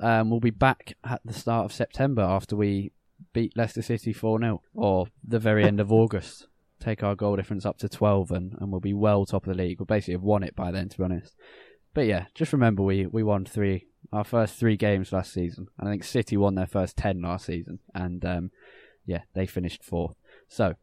Um, 0.01 0.29
we'll 0.29 0.41
be 0.41 0.49
back 0.49 0.93
at 1.05 1.21
the 1.23 1.33
start 1.33 1.63
of 1.65 1.71
September 1.71 2.21
after 2.21 2.57
we 2.57 2.91
beat 3.35 3.55
Leicester 3.57 3.81
City 3.81 4.13
4 4.13 4.39
0, 4.39 4.61
or 4.73 5.07
the 5.21 5.39
very 5.39 5.65
end 5.65 5.81
of 5.81 5.91
August. 5.91 6.47
Take 6.79 7.03
our 7.03 7.15
goal 7.15 7.35
difference 7.35 7.65
up 7.65 7.77
to 7.79 7.89
12 7.89 8.31
and, 8.31 8.55
and 8.59 8.71
we'll 8.71 8.79
be 8.79 8.93
well 8.93 9.25
top 9.25 9.45
of 9.45 9.55
the 9.55 9.63
league. 9.63 9.79
We'll 9.79 9.85
basically 9.85 10.13
have 10.13 10.23
won 10.23 10.41
it 10.43 10.55
by 10.55 10.71
then, 10.71 10.87
to 10.89 10.97
be 10.97 11.03
honest. 11.03 11.35
But 11.93 12.05
yeah, 12.05 12.25
just 12.33 12.53
remember 12.53 12.81
we, 12.81 13.05
we 13.05 13.23
won 13.23 13.45
three 13.45 13.87
our 14.13 14.23
first 14.23 14.55
three 14.55 14.77
games 14.77 15.11
last 15.11 15.33
season. 15.33 15.67
I 15.79 15.85
think 15.85 16.03
City 16.03 16.37
won 16.37 16.55
their 16.55 16.67
first 16.67 16.95
ten 16.95 17.21
last 17.21 17.45
season, 17.45 17.79
and 17.93 18.23
um, 18.23 18.51
yeah, 19.05 19.21
they 19.33 19.45
finished 19.45 19.83
fourth. 19.83 20.15
So 20.47 20.75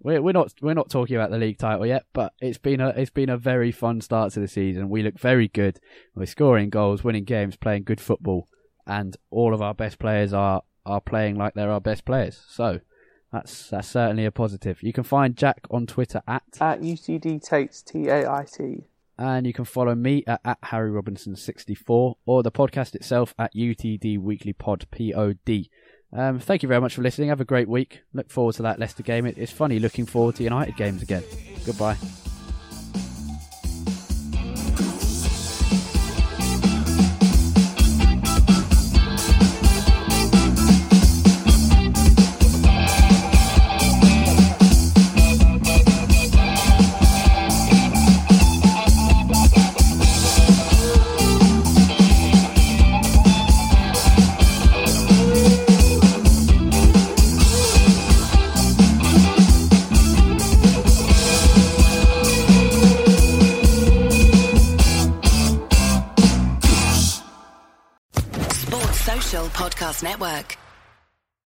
we're 0.00 0.22
we're 0.22 0.32
not 0.32 0.54
we're 0.62 0.74
not 0.74 0.88
talking 0.88 1.16
about 1.16 1.30
the 1.30 1.38
league 1.38 1.58
title 1.58 1.86
yet, 1.86 2.04
but 2.12 2.32
it's 2.40 2.58
been 2.58 2.80
a 2.80 2.88
it's 2.90 3.10
been 3.10 3.28
a 3.28 3.36
very 3.36 3.72
fun 3.72 4.00
start 4.00 4.32
to 4.34 4.40
the 4.40 4.48
season. 4.48 4.88
We 4.88 5.02
look 5.02 5.18
very 5.18 5.48
good. 5.48 5.80
We're 6.14 6.26
scoring 6.26 6.70
goals, 6.70 7.02
winning 7.02 7.24
games, 7.24 7.56
playing 7.56 7.84
good 7.84 8.00
football, 8.00 8.46
and 8.86 9.16
all 9.30 9.52
of 9.52 9.60
our 9.60 9.74
best 9.74 9.98
players 9.98 10.32
are 10.32 10.62
are 10.84 11.00
playing 11.00 11.36
like 11.36 11.54
they're 11.54 11.70
our 11.70 11.80
best 11.80 12.04
players. 12.04 12.42
So. 12.48 12.80
That's 13.32 13.70
that's 13.70 13.86
certainly 13.86 14.24
a 14.24 14.32
positive. 14.32 14.82
You 14.82 14.92
can 14.92 15.04
find 15.04 15.36
Jack 15.36 15.64
on 15.70 15.86
Twitter 15.86 16.20
at 16.26 16.42
at 16.60 16.80
UCD 16.80 17.40
Tates 17.40 17.80
T 17.80 18.08
A 18.08 18.28
I 18.28 18.44
T. 18.44 18.88
And 19.16 19.46
you 19.46 19.52
can 19.52 19.66
follow 19.66 19.94
me 19.94 20.24
at, 20.26 20.40
at 20.44 20.58
Harry 20.62 20.90
Robinson64 20.90 22.14
or 22.24 22.42
the 22.42 22.50
podcast 22.50 22.94
itself 22.94 23.34
at 23.38 23.54
UTD 23.54 24.18
Weekly 24.18 24.54
Pod 24.54 24.86
POD. 24.90 25.68
Um, 26.12 26.38
thank 26.40 26.62
you 26.62 26.68
very 26.68 26.80
much 26.80 26.94
for 26.94 27.02
listening. 27.02 27.28
Have 27.28 27.40
a 27.40 27.44
great 27.44 27.68
week. 27.68 28.00
Look 28.14 28.30
forward 28.30 28.54
to 28.56 28.62
that 28.62 28.78
Leicester 28.78 29.02
game. 29.02 29.26
It, 29.26 29.36
it's 29.36 29.52
funny 29.52 29.78
looking 29.78 30.06
forward 30.06 30.36
to 30.36 30.42
United 30.42 30.76
games 30.76 31.02
again. 31.02 31.22
Goodbye. 31.66 31.98